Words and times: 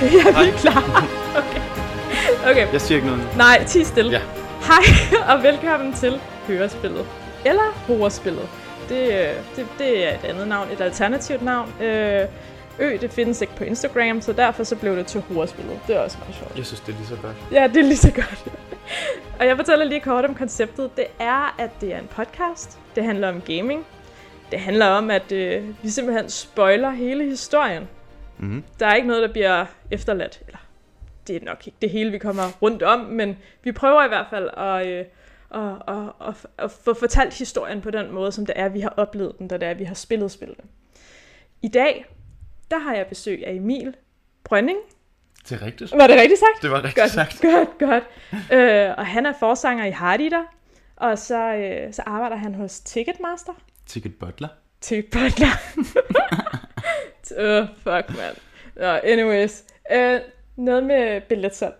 Ja, 0.16 0.42
vi 0.42 0.48
er 0.48 0.56
klar. 0.56 1.06
Okay. 1.36 1.60
okay. 2.50 2.72
Jeg 2.72 2.80
siger 2.80 2.96
ikke 2.96 3.08
noget. 3.08 3.36
Nej, 3.36 3.64
ti 3.64 3.84
stille. 3.84 4.10
Ja. 4.10 4.20
Hej, 4.66 4.84
og 5.36 5.42
velkommen 5.42 5.92
til 5.92 6.20
Hørespillet. 6.46 7.06
Eller 7.44 7.62
Horespillet. 7.86 8.48
Det, 8.88 9.08
øh, 9.08 9.34
det, 9.56 9.66
det 9.78 10.06
er 10.08 10.14
et 10.14 10.24
andet 10.24 10.48
navn, 10.48 10.68
et 10.72 10.80
alternativt 10.80 11.42
navn. 11.42 11.82
Øh, 11.82 12.24
Ø, 12.78 12.96
det 13.00 13.10
findes 13.10 13.40
ikke 13.40 13.56
på 13.56 13.64
Instagram, 13.64 14.20
så 14.20 14.32
derfor 14.32 14.64
så 14.64 14.76
blev 14.76 14.96
det 14.96 15.06
til 15.06 15.20
Horespillet. 15.20 15.78
Det 15.86 15.96
er 15.96 16.00
også 16.00 16.16
meget 16.20 16.34
sjovt. 16.34 16.56
Jeg 16.56 16.66
synes, 16.66 16.80
det 16.80 16.92
er 16.92 16.96
lige 16.96 17.06
så 17.08 17.16
godt. 17.22 17.36
Ja, 17.52 17.66
det 17.66 17.76
er 17.76 17.82
lige 17.82 17.96
så 17.96 18.10
godt. 18.10 18.44
og 19.40 19.46
jeg 19.46 19.56
fortæller 19.56 19.84
lige 19.84 20.00
kort 20.00 20.24
om 20.24 20.34
konceptet. 20.34 20.96
Det 20.96 21.04
er, 21.18 21.54
at 21.58 21.70
det 21.80 21.94
er 21.94 21.98
en 21.98 22.08
podcast. 22.16 22.78
Det 22.94 23.04
handler 23.04 23.28
om 23.28 23.40
gaming. 23.40 23.86
Det 24.50 24.60
handler 24.60 24.86
om, 24.86 25.10
at 25.10 25.32
øh, 25.32 25.62
vi 25.82 25.90
simpelthen 25.90 26.30
spoiler 26.30 26.90
hele 26.90 27.24
historien. 27.24 27.88
Mm-hmm. 28.40 28.64
Der 28.80 28.86
er 28.86 28.94
ikke 28.94 29.08
noget, 29.08 29.22
der 29.22 29.32
bliver 29.32 29.66
efterladt. 29.90 30.42
Eller, 30.46 30.58
det 31.26 31.36
er 31.36 31.44
nok 31.44 31.66
ikke 31.66 31.78
det 31.82 31.90
hele, 31.90 32.10
vi 32.10 32.18
kommer 32.18 32.42
rundt 32.62 32.82
om, 32.82 32.98
men 33.00 33.38
vi 33.62 33.72
prøver 33.72 34.04
i 34.04 34.08
hvert 34.08 34.26
fald 34.30 34.48
at, 34.56 34.86
øh, 34.86 35.04
at, 35.54 35.82
at, 35.88 36.28
at, 36.28 36.46
at 36.58 36.70
få 36.70 36.94
fortalt 36.94 37.34
historien 37.34 37.80
på 37.80 37.90
den 37.90 38.12
måde, 38.12 38.32
som 38.32 38.46
det 38.46 38.52
er, 38.58 38.68
vi 38.68 38.80
har 38.80 38.94
oplevet 38.96 39.38
den, 39.38 39.48
da 39.48 39.56
det 39.56 39.68
er, 39.68 39.74
vi 39.74 39.84
har 39.84 39.94
spillet 39.94 40.30
spillet. 40.30 40.58
I 41.62 41.68
dag, 41.68 42.04
der 42.70 42.78
har 42.78 42.94
jeg 42.94 43.06
besøg 43.06 43.46
af 43.46 43.52
Emil 43.52 43.94
Brønning. 44.44 44.78
Det 45.48 45.62
er 45.62 45.66
rigtigt. 45.66 45.92
Var 45.92 46.06
det 46.06 46.16
rigtigt 46.16 46.40
sagt? 46.40 46.62
Det 46.62 46.70
var 46.70 46.76
rigtigt 46.76 46.96
Godt, 46.96 47.10
sagt. 47.10 47.40
godt, 47.40 47.78
godt. 47.78 48.04
øh, 48.52 48.94
og 48.98 49.06
han 49.06 49.26
er 49.26 49.32
forsanger 49.40 49.84
i 49.84 49.90
Hardy 49.90 50.30
der, 50.30 50.42
og 50.96 51.18
så, 51.18 51.54
øh, 51.54 51.92
så 51.92 52.02
arbejder 52.06 52.36
han 52.36 52.54
hos 52.54 52.80
Ticketmaster. 52.80 53.52
Ticket 53.86 54.18
Butler. 54.18 54.48
Ticket 54.80 55.10
Butler. 55.10 55.48
uh, 57.38 57.68
fuck, 57.76 58.16
man. 58.16 58.34
Nå, 58.76 58.86
anyways. 58.86 59.64
Øh, 59.92 60.20
noget 60.56 60.84
med 60.84 61.20
billetsalg. 61.20 61.74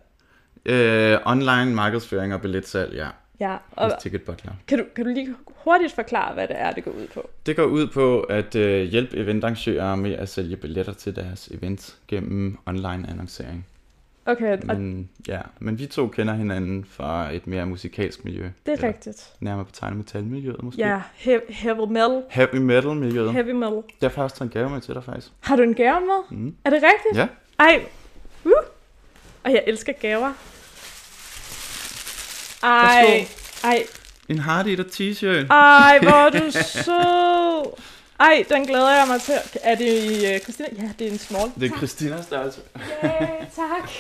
Øh, 0.67 1.19
online 1.27 1.75
markedsføring 1.75 2.35
og 2.35 2.41
billetsalg, 2.41 2.95
ja. 2.95 3.09
Ja, 3.41 3.57
og 3.73 3.93
Ticket 4.01 4.23
Butler. 4.23 4.53
kan 4.69 4.79
du, 4.79 4.85
kan 4.95 5.05
du 5.05 5.11
lige 5.11 5.35
hurtigt 5.47 5.93
forklare, 5.93 6.35
hvad 6.35 6.49
det 6.49 6.57
er, 6.59 6.71
det 6.71 6.85
går 6.85 6.91
ud 6.91 7.07
på? 7.15 7.31
Det 7.47 7.57
går 7.57 7.65
ud 7.65 7.87
på 7.87 8.21
at 8.21 8.55
øh, 8.55 8.83
hjælpe 8.83 9.17
eventarrangører 9.17 9.95
med 9.95 10.13
at 10.13 10.29
sælge 10.29 10.57
billetter 10.57 10.93
til 10.93 11.17
deres 11.17 11.49
events 11.49 11.99
gennem 12.09 12.59
online 12.67 13.07
annoncering. 13.11 13.67
Okay, 14.27 14.59
Men, 14.65 15.11
ja, 15.29 15.41
men 15.59 15.79
vi 15.79 15.87
to 15.87 16.09
kender 16.09 16.35
hinanden 16.35 16.85
fra 16.91 17.33
et 17.33 17.47
mere 17.47 17.67
musikalsk 17.67 18.25
miljø. 18.25 18.43
det 18.43 18.53
er 18.67 18.73
Eller 18.73 18.89
rigtigt. 18.89 19.33
Nærmere 19.41 19.65
betegnet 19.65 19.97
metalmiljøet 19.97 20.63
måske. 20.63 20.81
Ja, 20.81 21.01
he- 21.19 21.53
heavy 21.53 21.89
metal. 21.93 22.23
Heavy 22.31 22.57
metal 22.57 22.95
miljøet. 22.95 23.33
Heavy 23.33 23.51
metal. 23.51 23.83
Derfor 24.01 24.17
har 24.17 24.23
også 24.25 24.45
en 24.45 24.51
gave 24.51 24.71
med 24.71 24.81
til 24.81 24.95
dig 24.95 25.05
faktisk. 25.05 25.29
Har 25.41 25.57
du 25.57 25.63
en 25.63 25.75
gave 25.75 26.01
med? 26.01 26.39
Mm. 26.39 26.55
Er 26.65 26.71
det 26.71 26.83
rigtigt? 26.83 27.17
Ja. 27.17 27.27
Ej, 27.59 27.85
uh. 28.45 28.53
Og 29.45 29.51
jeg 29.53 29.65
elsker 29.67 29.93
gaver. 29.93 30.33
Ej, 32.63 33.27
ej, 33.65 33.87
En 34.29 34.39
Hardy 34.39 34.77
der 34.77 34.85
t-shirt. 34.85 35.47
ej, 35.51 35.99
hvor 36.03 36.11
er 36.11 36.31
du 36.31 36.51
sød. 36.85 37.73
Ej, 38.21 38.45
den 38.49 38.67
glæder 38.67 38.91
jeg 38.91 39.05
mig 39.09 39.21
til. 39.21 39.35
Er 39.63 39.75
det 39.75 39.87
i 39.87 40.35
uh, 40.35 40.41
Christina? 40.41 40.69
Ja, 40.79 40.89
det 40.99 41.07
er 41.07 41.11
en 41.13 41.19
small. 41.19 41.51
Det 41.61 41.73
er 41.73 41.77
Christinas 41.77 42.25
størrelse. 42.25 42.61
Ja, 43.03 43.11
tak. 43.57 43.91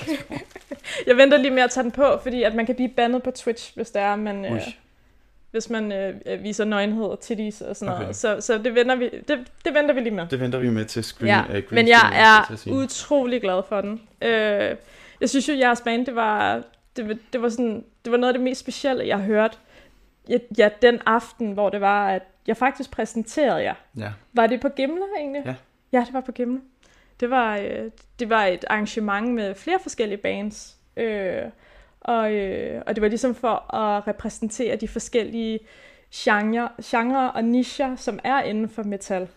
jeg 1.06 1.16
venter 1.16 1.38
lige 1.38 1.50
med 1.50 1.62
at 1.62 1.70
tage 1.70 1.82
den 1.84 1.91
på, 1.92 2.19
fordi 2.22 2.42
at 2.42 2.54
man 2.54 2.66
kan 2.66 2.75
blive 2.75 2.88
bandet 2.88 3.22
på 3.22 3.30
Twitch, 3.30 3.72
hvis 3.75 3.91
det 3.91 4.03
er, 4.03 4.16
man, 4.16 4.44
øh, 4.44 4.53
Ui. 4.53 4.59
hvis 5.50 5.70
man 5.70 5.92
øh, 5.92 6.42
viser 6.42 6.64
nøgenhed 6.64 7.04
og 7.04 7.20
titties 7.20 7.60
og 7.60 7.76
sådan 7.76 7.92
Okay. 7.94 8.03
noget. 8.03 8.16
Så, 8.16 8.36
så 8.41 8.59
det, 8.59 8.75
venter 8.75 8.94
vi, 8.97 9.04
det, 9.28 9.38
det 9.64 9.75
venter 9.75 9.94
vi 9.94 10.00
lige 10.00 10.14
med. 10.14 10.26
Det 10.30 10.41
venter 10.41 10.59
vi 10.59 10.70
med 10.70 10.84
til 10.84 11.04
screen. 11.04 11.28
Ja, 11.28 11.41
øh, 11.42 11.48
green 11.53 11.64
men 11.75 11.88
jeg 11.88 12.10
er 12.14 12.56
utrolig 12.72 13.41
glad 13.41 13.62
for 13.69 13.80
den. 13.80 14.00
Øh, 14.22 14.76
jeg 15.20 15.30
synes 15.30 15.48
jo, 15.48 15.54
jeres 15.59 15.80
band, 15.80 16.06
det 16.06 16.14
var, 16.14 16.62
det, 16.97 17.09
var- 17.09 17.16
det, 17.32 17.42
var 17.42 17.48
sådan, 17.48 17.84
det 18.04 18.12
var 18.12 18.19
noget 18.19 18.32
af 18.34 18.38
det 18.38 18.44
mest 18.44 18.60
specielle, 18.60 19.06
jeg 19.06 19.16
har 19.16 19.25
hørt. 19.25 19.59
Ja, 20.58 20.68
den 20.82 20.98
aften, 21.06 21.52
hvor 21.52 21.70
det 21.70 21.80
var, 21.80 22.08
at 22.08 22.22
jeg 22.46 22.56
faktisk 22.56 22.91
præsenterede 22.91 23.62
jer. 23.62 23.74
Ja. 23.96 24.12
Var 24.32 24.46
det 24.46 24.60
på 24.60 24.68
Gimle 24.68 25.04
egentlig? 25.18 25.42
Ja. 25.46 25.54
Ja, 25.92 26.04
det 26.06 26.14
var 26.14 26.20
på 26.20 26.32
Gimle. 26.32 26.60
Det 27.20 27.30
var, 27.30 27.56
øh, 27.56 27.91
det 28.18 28.30
var 28.30 28.44
et 28.44 28.64
arrangement 28.70 29.34
med 29.34 29.54
flere 29.54 29.78
forskellige 29.82 30.18
bands. 30.18 30.76
Øh, 30.96 31.42
og, 32.00 32.32
øh, 32.32 32.82
og 32.86 32.94
det 32.94 33.02
var 33.02 33.08
ligesom 33.08 33.34
for 33.34 33.74
at 33.74 34.08
repræsentere 34.08 34.76
de 34.76 34.88
forskellige 34.88 35.58
genre, 36.14 36.68
genre 36.82 37.32
og 37.32 37.44
nicher, 37.44 37.97
som 37.97 38.18
er 38.24 38.42
inden 38.42 38.68
for 38.68 38.82
metal. 38.82 39.28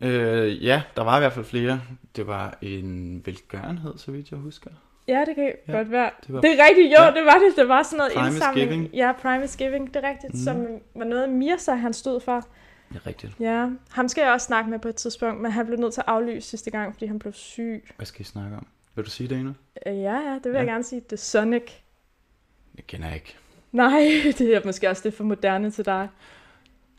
Øh, 0.00 0.64
ja, 0.64 0.82
der 0.96 1.02
var 1.02 1.16
i 1.16 1.20
hvert 1.20 1.32
fald 1.32 1.44
flere. 1.44 1.80
Det 2.16 2.26
var 2.26 2.58
en 2.62 3.22
velgørenhed, 3.26 3.98
så 3.98 4.10
vidt 4.10 4.30
jeg 4.30 4.38
husker. 4.38 4.70
Ja, 5.08 5.24
det 5.26 5.34
kan 5.34 5.52
Ja, 5.68 5.72
godt 5.72 5.90
være. 5.90 6.10
det 6.26 6.34
var- 6.34 6.40
Det 6.40 6.50
er 6.60 6.64
rigtigt, 6.68 6.86
jo, 6.98 7.02
Ja. 7.04 7.10
det 7.10 7.24
var 7.24 7.38
det. 7.46 7.56
Det 7.56 7.68
var 7.68 7.82
sådan 7.82 7.96
noget 7.98 8.12
Prime 8.12 8.26
indsamling. 8.26 8.68
giving. 8.70 8.94
Ja, 8.94 9.12
Prime 9.12 9.44
is 9.44 9.56
Giving, 9.56 9.94
det 9.94 10.04
er 10.04 10.08
rigtigt. 10.08 10.32
Mm. 10.34 10.38
Som 10.40 10.66
var 10.94 11.04
noget, 11.04 11.28
Mirsa 11.28 11.72
han 11.74 11.92
stod 11.92 12.20
for. 12.20 12.46
Ja, 12.94 12.98
rigtigt. 13.06 13.32
Ja, 13.40 13.68
ham 13.90 14.08
skal 14.08 14.22
jeg 14.22 14.32
også 14.32 14.46
snakke 14.46 14.70
med 14.70 14.78
på 14.78 14.88
et 14.88 14.96
tidspunkt, 14.96 15.40
men 15.42 15.50
han 15.52 15.66
blev 15.66 15.78
nødt 15.78 15.94
til 15.94 16.00
at 16.00 16.08
aflyse 16.08 16.48
sidste 16.48 16.70
gang, 16.70 16.92
fordi 16.94 17.06
han 17.06 17.18
blev 17.18 17.32
syg. 17.32 17.90
Hvad 17.96 18.06
skal 18.06 18.20
I 18.20 18.24
snakke 18.24 18.56
om? 18.56 18.66
Vil 18.94 19.04
du 19.04 19.10
sige 19.10 19.28
det 19.28 19.38
endnu? 19.38 19.54
Øh, 19.86 20.00
Ja, 20.00 20.14
ja, 20.14 20.34
det 20.34 20.44
vil 20.44 20.52
Ja. 20.52 20.58
jeg 20.58 20.66
gerne 20.66 20.84
sige. 20.84 21.00
Det 21.00 21.12
er 21.12 21.16
Sonic. 21.16 21.70
Det 22.76 22.86
kender 22.86 23.06
jeg 23.06 23.14
ikke. 23.16 23.36
Nej, 23.72 24.00
det 24.38 24.54
er 24.56 24.60
måske 24.64 24.90
også 24.90 25.02
lidt 25.04 25.14
for 25.16 25.24
moderne 25.24 25.70
til 25.70 25.84
dig. 25.84 26.08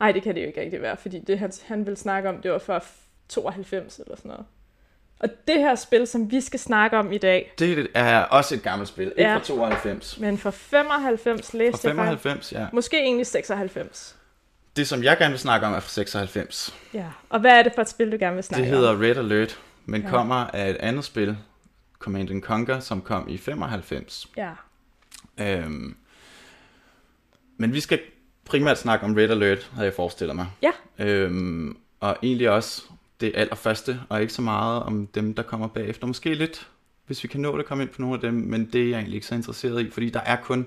Nej, 0.00 0.12
det 0.12 0.22
kan 0.22 0.34
det 0.34 0.40
jo 0.42 0.46
ikke 0.46 0.60
rigtig 0.60 0.82
være, 0.82 0.96
fordi 0.96 1.18
det, 1.18 1.38
han, 1.38 1.52
han 1.66 1.86
ville 1.86 1.96
snakke 1.96 2.28
om, 2.28 2.36
det 2.42 2.50
var 2.52 2.58
fra 2.58 2.80
92 3.28 3.98
eller 3.98 4.16
sådan 4.16 4.28
noget. 4.28 4.44
Og 5.22 5.28
det 5.48 5.54
her 5.58 5.74
spil, 5.74 6.06
som 6.06 6.30
vi 6.30 6.40
skal 6.40 6.60
snakke 6.60 6.98
om 6.98 7.12
i 7.12 7.18
dag, 7.18 7.52
Det 7.58 7.88
er 7.94 8.20
også 8.22 8.54
et 8.54 8.62
gammelt 8.62 8.88
spil. 8.88 9.06
Ikke 9.06 9.22
Ja. 9.22 9.36
fra 9.36 9.40
92. 9.44 10.18
men 10.20 10.38
fra 10.38 10.50
95 10.50 11.50
Fra 11.50 11.58
læste 11.58 11.88
jeg 11.88 11.96
faktisk. 11.96 12.22
95, 12.22 12.52
ja. 12.52 12.66
Måske 12.72 12.96
egentlig 12.98 13.26
96. 13.26 14.16
Det, 14.76 14.88
som 14.88 15.02
jeg 15.02 15.18
gerne 15.18 15.30
vil 15.30 15.38
snakke 15.38 15.66
om, 15.66 15.72
er 15.74 15.80
fra 15.80 15.88
96. 15.88 16.74
Ja, 16.94 17.04
og 17.28 17.40
hvad 17.40 17.50
er 17.58 17.62
det 17.62 17.72
for 17.74 17.82
et 17.82 17.88
spil, 17.88 18.12
du 18.12 18.16
gerne 18.20 18.34
vil 18.34 18.44
snakke 18.44 18.62
Det 18.64 18.70
hedder 18.74 18.90
om? 18.90 19.00
Red 19.00 19.16
Alert, 19.16 19.58
men 19.84 20.02
Ja. 20.02 20.08
kommer 20.08 20.34
af 20.36 20.70
et 20.70 20.76
andet 20.76 21.04
spil, 21.04 21.36
Command 21.98 22.30
and 22.30 22.42
Conquer, 22.42 22.80
som 22.80 23.00
kom 23.00 23.28
i 23.28 23.38
95. 23.38 24.28
Ja, 24.36 24.50
Øhm, 25.40 25.96
men 27.56 27.72
vi 27.72 27.80
skal 27.80 28.00
primært 28.44 28.78
snakke 28.78 29.04
om 29.06 29.14
Red 29.14 29.30
Alert, 29.30 29.70
havde 29.74 29.84
jeg 29.86 29.94
forestillet 29.94 30.36
mig. 30.36 30.46
Ja. 30.62 30.70
Øhm, 30.98 31.76
og 32.00 32.16
egentlig 32.22 32.50
også 32.50 32.82
det 33.26 33.32
allerførste, 33.34 34.00
og 34.08 34.20
ikke 34.20 34.32
så 34.32 34.42
meget 34.42 34.82
om 34.82 35.06
dem, 35.06 35.34
der 35.34 35.42
kommer 35.42 35.66
bagefter. 35.68 36.06
Måske 36.06 36.34
lidt, 36.34 36.68
hvis 37.06 37.22
vi 37.22 37.28
kan 37.28 37.40
nå 37.40 37.58
det, 37.58 37.66
komme 37.66 37.82
ind 37.84 37.90
på 37.90 38.00
nogle 38.02 38.14
af 38.14 38.20
dem, 38.20 38.34
men 38.34 38.64
det 38.72 38.80
er 38.82 38.88
jeg 38.88 38.96
egentlig 38.96 39.14
ikke 39.14 39.26
så 39.26 39.34
interesseret 39.34 39.80
i, 39.86 39.90
fordi 39.90 40.10
der 40.10 40.20
er 40.20 40.36
kun 40.36 40.66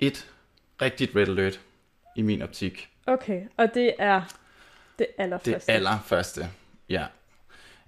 et 0.00 0.30
rigtigt 0.82 1.16
Red 1.16 1.28
Alert 1.28 1.60
i 2.16 2.22
min 2.22 2.42
optik. 2.42 2.88
okay. 3.06 3.40
Og 3.56 3.74
det 3.74 3.92
er 3.98 4.20
det 4.20 4.26
Det 4.98 5.06
allerførste. 5.18 5.72
allerførste, 5.72 6.48
ja. 6.88 7.04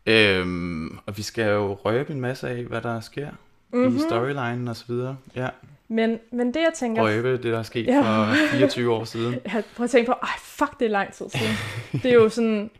Øhm, 0.07 0.99
og 1.07 1.17
vi 1.17 1.23
skal 1.23 1.47
jo 1.53 1.75
røbe 1.75 2.13
en 2.13 2.21
masse 2.21 2.49
af, 2.49 2.65
hvad 2.65 2.81
der 2.81 3.01
sker 3.01 3.31
mm-hmm. 3.73 3.97
i 3.97 4.01
storylinen 4.01 4.69
og 4.69 4.77
så 4.77 4.85
videre. 4.89 5.17
Ja, 5.37 5.49
Men, 5.89 6.19
men 6.33 6.47
det 6.55 6.61
jeg 6.61 6.73
tænker... 6.77 7.03
røbe 7.03 7.33
det, 7.33 7.45
der 7.45 7.59
er 7.59 7.63
sket 7.63 7.87
Ja. 7.87 8.01
for 8.01 8.35
24 8.57 8.93
år 8.93 9.05
siden. 9.05 9.33
Jeg 9.45 9.53
har 9.53 9.63
prøvet 9.77 9.89
at 9.89 9.91
tænke 9.91 10.07
på, 10.07 10.13
ej 10.23 10.29
fuck, 10.39 10.79
det 10.81 10.87
er 10.87 10.91
lang 10.91 11.13
tid 11.13 11.27
siden. 11.31 11.55
det 12.03 12.11
er 12.11 12.15
jo 12.15 12.29
sådan... 12.29 12.71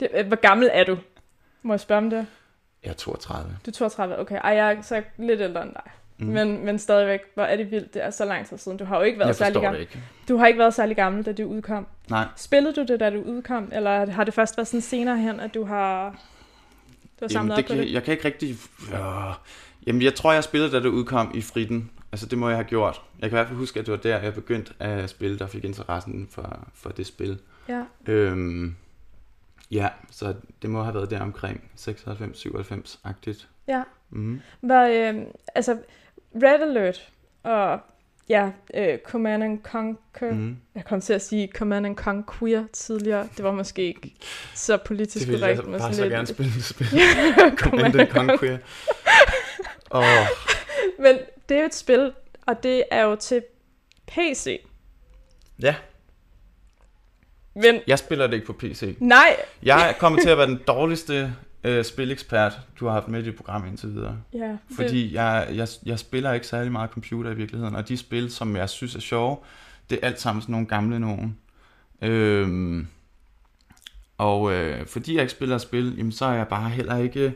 Det, 0.00 0.08
øh, 0.14 0.26
hvor 0.26 0.36
gammel 0.36 0.70
er 0.72 0.84
du? 0.84 0.98
Må 1.62 1.72
jeg 1.72 1.80
spørge 1.80 1.98
om 1.98 2.10
det? 2.10 2.26
Jeg 2.84 2.90
er 2.90 2.94
32. 2.94 3.56
Du 3.66 3.70
er 3.70 3.72
32, 3.72 4.18
okay. 4.18 4.38
Ej, 4.44 4.50
jeg 4.50 4.72
er 4.74 4.82
så 4.82 5.02
lidt 5.18 5.40
ældre 5.40 5.62
end 5.62 5.72
dig. 5.72 5.90
Mm. 6.18 6.26
Men, 6.26 6.64
men 6.64 6.78
stadigvæk, 6.78 7.20
hvor 7.34 7.42
er 7.42 7.56
det 7.56 7.70
vildt, 7.70 7.94
det 7.94 8.04
er 8.04 8.10
så 8.10 8.24
lang 8.24 8.46
tid 8.46 8.58
siden. 8.58 8.78
Du 8.78 8.84
har 8.84 8.96
jo 8.96 9.02
ikke 9.02 9.18
været 9.18 9.28
Jeg 9.28 9.36
særlig 9.36 9.62
gammel. 9.62 9.80
ikke. 9.80 10.02
Du 10.28 10.36
har 10.36 10.46
ikke 10.46 10.58
været 10.58 10.74
særlig 10.74 10.96
gammel, 10.96 11.24
da 11.26 11.32
det 11.32 11.44
udkom. 11.44 11.86
Nej, 12.10 12.26
Spillede 12.36 12.74
du 12.74 12.82
det, 12.92 13.00
da 13.00 13.10
du 13.10 13.20
udkom, 13.22 13.68
eller 13.72 14.10
har 14.10 14.24
det 14.24 14.34
først 14.34 14.56
været 14.56 14.68
sådan 14.68 14.80
senere 14.80 15.18
hen, 15.18 15.40
at 15.40 15.54
du 15.54 15.64
har, 15.64 16.10
du 16.10 16.16
har 16.16 16.18
Jamen, 17.20 17.30
samlet 17.30 17.56
det 17.56 17.64
op 17.64 17.68
på 17.68 17.74
kan, 17.74 17.82
det? 17.82 17.92
jeg 17.92 18.02
kan 18.02 18.12
ikke 18.12 18.24
rigtig... 18.24 18.56
Øh, 18.92 19.34
jamen, 19.86 20.02
jeg 20.02 20.14
tror, 20.14 20.32
jeg 20.32 20.44
spillede, 20.44 20.72
da 20.72 20.76
det 20.80 20.86
udkom 20.88 21.30
i 21.34 21.40
fritten. 21.42 21.90
Altså, 22.12 22.26
det 22.26 22.38
må 22.38 22.48
jeg 22.48 22.56
have 22.56 22.64
gjort. 22.68 23.02
Jeg 23.20 23.30
kan 23.30 23.36
i 23.36 23.38
hvert 23.38 23.46
fald 23.46 23.58
huske, 23.58 23.80
at 23.80 23.86
det 23.86 23.92
var 23.92 23.98
der, 23.98 24.18
jeg 24.22 24.34
begyndte 24.34 24.72
at 24.80 25.10
spille, 25.10 25.38
der 25.38 25.46
fik 25.46 25.64
interessen 25.64 26.28
for, 26.30 26.68
for 26.74 26.90
det 26.90 27.06
spil. 27.06 27.38
Ja. 27.68 27.82
Øhm, 28.06 28.76
ja, 29.74 29.88
så 30.10 30.34
det 30.62 30.70
må 30.70 30.82
have 30.82 30.94
været 30.94 31.10
der 31.10 31.20
omkring 31.20 31.70
96-97-agtigt. 31.80 33.46
Ja. 33.68 33.82
Mm. 34.10 34.40
Var, 34.62 34.86
øh, 34.86 35.14
altså, 35.54 35.78
Red 36.42 36.62
Alert 36.62 37.08
og 37.42 37.80
ja, 38.28 38.50
øh, 38.74 38.98
Command 39.04 39.44
and 39.44 39.62
Conquer. 39.62 40.32
Mm. 40.34 40.56
Jeg 40.74 40.84
kom 40.84 41.00
til 41.00 41.12
at 41.12 41.22
sige 41.22 41.48
Command 41.56 41.86
and 41.86 41.96
Conquer 41.96 42.64
tidligere. 42.72 43.28
Det 43.36 43.44
var 43.44 43.52
måske 43.52 43.82
ikke 43.82 44.14
så 44.54 44.76
politisk 44.76 45.24
Det 45.24 45.32
ville 45.32 45.46
jeg 45.46 45.56
korrekt. 45.56 45.78
bare 45.78 45.94
så 45.94 46.02
lidt- 46.02 46.12
gerne 46.12 46.26
spille 46.26 46.52
det 46.56 46.64
spil. 46.64 46.86
Command 47.56 48.00
and 48.00 48.08
Conquer. 48.10 48.58
Åh, 49.90 50.02
Men 50.98 51.18
det 51.48 51.56
er 51.56 51.60
jo 51.60 51.66
et 51.66 51.74
spil, 51.74 52.12
og 52.46 52.62
det 52.62 52.84
er 52.90 53.02
jo 53.04 53.16
til 53.16 53.42
PC. 54.06 54.66
ja, 55.62 55.74
Men 57.54 57.80
jeg 57.86 57.98
spiller 57.98 58.26
det 58.26 58.34
ikke 58.34 58.46
på 58.46 58.52
PC. 58.52 58.96
nej, 59.00 59.36
Jeg 59.62 59.88
er 59.88 59.92
kommet 59.92 60.22
til 60.22 60.28
at 60.28 60.38
være 60.38 60.46
den 60.46 60.60
dårligste 60.66 61.34
øh, 61.64 61.84
spilekspert, 61.84 62.52
du 62.80 62.86
har 62.86 62.92
haft 62.92 63.08
med 63.08 63.22
i 63.22 63.24
dit 63.24 63.36
program 63.36 63.66
indtil 63.66 63.94
videre. 63.94 64.16
Ja, 64.34 64.38
det, 64.38 64.58
Fordi 64.76 65.14
jeg, 65.14 65.48
jeg, 65.54 65.68
jeg 65.86 65.98
spiller 65.98 66.32
ikke 66.32 66.46
særlig 66.46 66.72
meget 66.72 66.90
computer 66.90 67.30
i 67.30 67.34
virkeligheden, 67.34 67.76
og 67.76 67.88
de 67.88 67.96
spil, 67.96 68.30
som 68.30 68.56
jeg 68.56 68.68
synes 68.70 68.94
er 68.94 69.00
sjove, 69.00 69.36
det 69.90 69.98
er 70.02 70.06
alt 70.06 70.20
sammen 70.20 70.42
sådan 70.42 70.52
nogle 70.52 70.66
gamle 70.66 70.98
nogen. 71.00 71.38
Øhm, 72.02 72.86
og 74.18 74.52
øh, 74.52 74.86
fordi 74.86 75.14
jeg 75.14 75.22
ikke 75.22 75.32
spiller 75.32 75.58
spil, 75.58 75.94
jamen, 75.96 76.12
så 76.12 76.24
er 76.24 76.32
jeg 76.34 76.48
bare 76.48 76.70
heller 76.70 76.96
ikke 76.96 77.34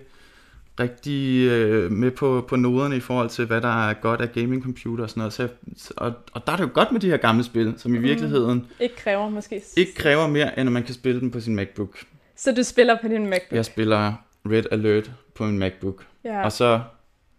rigtig 0.80 1.46
øh, 1.48 1.92
med 1.92 2.10
på, 2.10 2.44
på 2.48 2.56
noderne 2.56 2.96
i 2.96 3.00
forhold 3.00 3.28
til, 3.28 3.46
hvad 3.46 3.60
der 3.60 3.88
er 3.88 3.94
godt 3.94 4.20
af 4.20 4.32
gaming 4.32 4.62
computer 4.62 5.04
og 5.04 5.10
sådan 5.10 5.20
noget. 5.20 5.32
Så 5.32 5.42
jeg, 5.42 5.50
og, 5.96 6.12
og 6.32 6.46
der 6.46 6.52
er 6.52 6.56
det 6.56 6.64
jo 6.64 6.70
godt 6.74 6.92
med 6.92 7.00
de 7.00 7.10
her 7.10 7.16
gamle 7.16 7.44
spil, 7.44 7.74
som 7.76 7.94
i 7.94 7.98
virkeligheden 7.98 8.66
ikke 8.80 8.96
kræver 8.96 9.28
måske. 9.28 9.62
ikke 9.76 9.94
kræver 9.94 10.26
mere, 10.26 10.58
end 10.58 10.68
at 10.68 10.72
man 10.72 10.82
kan 10.82 10.94
spille 10.94 11.20
dem 11.20 11.30
på 11.30 11.40
sin 11.40 11.54
MacBook. 11.56 11.98
Så 12.36 12.52
du 12.54 12.62
spiller 12.62 12.96
på 13.02 13.08
din 13.08 13.22
MacBook? 13.26 13.52
Jeg 13.56 13.64
spiller 13.64 14.12
Red 14.50 14.62
Alert 14.70 15.10
på 15.34 15.44
min 15.44 15.58
MacBook, 15.58 16.04
Ja, 16.24 16.44
og 16.44 16.52
så 16.52 16.80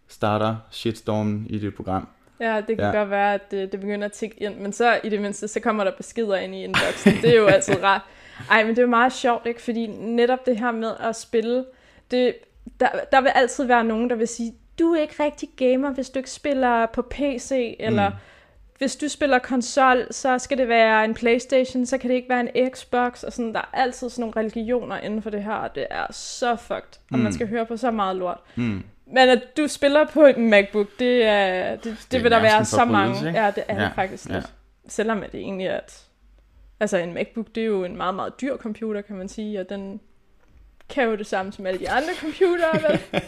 starter 0.08 0.56
shitstormen 0.70 1.46
i 1.50 1.58
det 1.58 1.74
program. 1.74 2.08
ja 2.40 2.56
det 2.68 2.76
kan 2.76 2.86
Ja. 2.86 2.98
godt 2.98 3.10
være, 3.10 3.34
at 3.34 3.50
det, 3.50 3.72
det 3.72 3.80
begynder 3.80 4.04
at 4.06 4.12
tikke 4.12 4.42
ind, 4.42 4.54
men 4.56 4.72
så 4.72 5.00
i 5.04 5.08
det 5.08 5.20
mindste, 5.20 5.48
så 5.48 5.60
kommer 5.60 5.84
der 5.84 5.92
beskeder 5.96 6.36
ind 6.36 6.54
i 6.54 6.64
inboxen. 6.64 7.12
Det 7.22 7.30
er 7.30 7.36
jo 7.36 7.46
altid 7.54 7.82
rart. 7.82 8.00
Ej, 8.50 8.62
men 8.62 8.70
det 8.70 8.78
er 8.78 8.82
jo 8.82 8.88
meget 8.88 9.12
sjovt, 9.12 9.46
ikke? 9.46 9.62
Fordi 9.62 9.86
netop 9.86 10.46
det 10.46 10.56
her 10.58 10.72
med 10.72 10.90
at 11.00 11.16
spille, 11.16 11.64
det, 12.10 12.34
der, 12.80 12.88
der 13.12 13.20
vil 13.20 13.28
altid 13.34 13.64
være 13.64 13.84
nogen, 13.84 14.10
der 14.10 14.16
vil 14.16 14.28
sige, 14.28 14.52
du 14.78 14.92
er 14.94 15.00
ikke 15.02 15.22
rigtig 15.24 15.48
gamer, 15.56 15.90
hvis 15.90 16.10
du 16.10 16.18
ikke 16.18 16.30
spiller 16.30 16.86
på 16.86 17.02
PC, 17.02 17.76
eller 17.80 18.08
Mm. 18.08 18.14
hvis 18.78 18.96
du 18.96 19.08
spiller 19.08 19.38
konsol, 19.38 20.06
så 20.10 20.38
skal 20.38 20.58
det 20.58 20.68
være 20.68 21.04
en 21.04 21.14
Playstation, 21.14 21.86
så 21.86 21.98
kan 21.98 22.10
det 22.10 22.16
ikke 22.16 22.28
være 22.28 22.40
en 22.56 22.70
Xbox, 22.74 23.22
og 23.22 23.32
sådan, 23.32 23.52
der 23.54 23.60
er 23.60 23.78
altid 23.80 24.10
sådan 24.10 24.20
nogle 24.20 24.36
religioner 24.36 24.98
inden 24.98 25.22
for 25.22 25.30
det 25.30 25.44
her, 25.44 25.52
og 25.54 25.74
det 25.74 25.86
er 25.90 26.06
så 26.12 26.56
fucked, 26.56 27.00
og 27.12 27.18
man 27.18 27.26
Mm. 27.26 27.32
skal 27.32 27.48
høre 27.48 27.66
på 27.66 27.76
så 27.76 27.90
meget 27.90 28.16
lort. 28.16 28.38
Mm. 28.56 28.82
Men 29.06 29.28
at 29.28 29.56
du 29.56 29.66
spiller 29.68 30.06
på 30.06 30.24
en 30.26 30.50
MacBook, 30.50 30.86
det, 30.98 31.24
er, 31.24 31.70
det, 31.76 31.84
det, 31.84 32.06
det 32.12 32.22
vil 32.22 32.30
der 32.30 32.40
være 32.40 32.64
så 32.64 32.84
mange. 32.84 33.26
ikke? 33.28 33.40
Ja, 33.40 33.50
det 33.54 33.64
er 33.68 33.74
Ja, 33.80 33.84
det 33.84 33.92
faktisk 33.94 34.28
ja. 34.28 34.34
lidt. 34.34 34.52
Selvom 34.88 35.22
at 35.22 35.32
det 35.32 35.40
egentlig 35.40 35.66
er, 35.66 35.76
at 35.76 36.04
altså 36.80 36.96
en 36.96 37.14
MacBook, 37.14 37.46
det 37.54 37.60
er 37.60 37.66
jo 37.66 37.84
en 37.84 37.96
meget, 37.96 38.14
meget 38.14 38.40
dyr 38.40 38.56
computer, 38.56 39.00
kan 39.00 39.16
man 39.16 39.28
sige, 39.28 39.60
og 39.60 39.68
den 39.68 40.00
kan 40.90 41.04
jo 41.08 41.16
det 41.16 41.26
samme 41.26 41.52
som 41.52 41.66
alle 41.66 41.80
de 41.80 41.90
andre 41.90 42.08
computere, 42.20 42.82
vel? 42.90 43.00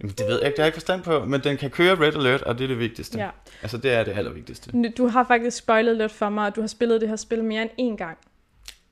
Jamen, 0.00 0.14
det 0.18 0.26
ved 0.26 0.38
jeg 0.38 0.46
ikke, 0.46 0.56
det 0.56 0.58
har 0.58 0.62
jeg 0.64 0.66
ikke 0.66 0.76
forstand 0.76 1.02
på, 1.02 1.24
men 1.24 1.40
den 1.40 1.56
kan 1.56 1.70
køre 1.70 1.94
Red 2.00 2.14
Alert, 2.16 2.42
og 2.42 2.58
det 2.58 2.64
er 2.64 2.68
det 2.68 2.78
vigtigste. 2.78 3.18
ja. 3.18 3.28
Altså, 3.62 3.76
det 3.76 3.92
er 3.92 4.04
det 4.04 4.12
allervigtigste. 4.16 4.90
Du 4.98 5.06
har 5.06 5.24
faktisk 5.24 5.56
spoilet 5.56 5.96
lidt 5.96 6.12
for 6.12 6.28
mig, 6.28 6.46
at 6.46 6.56
du 6.56 6.60
har 6.60 6.68
spillet 6.68 7.00
det 7.00 7.08
her 7.08 7.16
spil 7.16 7.44
mere 7.44 7.62
end 7.62 7.92
én 7.94 7.96
gang. 7.96 8.18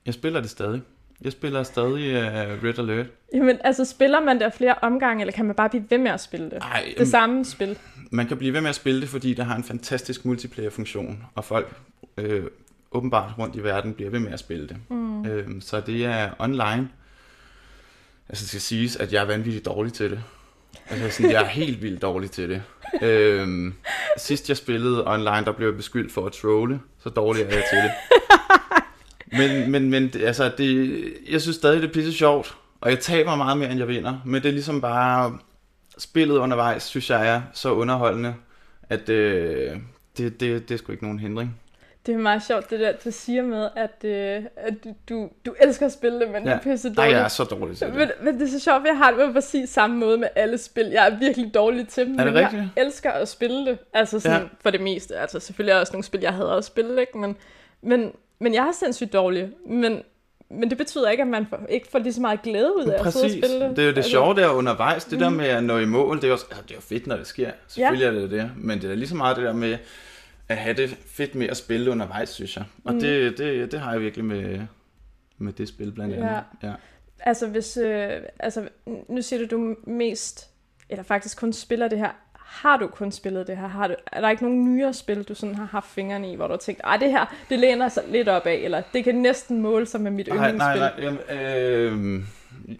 Jeg 0.07 0.15
spiller 0.15 0.41
det 0.41 0.51
stadig. 0.51 0.81
Jeg 1.25 1.33
spiller 1.33 1.63
stadig 1.63 2.17
uh, 2.17 2.65
Red 2.65 2.79
Alert. 2.79 3.07
Jamen, 3.35 3.59
altså 3.65 3.85
spiller 3.85 4.21
man 4.21 4.41
der 4.41 4.51
flere 4.51 4.75
omgange, 4.83 5.21
eller 5.23 5.33
kan 5.33 5.45
man 5.45 5.55
bare 5.55 5.69
blive 5.69 5.85
ved 5.91 5.99
med 5.99 6.11
at 6.11 6.21
spille 6.21 6.51
det? 6.51 6.59
Ej, 6.63 6.95
Det 6.99 7.09
samme 7.09 7.45
spil. 7.45 7.79
man 8.11 8.27
kan 8.27 8.37
blive 8.37 8.53
ved 8.53 8.61
med 8.61 8.69
at 8.69 8.75
spille 8.75 9.01
det, 9.01 9.09
fordi 9.09 9.35
det 9.35 9.45
har 9.45 9.57
en 9.57 9.65
fantastisk 9.65 10.25
multiplayer-funktion, 10.25 11.25
og 11.35 11.45
folk 11.45 11.77
øh, 12.17 12.45
åbenbart 12.93 13.33
rundt 13.39 13.57
i 13.57 13.63
verden 13.65 13.95
bliver 13.95 14.11
ved 14.11 14.19
med 14.19 14.33
at 14.33 14.39
spille 14.39 14.69
det. 14.69 14.77
Mm. 14.89 15.27
Øhm, 15.27 15.61
så 15.61 15.81
det 15.81 16.05
er 16.05 16.31
online. 16.39 16.89
Altså 18.31 18.43
det 18.43 18.49
skal 18.49 18.61
siges, 18.61 18.97
at 18.97 19.13
jeg 19.13 19.23
er 19.23 19.27
vanvittigt 19.27 19.65
dårlig 19.67 19.93
til 19.93 20.11
det. 20.11 20.23
Altså 20.91 21.11
sådan, 21.11 21.31
jeg 21.33 21.43
er 21.43 21.47
helt 21.47 21.83
vildt 21.83 22.03
dårlig 22.03 22.31
til 22.31 22.49
det. 22.49 22.63
Øhm, 23.03 23.75
sidst 24.19 24.49
jeg 24.49 24.57
spillede 24.57 25.07
online, 25.07 25.45
der 25.45 25.53
blev 25.53 25.69
jeg 25.69 25.77
beskyldt 25.77 26.13
for 26.13 26.27
at 26.27 26.33
trolle. 26.33 26.81
Så 27.03 27.09
dårlig 27.09 27.43
er 27.43 27.49
jeg 27.49 27.65
til 27.71 27.79
det. 27.79 27.91
Men, 29.39 29.71
men, 29.71 29.91
men 29.91 30.13
altså, 30.25 30.53
det, 30.59 31.03
jeg 31.31 31.41
synes 31.41 31.57
stadig, 31.57 31.83
det 31.83 31.89
er 31.89 31.93
pisse 31.93 32.13
sjovt. 32.13 32.57
Og 32.81 32.91
jeg 32.91 33.01
taber 33.01 33.35
meget 33.35 33.59
mere, 33.59 33.71
end 33.71 33.79
jeg 33.79 33.89
vinder. 33.89 34.21
Men 34.25 34.43
det 34.43 34.49
er 34.49 34.53
ligesom 34.53 34.81
bare... 34.81 35.39
Spillet 35.99 36.37
undervejs, 36.37 36.83
synes 36.83 37.11
jeg 37.11 37.29
er 37.29 37.43
så 37.53 37.73
underholdende, 37.73 38.35
at 38.89 39.09
øh, 39.09 39.77
det, 40.17 40.41
det, 40.41 40.69
det 40.69 40.75
er 40.75 40.79
sgu 40.79 40.93
ikke 40.93 41.05
nogen 41.05 41.19
hindring. 41.19 41.61
Det 42.07 42.15
er 42.15 42.19
meget 42.19 42.43
sjovt, 42.47 42.71
det 42.71 42.81
der, 42.81 42.93
du 43.05 43.11
siger 43.11 43.43
med, 43.43 43.69
at, 43.77 44.05
øh, 44.05 44.43
at 44.57 44.75
du, 45.09 45.29
du, 45.47 45.55
elsker 45.61 45.87
at 45.87 45.93
spille 45.93 46.21
det, 46.21 46.31
men 46.31 46.43
ja. 46.45 46.51
Ja. 46.51 46.55
du 46.65 46.69
er 46.69 46.73
pisse 46.73 46.89
Nej, 46.89 46.95
dårlig. 46.97 47.13
jeg 47.13 47.25
er 47.25 47.29
så 47.29 47.45
dårlig 47.45 47.77
til 47.79 47.87
det. 47.87 47.95
Men, 47.97 48.11
men 48.23 48.35
det 48.41 48.43
er 48.49 48.51
så 48.51 48.61
sjovt, 48.61 48.81
for 48.83 48.87
jeg 48.87 48.97
har 48.99 49.11
det 49.11 49.27
på 49.27 49.33
præcis 49.33 49.71
samme 49.71 49.97
måde 49.97 50.19
med 50.19 50.29
alle 50.37 50.59
spil. 50.59 50.87
Jeg 50.87 51.07
er 51.09 51.19
virkelig 51.19 51.55
dårlig 51.55 51.89
til 51.89 52.07
dem, 52.07 52.19
Er 52.19 52.25
det 52.25 52.33
men 52.33 52.43
rigtigt? 52.43 52.63
jeg 52.77 52.85
elsker 52.85 53.11
at 53.11 53.29
spille 53.29 53.67
det. 53.67 53.79
Altså 53.95 54.21
sådan, 54.21 54.41
Ja. 54.43 54.47
for 54.63 54.71
det 54.71 54.81
meste. 54.81 55.17
Altså 55.17 55.41
selvfølgelig 55.41 55.71
er 55.71 55.75
der 55.77 55.81
også 55.81 55.93
nogle 55.93 56.05
spil, 56.05 56.21
jeg 56.21 56.35
hader 56.35 56.55
at 56.57 56.65
spille, 56.65 57.01
ikke? 57.01 57.19
Men, 57.19 57.37
men, 57.83 58.13
men 58.39 58.55
jeg 58.55 58.61
er 58.69 58.73
sindssygt 58.73 59.13
dårlig. 59.13 59.49
Men, 59.67 60.03
men 60.51 60.71
det 60.71 60.79
betyder 60.79 61.11
ikke, 61.11 61.21
at 61.23 61.29
man 61.29 61.47
får, 61.51 61.61
ikke 61.69 61.89
får 61.93 61.99
lige 61.99 62.13
så 62.13 62.21
meget 62.21 62.43
glæde 62.43 62.77
ud 62.77 62.85
af 62.85 63.07
at 63.07 63.13
sidde 63.13 63.25
og 63.25 63.29
Præcis. 63.29 63.45
spille 63.45 63.61
det. 63.69 63.77
Det 63.77 63.83
er 63.83 63.87
jo 63.87 63.91
det 63.91 63.97
Altså, 63.97 64.11
sjove 64.11 64.35
der 64.35 64.49
undervejs. 64.49 65.05
Det 65.05 65.21
der 65.21 65.29
Mhm. 65.29 65.37
med 65.39 65.47
at 65.49 65.65
nå 65.65 65.79
i 65.79 65.85
mål, 65.85 66.17
det 66.17 66.25
er 66.25 66.29
jo, 66.29 66.35
altså, 66.35 66.47
det 66.63 66.71
er 66.71 66.75
jo 66.75 66.81
fedt, 66.81 67.07
når 67.07 67.17
det 67.17 67.27
sker. 67.27 67.51
Selvfølgelig 67.69 68.07
er 68.07 68.11
det 68.11 68.31
det. 68.31 68.51
Men 68.57 68.83
det 68.83 68.91
er 68.91 68.95
lige 68.95 69.09
så 69.09 69.17
meget 69.17 69.37
det 69.37 69.45
der 69.45 69.53
med 69.53 69.77
at 70.51 70.57
have 70.57 70.77
det 70.77 70.91
fedt 71.07 71.35
med 71.35 71.49
at 71.49 71.57
spille 71.57 71.91
undervejs, 71.91 72.29
synes 72.29 72.57
jeg. 72.57 72.65
Og 72.85 72.95
Mm. 72.95 73.01
det, 73.01 73.39
det, 73.39 73.73
det 73.73 73.81
har 73.81 73.93
jeg 73.93 74.01
virkelig 74.01 74.25
med, 74.25 74.61
med 75.39 75.53
det 75.53 75.69
spil 75.69 75.93
blandt 75.93 76.15
andet. 76.15 76.43
Ja. 76.63 76.73
Altså 77.21 77.47
hvis, 77.49 77.77
øh, 77.77 78.11
altså 78.39 78.69
nu 79.09 79.23
siger 79.23 79.47
du, 79.47 79.57
du 79.57 79.77
mest, 79.91 80.51
eller 80.89 81.03
faktisk 81.03 81.39
kun 81.41 81.53
spiller 81.53 81.89
det 81.89 81.99
her. 81.99 82.11
Har 82.35 82.77
du 82.77 82.87
kun 82.87 83.13
spillet 83.13 83.47
det 83.47 83.57
her? 83.57 83.67
Har 83.69 83.89
du, 83.89 83.95
er 84.13 84.21
der 84.21 84.31
ikke 84.31 84.43
nogen 84.43 84.75
nyere 84.77 84.95
spil, 84.95 85.23
du 85.23 85.35
sådan 85.35 85.55
har 85.55 85.65
haft 85.65 85.87
fingrene 85.91 86.33
i, 86.33 86.37
hvor 86.37 86.47
du 86.47 86.53
har 86.53 86.59
tænkt, 86.59 86.81
ej 86.85 86.97
det 86.97 87.11
her, 87.11 87.35
det 87.49 87.59
læner 87.59 87.89
sig 87.89 88.03
lidt 88.09 88.29
op 88.29 88.47
af, 88.47 88.55
eller 88.55 88.83
det 88.93 89.05
kan 89.05 89.15
næsten 89.15 89.63
måle 89.63 89.87
sig 89.87 90.01
med 90.01 90.11
mit 90.11 90.29
Nej, 90.29 90.53
nej, 90.53 90.77
yndlingsspil? 90.77 91.05
nej. 91.05 91.19
Jamen, 91.39 92.21
øh, 92.21 92.25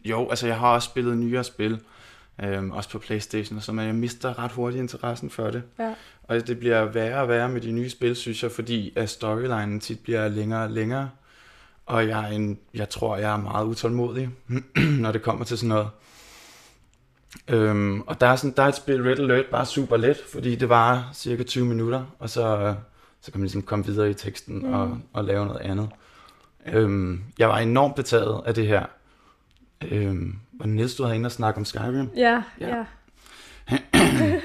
jo, 0.05 0.29
altså 0.31 0.47
jeg 0.47 0.57
har 0.59 0.75
også 0.75 0.87
spillet 0.87 1.17
nyere 1.19 1.45
spil. 1.45 1.81
Øh, 2.43 2.71
også 2.71 2.91
på 2.91 2.99
Playstation 2.99 3.57
og 3.57 3.63
så, 3.63 3.73
men 3.73 3.87
jeg 3.87 3.95
mister 3.95 4.39
ret 4.39 4.53
hurtigt 4.53 4.81
interessen 4.81 5.31
for 5.31 5.51
det. 5.51 5.63
Ja. 5.79 5.95
Og 6.23 6.47
det 6.47 6.59
bliver 6.59 6.85
værre 6.85 7.21
og 7.21 7.29
værre 7.29 7.49
med 7.49 7.61
de 7.61 7.73
nye 7.73 7.91
spil, 7.91 8.17
synes 8.17 8.43
jeg, 8.43 8.51
fordi 8.51 8.93
at 8.97 9.11
storylinen 9.11 9.81
tit 9.81 10.01
bliver 10.01 10.29
længere 10.29 10.63
og 10.63 10.71
længere. 10.71 11.11
Og 11.87 12.09
jeg, 12.09 12.25
er 12.25 12.27
en, 12.27 12.59
jeg 12.75 12.89
tror, 12.89 13.17
jeg 13.17 13.33
er 13.33 13.37
meget 13.37 13.67
utålmodig, 13.67 14.31
når 15.03 15.13
det 15.13 15.23
kommer 15.23 15.45
til 15.45 15.59
sådan 15.59 15.69
noget. 15.69 15.89
Øhm, 17.49 18.01
og 18.01 18.21
der 18.21 18.27
er, 18.27 18.37
sådan, 18.37 18.57
der 18.57 18.63
er 18.63 18.69
et 18.69 18.77
spil, 18.77 19.03
Red 19.03 19.19
Alert, 19.19 19.47
bare 19.47 19.67
super 19.67 19.97
let, 19.97 20.17
fordi 20.33 20.57
det 20.57 20.69
var 20.69 21.11
cirka 21.15 21.43
20 21.43 21.67
minutter, 21.67 22.05
og 22.19 22.31
så, 22.31 22.75
så 23.21 23.33
kan 23.33 23.41
man 23.41 23.45
ligesom 23.45 23.63
komme 23.63 23.87
videre 23.87 24.11
i 24.11 24.15
teksten 24.15 24.59
mm. 24.59 24.73
og, 24.73 24.99
og 25.13 25.25
lave 25.25 25.47
noget 25.47 25.61
andet. 25.61 25.89
Øhm, 26.67 27.25
jeg 27.39 27.49
var 27.49 27.59
enormt 27.59 27.95
betaget 27.95 28.43
af 28.47 28.55
det 28.55 28.67
her. 28.67 28.87
Øhm, 29.91 30.39
hvor 30.61 30.69
Niels, 30.69 30.95
du 30.95 31.03
havde 31.03 31.17
inde 31.17 31.27
og 31.27 31.33
snakke 31.33 31.59
om 31.59 31.65
Skyrim. 31.65 32.11
Ja, 32.17 32.43
Ja. 32.61 32.85
ja. 33.71 33.79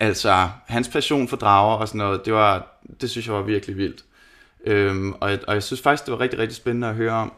Altså, 0.00 0.48
hans 0.66 0.88
passion 0.88 1.28
for 1.28 1.36
drager 1.36 1.76
og 1.76 1.88
sådan 1.88 1.98
noget, 1.98 2.24
det, 2.24 2.32
var, 2.32 2.66
det 3.00 3.10
synes 3.10 3.26
jeg 3.26 3.34
var 3.34 3.42
virkelig 3.42 3.76
vildt. 3.76 4.04
Øhm, 4.64 5.12
og, 5.12 5.30
jeg, 5.30 5.38
og 5.46 5.54
jeg 5.54 5.62
synes 5.62 5.80
faktisk, 5.82 6.06
det 6.06 6.12
var 6.12 6.20
rigtig, 6.20 6.38
rigtig 6.38 6.56
spændende 6.56 6.88
at 6.88 6.94
høre 6.94 7.12
om. 7.12 7.32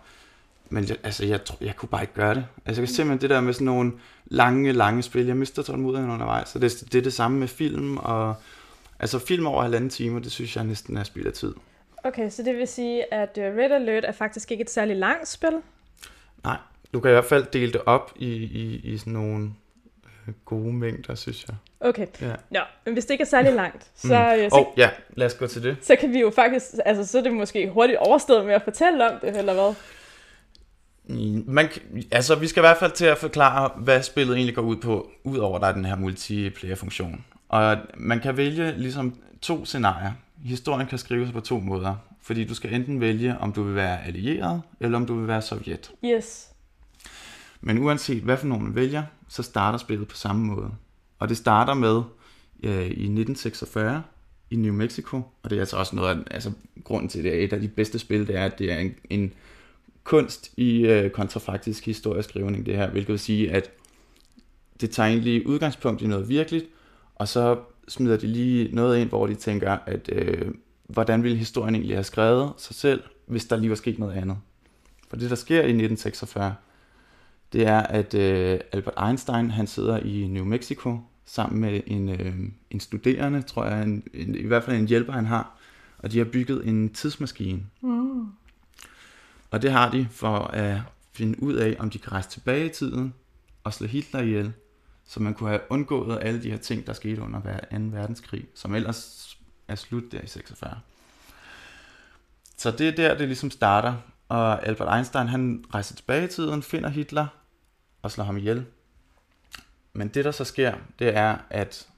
Men 0.70 0.88
jeg, 0.88 0.96
altså, 1.04 1.24
jeg, 1.26 1.44
tror, 1.44 1.56
jeg 1.60 1.76
kunne 1.76 1.88
bare 1.88 2.00
ikke 2.02 2.14
gøre 2.14 2.34
det. 2.34 2.46
Altså, 2.66 2.82
jeg 2.82 2.88
kan 2.88 2.94
simpelthen 2.94 3.20
det 3.20 3.30
der 3.30 3.40
med 3.40 3.52
sådan 3.52 3.64
nogle 3.64 3.92
lange, 4.26 4.72
lange 4.72 5.02
spil, 5.02 5.26
jeg 5.26 5.36
mister 5.36 5.62
tålmodigheden 5.62 6.12
undervejs. 6.14 6.48
Så 6.48 6.58
det, 6.58 6.84
det 6.92 6.98
er 6.98 7.02
det 7.02 7.12
samme 7.12 7.38
med 7.38 7.48
film, 7.48 7.96
og 7.96 8.34
altså 8.98 9.18
film 9.18 9.46
over 9.46 9.62
halvanden 9.62 9.90
time, 9.90 10.20
det 10.20 10.32
synes 10.32 10.56
jeg 10.56 10.64
næsten 10.64 10.96
er 10.96 11.04
spild 11.04 11.26
af 11.26 11.32
tid. 11.32 11.54
Okay, 12.04 12.30
så 12.30 12.42
det 12.42 12.56
vil 12.56 12.68
sige, 12.68 13.14
at 13.14 13.38
øh, 13.38 13.44
Red 13.44 13.70
Alert 13.70 14.04
er 14.04 14.12
faktisk 14.12 14.50
ikke 14.50 14.62
et 14.62 14.70
særligt 14.70 14.98
langt 14.98 15.28
spil. 15.28 15.52
Nej, 16.44 16.56
du 16.92 17.00
kan 17.00 17.10
i 17.10 17.12
hvert 17.12 17.24
fald 17.24 17.46
dele 17.52 17.72
det 17.72 17.80
op 17.86 18.12
i, 18.16 18.26
i, 18.34 18.80
i 18.84 18.98
sådan 18.98 19.12
nogle 19.12 19.50
øh, 20.28 20.34
gode 20.44 20.72
mængder, 20.72 21.14
synes 21.14 21.46
jeg. 21.48 21.56
Okay, 21.80 22.06
Ja. 22.20 22.34
Nå, 22.50 22.60
men 22.84 22.92
hvis 22.94 23.04
det 23.04 23.14
ikke 23.14 23.22
er 23.22 23.26
særlig 23.26 23.52
langt, 23.52 23.90
så, 23.94 24.06
Mm. 24.44 24.50
så, 24.50 24.56
Og 24.56 24.74
ja, 24.76 24.90
lad 25.16 25.26
os 25.26 25.34
gå 25.34 25.46
til 25.46 25.62
det. 25.62 25.76
så 25.82 25.96
kan 26.00 26.12
vi 26.12 26.20
jo 26.20 26.30
faktisk, 26.30 26.66
altså 26.84 27.06
så 27.06 27.18
er 27.18 27.22
det 27.22 27.32
måske 27.32 27.68
hurtigt 27.70 27.98
overstået 27.98 28.46
med 28.46 28.54
at 28.54 28.62
fortælle 28.62 29.10
om 29.12 29.18
det, 29.22 29.36
eller 29.38 29.52
hvad? 29.54 29.74
Mm, 31.04 31.44
Man, 31.46 31.68
altså, 32.12 32.34
vi 32.34 32.46
skal 32.46 32.60
i 32.60 32.66
hvert 32.66 32.76
fald 32.76 32.92
til 32.92 33.04
at 33.06 33.18
forklare, 33.18 33.70
hvad 33.76 34.02
spillet 34.02 34.36
egentlig 34.36 34.54
går 34.54 34.62
ud 34.62 34.76
på, 34.76 35.10
udover 35.24 35.58
der 35.58 35.66
er 35.66 35.72
den 35.72 35.84
her 35.84 35.96
multiplayer-funktion. 35.96 37.24
Og 37.48 37.76
man 37.96 38.20
kan 38.20 38.36
vælge 38.36 38.72
ligesom 38.76 39.16
to 39.42 39.64
scenarier. 39.64 40.12
Historien 40.44 40.86
kan 40.86 40.98
skrives 40.98 41.32
på 41.32 41.40
to 41.40 41.58
måder, 41.58 41.94
fordi 42.22 42.44
du 42.44 42.54
skal 42.54 42.74
enten 42.74 43.00
vælge, 43.00 43.36
om 43.40 43.52
du 43.52 43.62
vil 43.62 43.74
være 43.74 44.04
allieret, 44.06 44.62
eller 44.80 44.98
om 44.98 45.06
du 45.06 45.14
vil 45.18 45.28
være 45.28 45.42
sovjet. 45.42 45.90
Yes. 46.04 46.48
Men 47.62 47.78
uanset 47.78 48.22
hvad 48.22 48.36
for 48.36 48.46
nogen 48.46 48.64
man 48.64 48.74
vælger, 48.74 49.02
så 49.28 49.42
starter 49.42 49.78
spillet 49.78 50.08
på 50.08 50.16
samme 50.16 50.46
måde. 50.46 50.70
Og 51.18 51.28
det 51.28 51.36
starter 51.36 51.74
med 51.74 52.02
øh, 52.62 52.86
i 52.86 52.86
1946 52.86 54.02
i 54.50 54.56
New 54.56 54.74
Mexico, 54.74 55.22
og 55.42 55.50
det 55.50 55.56
er 55.56 55.60
altså 55.60 55.76
også 55.76 55.96
noget 55.96 56.08
af, 56.16 56.22
altså 56.30 56.52
grunden 56.84 57.08
til, 57.08 57.18
at 57.18 57.24
det 57.24 57.40
er 57.40 57.44
et 57.44 57.52
af 57.52 57.60
de 57.60 57.68
bedste 57.68 57.98
spil, 57.98 58.26
det 58.26 58.36
er, 58.36 58.44
at 58.44 58.58
det 58.58 58.72
er 58.72 58.78
en, 58.78 58.94
en 59.10 59.32
kunst 60.04 60.52
i 60.56 60.86
øh, 60.86 61.10
kontrafaktisk 61.10 61.86
historieskrivning, 61.86 62.66
det 62.66 62.76
her, 62.76 62.90
hvilket 62.90 63.12
vil 63.12 63.18
sige, 63.18 63.52
at 63.52 63.70
det 64.80 64.90
tager 64.90 65.08
egentlig 65.08 65.46
udgangspunkt 65.46 66.02
i 66.02 66.06
noget 66.06 66.28
virkeligt, 66.28 66.64
og 67.14 67.28
så 67.28 67.58
smider 67.88 68.16
de 68.16 68.26
lige 68.26 68.74
noget 68.74 68.98
ind, 68.98 69.08
hvor 69.08 69.26
de 69.26 69.34
tænker, 69.34 69.78
at 69.86 70.08
øh, 70.12 70.54
hvordan 70.86 71.22
ville 71.22 71.38
historien 71.38 71.74
egentlig 71.74 71.96
have 71.96 72.04
skrevet 72.04 72.52
sig 72.56 72.76
selv, 72.76 73.02
hvis 73.26 73.44
der 73.44 73.56
lige 73.56 73.70
var 73.70 73.76
sket 73.76 73.98
noget 73.98 74.14
andet. 74.14 74.36
For 75.08 75.16
det, 75.16 75.30
der 75.30 75.36
sker 75.36 75.56
i 75.56 75.58
1946, 75.58 76.54
det 77.52 77.66
er, 77.66 77.80
at 77.80 78.14
øh, 78.14 78.60
Albert 78.72 78.94
Einstein 79.06 79.50
han 79.50 79.66
sidder 79.66 79.98
i 79.98 80.26
New 80.26 80.44
Mexico 80.44 81.00
sammen 81.24 81.60
med 81.60 81.80
en, 81.86 82.08
øh, 82.08 82.34
en 82.70 82.80
studerende, 82.80 83.42
tror 83.42 83.64
jeg, 83.64 83.82
en, 83.82 84.02
en, 84.14 84.34
i 84.34 84.46
hvert 84.46 84.64
fald 84.64 84.76
en 84.76 84.88
hjælper, 84.88 85.12
han 85.12 85.26
har. 85.26 85.58
Og 85.98 86.12
de 86.12 86.18
har 86.18 86.24
bygget 86.24 86.68
en 86.68 86.92
tidsmaskine. 86.92 87.62
Mm. 87.80 88.26
Og 89.50 89.62
det 89.62 89.72
har 89.72 89.90
de 89.90 90.08
for 90.10 90.38
at 90.38 90.80
finde 91.12 91.42
ud 91.42 91.54
af, 91.54 91.76
om 91.78 91.90
de 91.90 91.98
kan 91.98 92.12
rejse 92.12 92.30
tilbage 92.30 92.66
i 92.66 92.68
tiden 92.68 93.14
og 93.64 93.74
slå 93.74 93.86
Hitler 93.86 94.20
ihjel, 94.20 94.52
så 95.04 95.22
man 95.22 95.34
kunne 95.34 95.48
have 95.48 95.60
undgået 95.70 96.18
alle 96.22 96.42
de 96.42 96.50
her 96.50 96.58
ting, 96.58 96.86
der 96.86 96.92
skete 96.92 97.22
under 97.22 97.40
2. 97.40 97.48
verdenskrig, 97.70 98.44
som 98.54 98.74
ellers 98.74 99.38
er 99.68 99.74
slut 99.74 100.02
der 100.12 100.20
i 100.20 100.26
46. 100.26 100.80
Så 102.56 102.70
det 102.70 102.88
er 102.88 102.92
der, 102.92 103.18
det 103.18 103.26
ligesom 103.28 103.50
starter. 103.50 103.94
Og 104.28 104.66
Albert 104.66 104.96
Einstein, 104.96 105.28
han 105.28 105.64
rejser 105.74 105.94
tilbage 105.94 106.24
i 106.24 106.28
tiden, 106.28 106.62
finder 106.62 106.88
Hitler 106.88 107.26
og 108.02 108.10
slår 108.10 108.24
ham 108.24 108.36
ihjel. 108.36 108.66
Men 109.92 110.08
det, 110.08 110.24
der 110.24 110.30
så 110.30 110.44
sker, 110.44 110.74
det 110.98 111.16
er, 111.16 111.36
at 111.50 111.88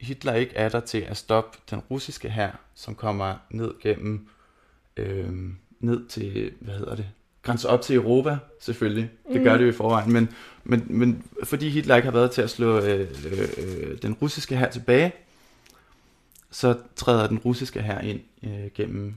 Hitler 0.00 0.34
ikke 0.34 0.54
er 0.54 0.68
der 0.68 0.80
til 0.80 1.00
at 1.00 1.16
stoppe 1.16 1.58
den 1.70 1.78
russiske 1.78 2.30
hær, 2.30 2.60
som 2.74 2.94
kommer 2.94 3.36
ned 3.50 3.74
gennem, 3.82 4.28
øh, 4.96 5.32
ned 5.80 6.08
til, 6.08 6.52
hvad 6.60 6.74
hedder 6.74 6.94
det, 6.94 7.06
grænser 7.42 7.68
op 7.68 7.82
til 7.82 7.96
Europa, 7.96 8.38
selvfølgelig. 8.60 9.10
Det 9.32 9.44
gør 9.44 9.56
det 9.56 9.64
jo 9.64 9.68
i 9.68 9.72
forvejen. 9.72 10.12
Men, 10.12 10.28
men, 10.64 10.86
men 10.88 11.24
fordi 11.44 11.68
Hitler 11.68 11.96
ikke 11.96 12.06
har 12.06 12.12
været 12.12 12.30
til 12.30 12.42
at 12.42 12.50
slå 12.50 12.80
øh, 12.80 13.00
øh, 13.32 14.02
den 14.02 14.14
russiske 14.14 14.56
hær 14.56 14.70
tilbage, 14.70 15.12
så 16.50 16.78
træder 16.96 17.26
den 17.26 17.38
russiske 17.38 17.82
hær 17.82 17.98
ind 17.98 18.20
øh, 18.42 18.70
gennem 18.74 19.14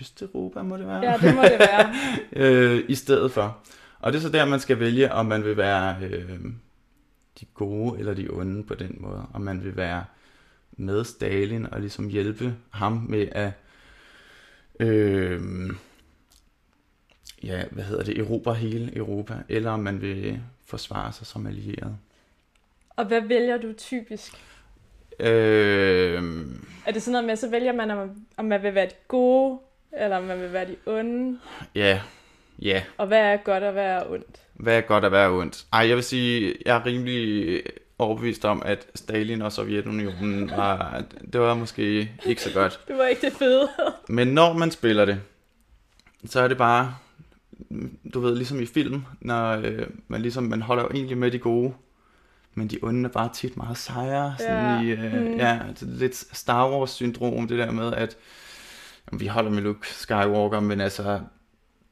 Østeuropa, 0.00 0.62
må 0.62 0.76
det 0.76 0.86
være? 0.86 1.10
Ja, 1.10 1.16
det 1.16 1.34
må 1.34 1.42
det 1.42 1.58
være. 1.58 1.94
øh, 2.76 2.84
I 2.88 2.94
stedet 2.94 3.32
for. 3.32 3.58
Og 4.00 4.12
det 4.12 4.18
er 4.18 4.22
så 4.22 4.28
der, 4.28 4.44
man 4.44 4.60
skal 4.60 4.80
vælge, 4.80 5.12
om 5.12 5.26
man 5.26 5.44
vil 5.44 5.56
være 5.56 5.96
øh, 6.02 6.38
de 7.40 7.46
gode 7.54 7.98
eller 7.98 8.14
de 8.14 8.28
onde 8.30 8.64
på 8.64 8.74
den 8.74 8.96
måde. 9.00 9.26
Om 9.34 9.40
man 9.40 9.64
vil 9.64 9.76
være 9.76 10.04
med 10.72 11.04
Stalin 11.04 11.66
og 11.72 11.80
ligesom 11.80 12.08
hjælpe 12.08 12.54
ham 12.70 12.92
med 13.08 13.28
at 13.32 13.50
øh, 14.80 15.40
ja, 17.42 17.62
hvad 17.70 17.84
hedder 17.84 18.04
det, 18.04 18.18
erobre 18.18 18.54
hele 18.54 18.96
Europa, 18.96 19.34
eller 19.48 19.70
om 19.70 19.80
man 19.80 20.00
vil 20.00 20.40
forsvare 20.66 21.12
sig 21.12 21.26
som 21.26 21.46
allieret. 21.46 21.96
Og 22.90 23.04
hvad 23.04 23.20
vælger 23.20 23.56
du 23.56 23.72
typisk? 23.72 24.32
Øh, 25.20 26.22
Er 26.86 26.92
det 26.92 27.02
sådan 27.02 27.12
noget 27.12 27.26
med, 27.26 27.36
så 27.36 27.50
vælger 27.50 27.72
man, 27.72 27.90
om, 27.90 28.26
om 28.36 28.44
man 28.44 28.62
vil 28.62 28.74
være 28.74 28.86
de 28.86 28.94
gode, 29.08 29.58
eller 29.92 30.16
om 30.16 30.22
man 30.24 30.40
vil 30.40 30.52
være 30.52 30.66
de 30.66 30.76
onde? 30.86 31.38
ja, 31.74 32.00
ja. 32.62 32.82
Og 32.96 33.06
hvad 33.06 33.20
er 33.20 33.36
godt 33.36 33.62
og 33.62 33.72
hvad 33.72 33.86
er 33.86 34.10
ondt? 34.10 34.40
Hvad 34.54 34.76
er 34.76 34.80
godt 34.80 35.04
og 35.04 35.10
hvad 35.10 35.24
er 35.24 35.30
ondt? 35.30 35.64
Ej, 35.72 35.88
jeg 35.88 35.96
vil 35.96 36.04
sige, 36.04 36.54
jeg 36.66 36.76
er 36.76 36.86
rimelig 36.86 37.62
overbevist 37.98 38.44
om, 38.44 38.62
at 38.64 38.86
Stalin 38.94 39.42
og 39.42 39.52
Sovjetunionen 39.52 40.50
var, 40.50 41.02
det 41.32 41.40
var 41.40 41.54
måske 41.54 42.10
ikke 42.26 42.42
så 42.42 42.52
godt. 42.54 42.80
Det 42.88 42.98
var 42.98 43.06
ikke 43.06 43.20
det 43.20 43.32
fede. 43.32 43.68
Men 44.08 44.28
når 44.28 44.52
man 44.52 44.70
spiller 44.70 45.04
det, 45.04 45.20
så 46.24 46.40
er 46.40 46.48
det 46.48 46.58
bare, 46.58 46.94
du 48.14 48.20
ved, 48.20 48.36
ligesom 48.36 48.60
i 48.60 48.66
film, 48.66 49.04
når 49.20 49.52
øh, 49.52 49.86
man 50.08 50.22
ligesom, 50.22 50.44
man 50.44 50.62
holder 50.62 50.82
jo 50.82 50.88
egentlig 50.94 51.18
med 51.18 51.30
de 51.30 51.38
gode, 51.38 51.72
men 52.54 52.68
de 52.68 52.78
onde 52.82 53.08
er 53.08 53.12
bare 53.12 53.30
tit 53.34 53.56
meget 53.56 53.78
sejre. 53.78 54.34
Sådan 54.38 54.64
Ja, 54.64 54.80
i, 54.82 54.90
øh, 54.90 55.22
mm. 55.22 55.36
ja, 55.36 55.60
det 55.80 55.82
er 55.82 55.98
lidt 55.98 56.16
Star 56.36 56.70
Wars 56.70 56.90
syndrom, 56.90 57.48
det 57.48 57.58
der 57.58 57.70
med, 57.70 57.92
at 57.92 58.16
vi 59.12 59.26
holder 59.26 59.50
med 59.50 59.62
Luke 59.62 59.88
Skywalker, 59.88 60.60
men 60.60 60.80
altså, 60.80 61.20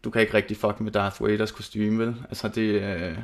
du 0.06 0.10
kan 0.10 0.20
ikke 0.20 0.34
rigtig 0.34 0.56
fuck 0.56 0.80
med 0.80 0.92
Darth 0.92 1.22
Vaders 1.22 1.50
kostume, 1.50 1.98
vel? 1.98 2.14
Altså 2.28 2.48
det, 2.48 2.82
øh, 2.82 3.18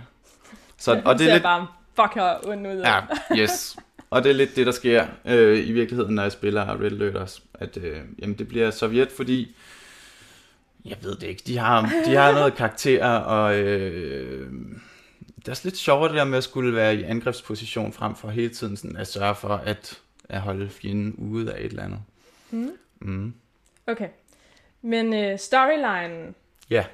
så, 0.77 1.03
og 1.05 1.19
det 1.19 1.29
er 1.29 1.33
lidt, 1.33 1.43
bare 1.43 1.67
fucker 1.97 2.49
ond 2.49 2.67
ud. 2.67 2.73
Ja, 2.73 3.01
yes. 3.39 3.77
Og 4.11 4.25
det 4.25 4.31
er 4.31 4.35
lidt 4.35 4.57
det, 4.57 4.67
der 4.67 4.73
sker 4.73 5.07
øh, 5.25 5.69
i 5.69 5.73
virkeligheden, 5.73 6.15
når 6.15 6.23
jeg 6.23 6.33
spiller 6.33 6.81
Red 6.81 6.93
Alert 6.93 7.17
også. 7.17 7.41
At 7.55 7.77
øh, 7.77 8.01
jamen, 8.19 8.39
det 8.39 8.49
bliver 8.49 8.71
Sovjet, 8.71 9.13
fordi... 9.13 9.57
Jeg 10.85 10.97
ved 11.03 11.17
det 11.17 11.27
ikke. 11.27 11.43
De 11.47 11.59
har, 11.59 11.93
de 12.07 12.15
har 12.15 12.33
noget 12.33 12.55
karakter, 12.55 13.07
og 13.09 13.59
øh, 13.59 14.53
det 15.37 15.49
er 15.49 15.53
også 15.53 15.69
lidt 15.69 15.77
sjovere 15.77 16.09
det 16.09 16.17
der 16.17 16.25
med 16.25 16.39
at 16.39 16.45
skulle 16.45 16.75
være 16.75 16.97
i 16.97 17.03
angrebsposition, 17.03 17.93
frem 17.93 18.15
for 18.15 18.31
hele 18.31 18.49
tiden 18.49 18.77
sådan 18.77 18.97
at 18.97 19.07
sørge 19.07 19.35
for 19.35 19.49
at, 19.49 19.99
at 20.29 20.41
holde 20.41 20.69
fjenden 20.69 21.15
ude 21.19 21.53
af 21.53 21.61
et 21.61 21.67
eller 21.67 21.83
andet. 21.83 22.01
Mm. 22.51 22.71
Mm. 23.01 23.35
Okay. 23.87 24.09
Men 24.83 25.15
øh, 25.15 25.39
storylinen, 25.39 26.35
Ja, 26.71 26.85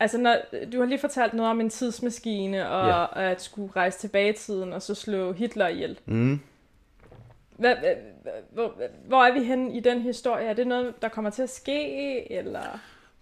altså 0.00 0.18
når, 0.18 0.36
du 0.72 0.78
har 0.78 0.86
lige 0.86 0.98
fortalt 0.98 1.34
noget 1.34 1.50
om 1.50 1.60
en 1.60 1.70
tidsmaskine, 1.70 2.68
og 2.68 2.88
Ja. 2.88 3.30
at 3.32 3.42
skulle 3.42 3.72
rejse 3.76 3.98
tilbage 3.98 4.30
i 4.30 4.36
tiden, 4.36 4.72
og 4.72 4.82
så 4.82 4.94
slå 4.94 5.32
Hitler 5.32 5.68
ihjel. 5.68 5.98
mm. 6.06 6.40
Hvad, 7.56 7.74
hvor, 8.52 8.74
hvor 9.06 9.24
er 9.24 9.32
vi 9.32 9.44
henne 9.44 9.76
i 9.76 9.80
den 9.80 10.00
historie? 10.00 10.46
Er 10.46 10.52
det 10.54 10.66
noget, 10.66 11.02
der 11.02 11.08
kommer 11.08 11.30
til 11.30 11.42
at 11.42 11.50
ske, 11.50 12.32
eller... 12.32 12.60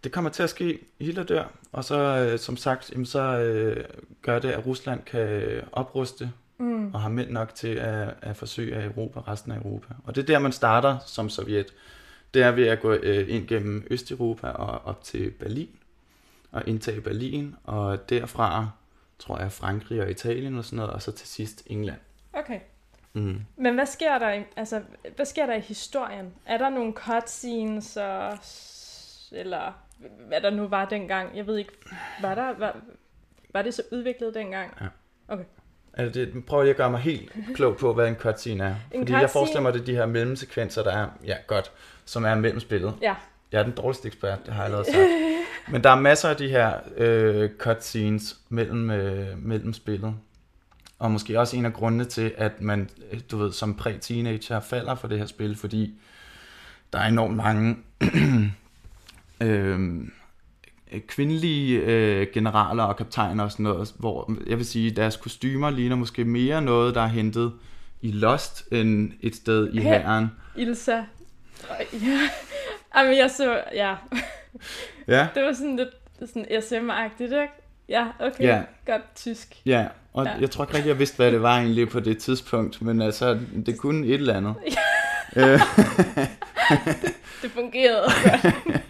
det 0.04 0.12
kommer 0.12 0.30
til 0.30 0.42
at 0.42 0.50
ske. 0.50 0.78
Hitler 1.00 1.22
dør, 1.22 1.44
og 1.72 1.84
så 1.84 2.28
øh, 2.32 2.38
som 2.38 2.56
sagt, 2.56 2.90
jamen, 2.92 3.06
så 3.06 3.20
øh, 3.20 3.84
gør 4.22 4.38
det, 4.38 4.50
at 4.50 4.66
Rusland 4.66 5.02
kan 5.02 5.60
opruste 5.72 6.30
Mm. 6.58 6.94
og 6.94 7.00
har 7.00 7.08
mænd 7.08 7.30
nok 7.30 7.54
til 7.54 7.68
at, 7.74 8.08
at 8.22 8.36
forsøge 8.36 8.76
at 8.76 8.84
Europa, 8.84 9.20
resten 9.20 9.52
af 9.52 9.56
Europa. 9.56 9.94
Og 10.04 10.14
det 10.14 10.22
er 10.22 10.26
der, 10.26 10.38
man 10.38 10.52
starter 10.52 10.98
som 11.06 11.28
Sovjet. 11.28 11.72
Det 12.34 12.42
er 12.42 12.50
ved 12.50 12.66
at 12.66 12.80
gå 12.80 12.92
øh, 12.92 13.34
ind 13.34 13.48
gennem 13.48 13.86
Østeuropa 13.90 14.46
og 14.48 14.80
op 14.84 15.04
til 15.04 15.30
Berlin, 15.30 15.68
og 16.52 16.62
indtage 16.68 17.00
Berlin, 17.00 17.54
og 17.64 18.08
derfra, 18.08 18.68
tror 19.18 19.38
jeg, 19.38 19.52
Frankrig 19.52 20.02
og 20.02 20.10
Italien 20.10 20.58
og 20.58 20.64
sådan 20.64 20.76
noget, 20.76 20.92
og 20.92 21.02
så 21.02 21.12
til 21.12 21.28
sidst 21.28 21.62
England. 21.66 21.98
Okay. 22.32 22.60
Mm. 23.12 23.40
Men 23.56 23.74
hvad 23.74 23.86
sker 23.86 24.18
der 24.18 24.32
i, 24.32 24.42
altså, 24.56 24.82
hvad 25.16 25.26
sker 25.26 25.46
der 25.46 25.54
i 25.54 25.60
historien? 25.60 26.32
Er 26.46 26.58
der 26.58 26.68
nogle 26.70 26.92
cutscenes, 26.92 27.96
og, 27.96 28.38
eller 29.32 29.72
hvad 30.28 30.40
der 30.40 30.50
nu 30.50 30.66
var 30.68 30.84
dengang? 30.84 31.36
Jeg 31.36 31.46
ved 31.46 31.56
ikke, 31.58 31.72
var, 32.22 32.34
der, 32.34 32.58
var, 32.58 32.76
var 33.52 33.62
det 33.62 33.74
så 33.74 33.82
udviklet 33.92 34.34
dengang? 34.34 34.72
Altså 35.98 36.20
det, 36.20 36.46
prøv 36.46 36.62
lige 36.62 36.70
at 36.70 36.76
gøre 36.76 36.90
mig 36.90 37.00
helt 37.00 37.32
klog 37.54 37.76
på, 37.76 37.92
hvad 37.94 38.08
en 38.08 38.14
cutscene 38.14 38.64
er. 38.64 38.74
En 38.92 39.00
Fordi 39.00 39.12
jeg 39.12 39.22
cutscene- 39.22 39.32
forestiller 39.32 39.62
mig, 39.62 39.72
det 39.74 39.80
er 39.80 39.84
de 39.84 39.94
her 39.94 40.06
mellemsekvenser, 40.06 40.82
der 40.82 40.92
er, 40.92 41.08
ja 41.24 41.36
godt, 41.46 41.72
som 42.04 42.24
er 42.24 42.34
mellem 42.34 42.60
spillet. 42.60 42.94
Ja. 43.02 43.14
Jeg 43.56 43.62
er 43.62 43.66
den 43.66 43.76
dårligste 43.76 44.06
ekspert, 44.06 44.46
det 44.46 44.54
har 44.54 44.62
jeg 44.62 44.64
allerede 44.64 44.92
sagt. 44.92 45.08
Men 45.72 45.84
der 45.84 45.90
er 45.90 46.00
masser 46.00 46.28
af 46.28 46.36
de 46.36 46.48
her 46.48 46.72
øh, 46.96 47.50
cutscenes 47.58 48.36
mellem, 48.48 48.90
øh, 48.90 49.38
mellem 49.38 49.72
spillet. 49.72 50.14
Og 50.98 51.10
måske 51.10 51.40
også 51.40 51.56
en 51.56 51.64
af 51.64 51.72
grundene 51.72 52.04
til, 52.04 52.34
at 52.36 52.60
man, 52.60 52.90
øh, 53.12 53.20
du 53.30 53.36
ved, 53.36 53.52
som 53.52 53.74
præ-teenager 53.74 54.60
falder 54.60 54.94
for 54.94 55.08
det 55.08 55.18
her 55.18 55.26
spil, 55.26 55.56
fordi 55.56 55.94
der 56.92 56.98
er 56.98 57.08
enormt 57.08 57.36
mange 57.36 57.76
øh, 59.40 59.78
kvindelige 61.06 61.80
øh, 61.80 62.26
generaler 62.32 62.82
og 62.82 62.96
kaptajner 62.96 63.44
og 63.44 63.52
sådan 63.52 63.64
noget, 63.64 63.94
hvor 63.98 64.32
jeg 64.46 64.58
vil 64.58 64.66
sige, 64.66 64.90
deres 64.90 65.16
kostymer 65.16 65.70
ligner 65.70 65.96
måske 65.96 66.24
mere 66.24 66.62
noget, 66.62 66.94
der 66.94 67.00
er 67.00 67.06
hentet 67.06 67.52
i 68.02 68.12
Lost, 68.12 68.64
end 68.72 69.12
et 69.20 69.36
sted 69.36 69.72
i 69.72 69.80
hæren. 69.80 70.26
Ilsa. 70.56 71.02
Ja. 71.92 72.20
Jamen, 72.96 73.16
jeg 73.16 73.30
så, 73.30 73.60
ja. 73.74 73.94
Ja, 75.08 75.26
Det 75.34 75.42
var 75.44 75.52
sådan 75.52 75.76
lidt 75.76 75.88
sådan 76.30 76.46
SM-agtigt, 76.50 77.22
ikke? 77.42 77.52
Ja, 77.88 78.06
okay. 78.20 78.44
Ja. 78.44 78.62
Godt 78.86 79.02
tysk. 79.16 79.56
ja. 79.66 79.86
Og 80.12 80.24
Ja. 80.24 80.30
ja. 80.30 80.36
jeg 80.40 80.50
tror 80.50 80.64
ikke 80.64 80.74
rigtig, 80.74 80.88
jeg 80.88 80.98
vidste, 80.98 81.16
hvad 81.16 81.32
det 81.32 81.42
var 81.42 81.56
egentlig 81.58 81.88
på 81.88 82.00
det 82.00 82.18
tidspunkt, 82.18 82.82
men 82.82 83.02
altså, 83.02 83.38
det 83.66 83.78
kunne 83.78 84.06
et 84.06 84.14
eller 84.14 84.34
andet. 84.34 84.54
øh, 85.36 85.60
Det 87.42 87.50
fungerede. 87.50 88.04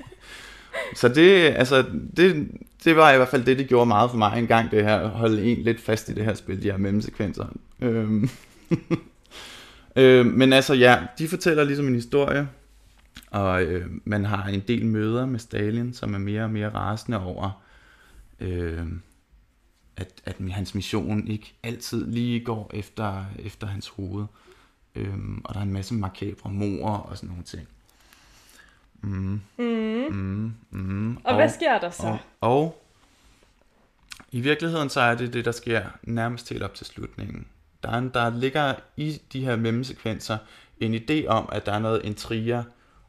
så 1.00 1.08
det, 1.08 1.54
altså, 1.56 1.84
det, 2.16 2.48
det 2.84 2.96
var 2.96 3.12
i 3.12 3.16
hvert 3.16 3.28
fald 3.28 3.44
det, 3.44 3.58
det 3.58 3.68
gjorde 3.68 3.86
meget 3.86 4.10
for 4.10 4.16
mig 4.18 4.38
en 4.38 4.46
gang, 4.46 4.70
det 4.70 4.84
her, 4.84 4.96
at 4.98 5.08
holde 5.08 5.44
en 5.44 5.58
lidt 5.62 5.80
fast 5.80 6.08
i 6.08 6.14
det 6.14 6.24
her 6.24 6.34
spil, 6.34 6.62
de 6.62 6.70
her 6.70 6.78
mellemsekvenser. 6.78 7.46
Øhm. 7.80 8.30
øh, 9.96 10.26
men 10.26 10.52
altså, 10.52 10.74
ja, 10.74 10.98
de 11.18 11.28
fortæller 11.28 11.64
ligesom 11.64 11.86
en 11.88 11.94
historie, 11.94 12.48
og 13.30 13.62
øh, 13.62 13.90
man 14.04 14.24
har 14.24 14.46
en 14.48 14.60
del 14.60 14.86
møder 14.86 15.26
med 15.26 15.38
Stalin, 15.38 15.94
som 15.94 16.14
er 16.14 16.18
mere 16.18 16.42
og 16.42 16.50
mere 16.50 16.68
rasende 16.68 17.20
over, 17.24 17.62
øh, 18.40 18.86
at, 19.96 20.22
at 20.24 20.36
hans 20.50 20.74
mission 20.74 21.28
ikke 21.28 21.54
altid 21.62 22.06
lige 22.06 22.40
går 22.44 22.70
efter, 22.74 23.24
efter 23.38 23.66
hans 23.66 23.88
hoved. 23.88 24.26
Øhm, 24.94 25.40
og 25.44 25.54
der 25.54 25.60
er 25.60 25.64
en 25.64 25.72
masse 25.72 25.94
makabre 25.94 26.50
mor 26.50 26.90
og 26.90 27.16
sådan 27.16 27.28
nogle 27.28 27.44
ting. 27.44 27.68
Mm, 29.00 29.40
Mm. 29.58 29.64
mm, 30.10 30.54
mm. 30.70 31.16
Og 31.24 31.34
hvad 31.34 31.48
sker 31.48 31.78
der 31.78 31.90
så? 31.90 32.06
og, 32.06 32.18
og 32.40 32.82
i 34.32 34.40
virkeligheden 34.40 34.90
så 34.90 35.00
er 35.00 35.14
det 35.14 35.32
det, 35.32 35.44
der 35.44 35.52
sker 35.52 35.82
nærmest 36.02 36.48
helt 36.48 36.62
op 36.62 36.74
til 36.74 36.86
slutningen. 36.86 37.46
Der, 37.82 37.90
er 37.90 37.98
en, 37.98 38.08
der 38.08 38.30
ligger 38.30 38.74
i 38.96 39.20
de 39.32 39.44
her 39.44 39.56
mellemsekvenser 39.56 40.38
en 40.80 40.94
idé 40.94 41.26
om, 41.26 41.48
at 41.52 41.66
der 41.66 41.72
er 41.72 41.78
noget 41.78 42.04
intriger, 42.04 42.62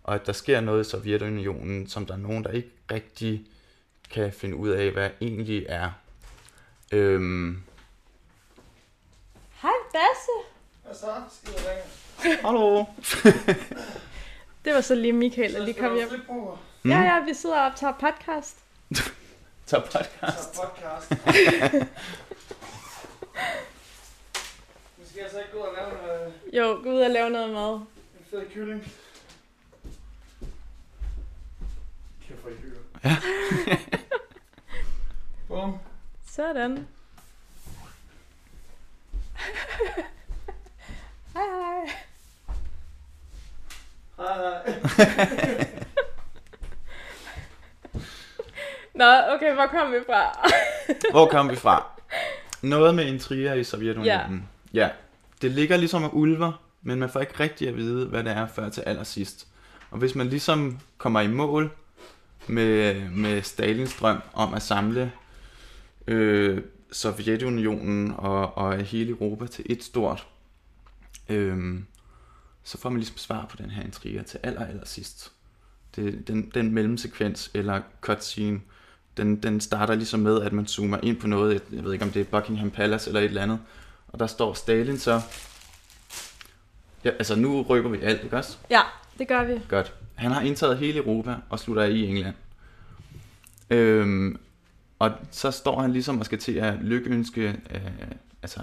og 0.07 0.15
at 0.15 0.25
der 0.25 0.33
sker 0.33 0.61
noget 0.61 0.87
i 0.87 0.89
Sovjetunionen, 0.89 1.89
som 1.89 2.05
der 2.05 2.13
er 2.13 2.17
nogen, 2.17 2.43
der 2.43 2.51
ikke 2.51 2.69
rigtig 2.91 3.45
kan 4.11 4.33
finde 4.33 4.55
ud 4.55 4.69
af, 4.69 4.91
hvad 4.91 5.09
egentlig 5.21 5.65
er. 5.69 5.91
Øhm, 6.91 7.63
Hej 9.61 9.71
Basse. 9.93 10.31
Hvad 10.85 10.95
så? 10.95 11.13
Skider 11.41 11.59
ringe. 11.69 12.41
hallo. 12.41 12.85
Det 14.65 14.73
var 14.73 14.81
så 14.81 14.95
lige 14.95 15.13
Michael, 15.13 15.53
der 15.53 15.65
lige 15.65 15.73
kom 15.79 15.95
hjem. 15.95 16.09
Mm. 16.83 16.91
Ja, 16.91 16.99
ja, 17.01 17.23
vi 17.25 17.33
sidder 17.33 17.59
og 17.59 17.65
optager 17.65 17.93
podcast. 17.93 18.57
Så 19.65 19.79
podcast. 19.79 20.55
Så 20.55 20.61
podcast. 20.61 21.11
Nu 24.97 25.03
skal 25.09 25.21
jeg 25.21 25.31
så 25.31 25.37
ikke 25.39 25.51
gå 25.51 25.57
ud 25.57 25.63
og 25.63 25.73
lave 25.75 25.89
noget, 26.07 26.33
Jo, 26.53 26.79
gå 26.83 26.89
ud 26.91 26.99
og 27.01 27.09
lave 27.09 27.29
noget 27.29 27.49
mad. 27.53 27.73
en 27.73 28.25
fed 28.29 28.41
kylling. 28.53 28.91
Hvor 32.48 32.56
I 32.56 32.60
hygger. 32.62 32.80
Ja. 33.04 33.18
Bum. 35.62 35.77
Sådan. 36.27 36.88
hej 41.34 41.44
hej. 41.44 41.92
Hej, 44.18 44.34
hej. 44.38 44.63
Nå, 48.94 49.06
okay, 49.36 49.54
hvor 49.54 49.68
kom 49.68 49.92
vi 49.92 49.98
fra? 50.06 50.50
Hvor 51.12 51.27
kom 51.27 51.50
vi 51.50 51.56
fra? 51.56 51.86
Noget 52.62 52.96
med 52.96 53.06
intriger 53.06 53.54
i 53.54 53.63
Sovjetunionen. 53.63 54.50
Ja. 54.74 54.80
ja. 54.80 54.89
Det 55.42 55.51
ligger 55.51 55.77
ligesom 55.77 56.04
af 56.04 56.10
ulver, 56.12 56.62
men 56.82 57.00
man 57.00 57.10
får 57.10 57.20
ikke 57.20 57.39
rigtig 57.39 57.68
at 57.68 57.75
vide, 57.75 58.08
hvad 58.08 58.24
det 58.24 58.32
er 58.32 58.48
før 58.48 58.70
til 58.70 58.82
allersidst. 58.82 59.48
Og 59.92 59.98
hvis 59.98 60.16
man 60.16 60.27
ligesom 60.27 60.80
kommer 60.98 61.22
i 61.22 61.27
mål 61.27 61.72
med, 62.50 63.10
med 63.10 63.42
Stalins 63.42 63.96
drøm 63.96 64.22
om 64.34 64.54
at 64.54 64.62
samle 64.62 65.12
øh, 66.08 66.62
Sovjetunionen 66.92 68.13
og, 68.18 68.58
og 68.58 68.77
hele 68.77 69.10
Europa 69.10 69.48
til 69.48 69.66
et 69.70 69.84
stort, 69.84 70.27
øh, 71.30 71.80
så 72.63 72.77
får 72.77 72.89
man 72.89 73.00
ligesom 73.00 73.18
svar 73.18 73.46
på 73.50 73.58
den 73.58 73.70
her 73.70 73.84
intriger 73.84 74.24
til 74.24 74.39
aller, 74.44 74.66
aller 74.66 74.86
sidst. 74.86 75.32
Det, 75.96 76.27
den, 76.27 76.51
den 76.54 76.74
mellemsekvens, 76.74 77.51
eller 77.54 77.82
cutscene, 78.01 78.62
den, 79.18 79.44
den 79.44 79.62
starter 79.62 79.96
ligesom 79.96 80.20
med, 80.20 80.42
at 80.42 80.54
man 80.54 80.68
zoomer 80.68 80.98
ind 81.04 81.18
på 81.18 81.27
noget, 81.27 81.63
jeg 81.72 81.84
ved 81.84 81.94
ikke 81.94 82.06
om 82.06 82.12
det 82.12 82.20
er 82.20 82.25
Buckingham 82.25 82.72
Palace 82.72 83.10
eller 83.10 83.20
et 83.20 83.25
eller 83.25 83.42
andet, 83.42 83.60
og 84.08 84.20
der 84.20 84.27
står 84.27 84.54
Stalin 84.54 84.98
så, 84.98 85.22
ja, 87.04 87.10
altså 87.10 87.36
nu 87.36 87.62
rykker 87.62 87.89
vi 87.89 88.01
alt, 88.01 88.24
ikke 88.24 88.38
også? 88.38 88.58
Ja, 88.70 88.82
det 89.18 89.27
gør 89.27 89.44
vi. 89.44 89.62
Godt. 89.70 89.94
Han 90.17 90.31
har 90.31 90.41
indtaget 90.41 90.77
hele 90.77 90.97
Europa 91.00 91.36
og 91.50 91.59
slutter 91.59 91.83
i 91.83 92.05
England. 92.07 92.36
Øhm, 93.69 94.39
og 95.00 95.12
så 95.31 95.51
står 95.51 95.81
han 95.81 95.91
ligesom 95.93 96.19
og 96.19 96.25
skal 96.25 96.39
til 96.39 96.51
at 96.55 96.74
lykønske 96.81 97.47
øh, 97.71 97.81
altså 98.41 98.59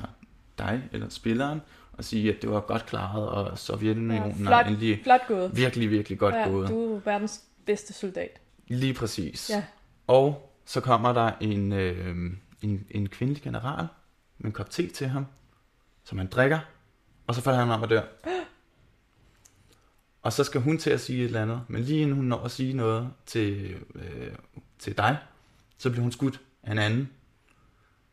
dig 0.58 0.82
eller 0.92 1.08
spilleren 1.08 1.60
og 1.92 2.04
sige, 2.04 2.34
at 2.34 2.42
det 2.42 2.50
var 2.50 2.60
godt 2.60 2.86
klaret, 2.86 3.28
og 3.28 3.58
Sovjetunionen 3.58 4.44
Ja, 4.44 4.50
er 4.50 4.64
endelig 4.64 5.00
Flot 5.02 5.20
gået. 5.28 5.56
virkelig, 5.56 5.90
virkelig 5.90 6.18
godt 6.18 6.34
ja, 6.34 6.48
gået. 6.48 6.68
du 6.68 6.94
er 6.96 7.00
verdens 7.04 7.40
bedste 7.66 7.92
soldat. 7.92 8.40
Lige 8.68 8.94
præcis. 8.94 9.50
Ja. 9.50 9.64
Og 10.06 10.54
så 10.64 10.80
kommer 10.80 11.12
der 11.12 11.32
en, 11.40 11.72
øh, 11.72 12.16
en, 12.62 12.86
en 12.90 13.08
kvindelig 13.08 13.42
general 13.42 13.86
med 14.38 14.46
en 14.46 14.52
kop 14.52 14.70
te 14.70 14.86
til 14.86 15.08
ham, 15.08 15.26
som 16.04 16.18
han 16.18 16.26
drikker, 16.26 16.58
og 17.26 17.34
så 17.34 17.40
falder 17.40 17.58
han 17.60 17.70
om 17.70 17.82
og 17.82 17.90
dør. 17.90 18.02
Og 20.24 20.32
så 20.32 20.44
skal 20.44 20.60
hun 20.60 20.78
til 20.78 20.90
at 20.90 21.00
sige 21.00 21.18
et 21.18 21.24
eller 21.24 21.42
andet, 21.42 21.60
men 21.68 21.82
lige 21.82 22.00
inden 22.00 22.16
hun 22.16 22.24
når 22.24 22.44
at 22.44 22.50
sige 22.50 22.72
noget 22.72 23.10
til, 23.26 23.76
øh, 23.94 24.32
til 24.78 24.96
dig, 24.96 25.18
så 25.78 25.90
bliver 25.90 26.02
hun 26.02 26.12
skudt 26.12 26.40
af 26.62 26.72
en 26.72 26.78
anden, 26.78 27.10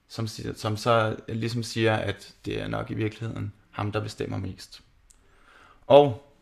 som, 0.08 0.28
siger, 0.28 0.54
som 0.54 0.78
så 0.78 1.16
ligesom 1.28 1.64
siger, 1.64 1.96
at 1.96 2.36
det 2.46 2.62
er 2.62 2.68
nok 2.68 2.92
i 2.92 2.94
virkeligheden 2.94 3.54
ham, 3.70 3.92
der 3.92 4.00
bestemmer 4.00 4.38
mest. 4.38 4.82
Og 5.88 6.34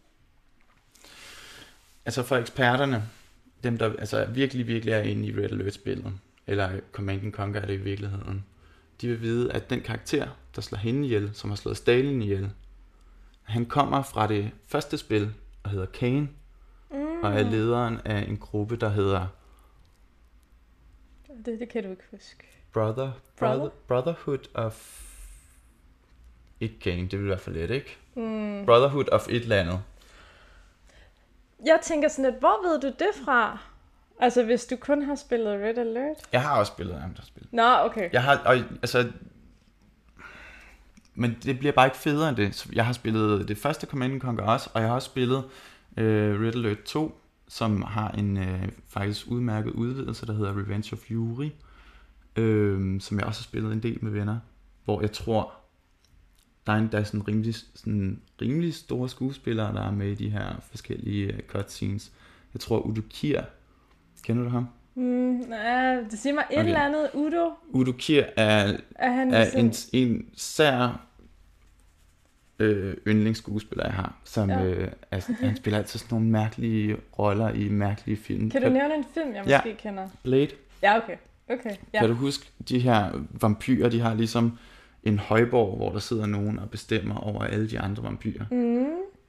altså 2.06 2.24
for 2.24 2.38
eksperterne, 2.38 3.10
dem 3.64 3.78
der 3.78 3.94
altså 4.00 4.26
virkelig, 4.26 4.68
virkelig 4.68 4.92
er 4.92 5.02
inde 5.02 5.28
i 5.28 5.36
Red 5.36 5.52
Alert-spillet, 5.52 6.14
eller 6.48 6.80
Command 6.92 7.24
and 7.24 7.34
Conquer 7.34 7.62
er 7.62 7.66
det 7.66 7.74
i 7.74 7.84
virkeligheden, 7.84 8.46
de 9.02 9.08
vil 9.08 9.22
vide, 9.22 9.52
at 9.52 9.70
den 9.70 9.82
karakter, 9.82 10.28
der 10.56 10.62
slår 10.62 10.78
hende 10.78 11.06
ihjel, 11.06 11.32
som 11.34 11.50
har 11.50 11.58
slået 11.58 11.78
Stalin 11.78 12.22
ihjel, 12.22 12.52
han 13.44 13.66
kommer 13.66 14.02
fra 14.02 14.28
det 14.28 14.52
første 14.68 14.98
spil, 14.98 15.34
og 15.64 15.70
hedder 15.70 15.86
Kane, 15.86 16.30
Mm. 16.92 17.22
og 17.24 17.32
er 17.34 17.44
lederen 17.44 18.00
af 18.06 18.18
en 18.28 18.38
gruppe, 18.38 18.76
der 18.76 18.90
hedder 18.90 19.28
Det, 21.46 21.60
det 21.60 21.70
kan 21.70 21.84
du 21.84 21.90
ikke 21.90 22.04
huske. 22.12 22.44
Brother, 22.74 23.12
Brother? 23.40 23.58
Brother, 23.60 23.70
Brotherhood 23.88 24.48
of... 24.54 25.06
Ikke 26.60 26.80
Kane, 26.80 27.02
det 27.08 27.20
vil 27.20 27.26
i 27.26 27.28
hvert 27.28 27.40
fald 27.40 27.56
let, 27.56 27.70
ikke? 27.72 27.98
Mm. 28.16 28.66
Brotherhood 28.66 29.10
of 29.12 29.28
et 29.30 29.42
eller 29.42 29.56
andet. 29.56 29.80
Jeg 31.66 31.80
tænker 31.84 32.08
sådan 32.08 32.32
lidt, 32.32 32.40
hvor 32.40 32.68
ved 32.70 32.82
du 32.82 32.88
det 32.88 33.10
fra? 33.26 33.58
Altså, 34.20 34.44
hvis 34.44 34.66
du 34.66 34.76
kun 34.76 35.02
har 35.02 35.16
spillet 35.16 35.60
Red 35.62 35.78
Alert? 35.78 36.18
Jeg 36.32 36.42
har 36.42 36.60
også 36.60 36.72
spillet 36.74 36.96
andre 37.04 37.24
spil. 37.24 37.48
Nå, 37.52 37.64
okay. 37.80 38.10
Jeg 38.14 38.24
har, 38.24 38.38
og, 38.38 38.56
altså, 38.56 39.12
men 41.20 41.36
det 41.44 41.60
bliver 41.60 41.72
bare 41.72 41.88
ikke 41.88 41.98
federe 41.98 42.30
end 42.30 42.38
det. 42.38 42.56
Så 42.56 42.70
Jeg 42.74 42.86
har 42.86 42.94
spillet 42.94 43.48
det 43.48 43.58
første 43.58 43.88
Command 43.88 44.22
Conquer 44.22 44.44
også, 44.46 44.70
og 44.74 44.82
jeg 44.82 44.90
har 44.90 44.96
også 44.96 45.06
spillet 45.06 45.44
øh, 45.98 46.42
Red 46.42 46.56
Alert 46.56 46.84
2, 46.84 47.22
som 47.48 47.82
har 47.82 48.12
en 48.12 48.38
øh, 48.38 48.70
faktisk 48.90 49.28
udmærket 49.28 49.72
udvidelse, 49.72 50.26
der 50.26 50.34
hedder 50.34 50.52
Revenge 50.52 50.90
of 50.94 51.00
Fury, 51.00 51.50
øh, 52.36 53.02
som 53.02 53.18
jeg 53.20 53.26
også 53.28 53.42
har 53.42 53.44
spillet 53.44 53.74
en 53.74 53.84
del 53.84 53.98
med 54.02 54.12
venner, 54.12 54.40
hvor 54.86 55.02
jeg 55.02 55.12
tror, 55.12 55.54
der 56.68 56.74
er 56.74 56.78
endda 56.78 57.04
sådan 57.04 57.28
rimelig, 57.28 57.56
sådan 57.76 58.22
rimelig 58.42 58.74
store 58.74 59.10
skuespillere, 59.10 59.74
der 59.74 59.82
er 59.88 59.92
med 59.92 60.08
i 60.08 60.16
de 60.16 60.30
her 60.30 60.56
forskellige 60.70 61.34
øh, 61.34 61.40
cutscenes. 61.48 62.12
Jeg 62.54 62.60
tror 62.60 62.80
Udo 62.80 63.02
Kier, 63.10 63.44
kender 64.24 64.44
du 64.44 64.50
ham? 64.50 64.68
Mm, 64.96 65.40
ja, 65.52 66.02
det 66.12 66.20
siger 66.20 66.34
mig 66.34 66.44
et 66.52 66.58
Okay. 66.58 66.68
eller 66.68 66.80
andet. 66.80 67.10
Udo, 67.14 67.52
Udo 67.70 67.92
Kier 67.92 68.26
er 68.38 68.78
er 68.96 69.12
han 69.12 69.34
er 69.34 69.46
sådan... 69.46 69.66
en, 69.66 69.74
en 69.94 70.26
sær 70.36 71.06
øh, 72.60 72.98
yndlingsskuespiller, 73.08 73.86
jeg 73.86 73.94
har. 73.94 74.14
Som, 74.24 74.50
Ja. 74.50 74.58
ja. 74.60 74.66
øh, 74.66 74.92
altså, 75.12 75.34
han 75.40 75.56
spiller 75.58 75.78
altid 75.78 76.00
sådan 76.00 76.16
nogle 76.16 76.30
mærkelige 76.32 76.98
roller 77.20 77.50
i 77.50 77.70
mærkelige 77.70 78.18
film. 78.18 78.50
Kan 78.50 78.62
du 78.62 78.70
nævne 78.70 78.96
en 78.96 79.06
film, 79.14 79.34
jeg 79.36 79.44
Ja. 79.48 79.58
måske 79.58 79.82
kender? 79.82 80.08
Blade? 80.24 80.50
Ja, 80.84 80.98
okay. 80.98 81.16
Okay, 81.50 81.76
ja. 81.94 82.00
Kan 82.00 82.10
du 82.10 82.16
huske, 82.16 82.46
de 82.70 82.80
her 82.80 83.12
vampyrer, 83.42 83.90
de 83.90 84.00
har 84.00 84.14
ligesom 84.14 84.58
en 85.04 85.20
højborg, 85.20 85.78
hvor 85.78 85.92
der 85.92 86.00
sidder 86.00 86.26
nogen 86.26 86.60
og 86.60 86.70
bestemmer 86.70 87.16
over 87.16 87.44
alle 87.44 87.70
de 87.70 87.80
andre 87.80 88.04
vampyrer. 88.04 88.46
Mm, 88.52 88.86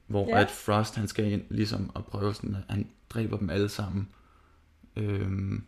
Hvor 0.06 0.28
Ja. 0.28 0.40
at 0.40 0.50
Frost, 0.50 0.96
han 0.96 1.08
skal 1.08 1.32
ind 1.32 1.42
ligesom 1.48 1.90
og 1.94 2.04
prøve 2.06 2.34
sådan, 2.34 2.54
at 2.54 2.74
han 2.74 2.86
dræber 3.10 3.36
dem 3.36 3.50
alle 3.50 3.68
sammen. 3.68 4.08
Øhm, 4.96 5.64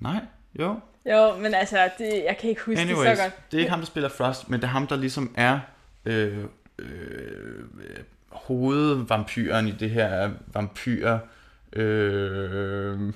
nej, 0.00 0.20
jo. 0.58 0.76
jo, 1.10 1.36
men 1.40 1.54
altså, 1.54 1.90
det, 1.98 2.24
jeg 2.28 2.36
kan 2.40 2.50
ikke 2.50 2.62
huske 2.62 2.80
Anyways, 2.80 3.08
det 3.08 3.16
så 3.18 3.22
godt. 3.22 3.50
det 3.50 3.56
er 3.56 3.60
ikke 3.60 3.70
ham, 3.70 3.78
der 3.80 3.86
spiller 3.86 4.08
Frost, 4.08 4.50
men 4.50 4.60
det 4.60 4.64
er 4.66 4.70
ham, 4.70 4.86
der 4.86 4.96
ligesom 4.96 5.32
er 5.34 5.60
øh, 6.06 6.38
øh, 6.78 6.86
hovedvampyren 8.28 9.68
i 9.68 9.70
det 9.72 9.90
her 9.90 10.30
vampyr... 10.54 11.18
Øh, 11.72 12.98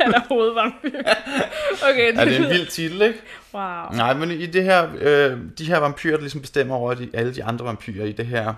Han 0.00 0.14
er 0.14 0.28
hovedvampyr. 0.28 1.00
Okay, 1.90 2.12
det, 2.12 2.20
er 2.20 2.24
det 2.24 2.36
en 2.36 2.42
lyder- 2.42 2.48
vild 2.52 2.66
titel, 2.66 3.02
ikke? 3.02 3.20
Wow. 3.54 3.62
Nej, 3.96 4.14
men 4.14 4.30
i 4.30 4.46
det 4.46 4.64
her, 4.64 4.90
øh, 5.00 5.38
de 5.58 5.64
her 5.64 5.78
vampyrer, 5.78 6.14
der 6.14 6.20
ligesom 6.20 6.40
bestemmer 6.40 6.74
over 6.74 6.94
de, 6.94 7.10
alle 7.14 7.34
de 7.34 7.44
andre 7.44 7.64
vampyrer 7.64 8.04
i 8.06 8.12
det 8.12 8.26
her... 8.26 8.54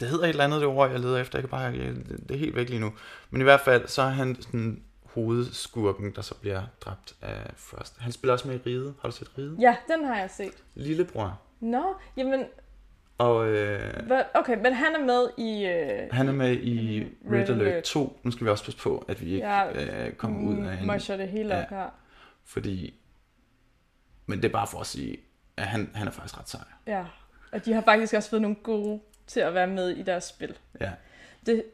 Det 0.00 0.08
hedder 0.08 0.24
et 0.24 0.28
eller 0.28 0.44
andet 0.44 0.60
det 0.60 0.68
ord, 0.68 0.90
jeg 0.90 1.00
leder 1.00 1.18
efter. 1.18 1.38
Jeg 1.38 1.42
kan 1.42 1.48
bare, 1.50 1.60
jeg, 1.60 1.92
det 2.28 2.34
er 2.34 2.38
helt 2.38 2.56
væk 2.56 2.68
lige 2.68 2.80
nu. 2.80 2.92
Men 3.30 3.40
i 3.40 3.44
hvert 3.44 3.60
fald, 3.60 3.88
så 3.88 4.02
er 4.02 4.08
han 4.08 4.36
sådan 4.40 4.80
hovedskurken, 5.04 6.12
der 6.16 6.22
så 6.22 6.34
bliver 6.34 6.62
dræbt 6.80 7.14
af 7.22 7.50
Frost. 7.56 7.94
Han 7.98 8.12
spiller 8.12 8.32
også 8.32 8.48
med 8.48 8.54
i 8.56 8.58
Ride. 8.68 8.94
Har 9.02 9.08
du 9.08 9.16
set 9.16 9.30
Ride? 9.38 9.56
Ja, 9.60 9.76
den 9.96 10.04
har 10.04 10.16
jeg 10.16 10.30
set. 10.36 10.52
Lillebror. 10.74 11.40
Nå, 11.60 11.94
jamen, 12.16 12.44
Og 13.18 13.48
øh, 13.48 14.06
hvad, 14.06 14.22
okay, 14.34 14.56
men 14.62 14.72
han 14.72 14.94
er 14.94 15.04
med 15.04 15.28
i... 15.38 15.66
Øh, 15.66 16.08
Han 16.12 16.28
er 16.28 16.32
med 16.32 16.52
i 16.52 17.04
Mm, 17.22 17.30
Red 17.32 17.40
Red 17.40 17.48
Alert 17.48 17.66
Alert. 17.68 17.84
2. 17.84 18.20
Nu 18.22 18.30
skal 18.30 18.44
vi 18.44 18.50
også 18.50 18.64
passe 18.64 18.80
på, 18.80 19.04
at 19.08 19.20
vi 19.24 19.26
ikke 19.34 19.46
Ja, 19.46 20.06
øh, 20.06 20.12
kommer 20.12 20.48
ud 20.48 20.66
af 20.66 20.80
en... 20.80 20.86
Mosher 20.86 21.16
det 21.16 21.28
hele 21.28 21.54
ja. 21.56 21.62
op 21.62 21.70
her. 21.70 21.86
Fordi... 22.44 22.94
Men 24.26 24.38
det 24.42 24.48
er 24.48 24.52
bare 24.52 24.66
for 24.66 24.80
at 24.80 24.86
sige, 24.86 25.16
at 25.56 25.64
han, 25.66 25.90
han 25.94 26.06
er 26.06 26.10
faktisk 26.10 26.38
ret 26.38 26.48
sej. 26.48 26.60
Ja, 26.86 27.04
og 27.52 27.64
de 27.64 27.72
har 27.72 27.80
faktisk 27.82 28.14
også 28.14 28.30
fået 28.30 28.42
nogle 28.42 28.56
gode 28.62 29.00
til 29.26 29.40
at 29.40 29.54
være 29.54 29.66
med 29.66 29.88
i 29.90 30.02
deres 30.02 30.24
spil. 30.24 30.56
Ja. 30.80 30.90
Det, 31.46 31.64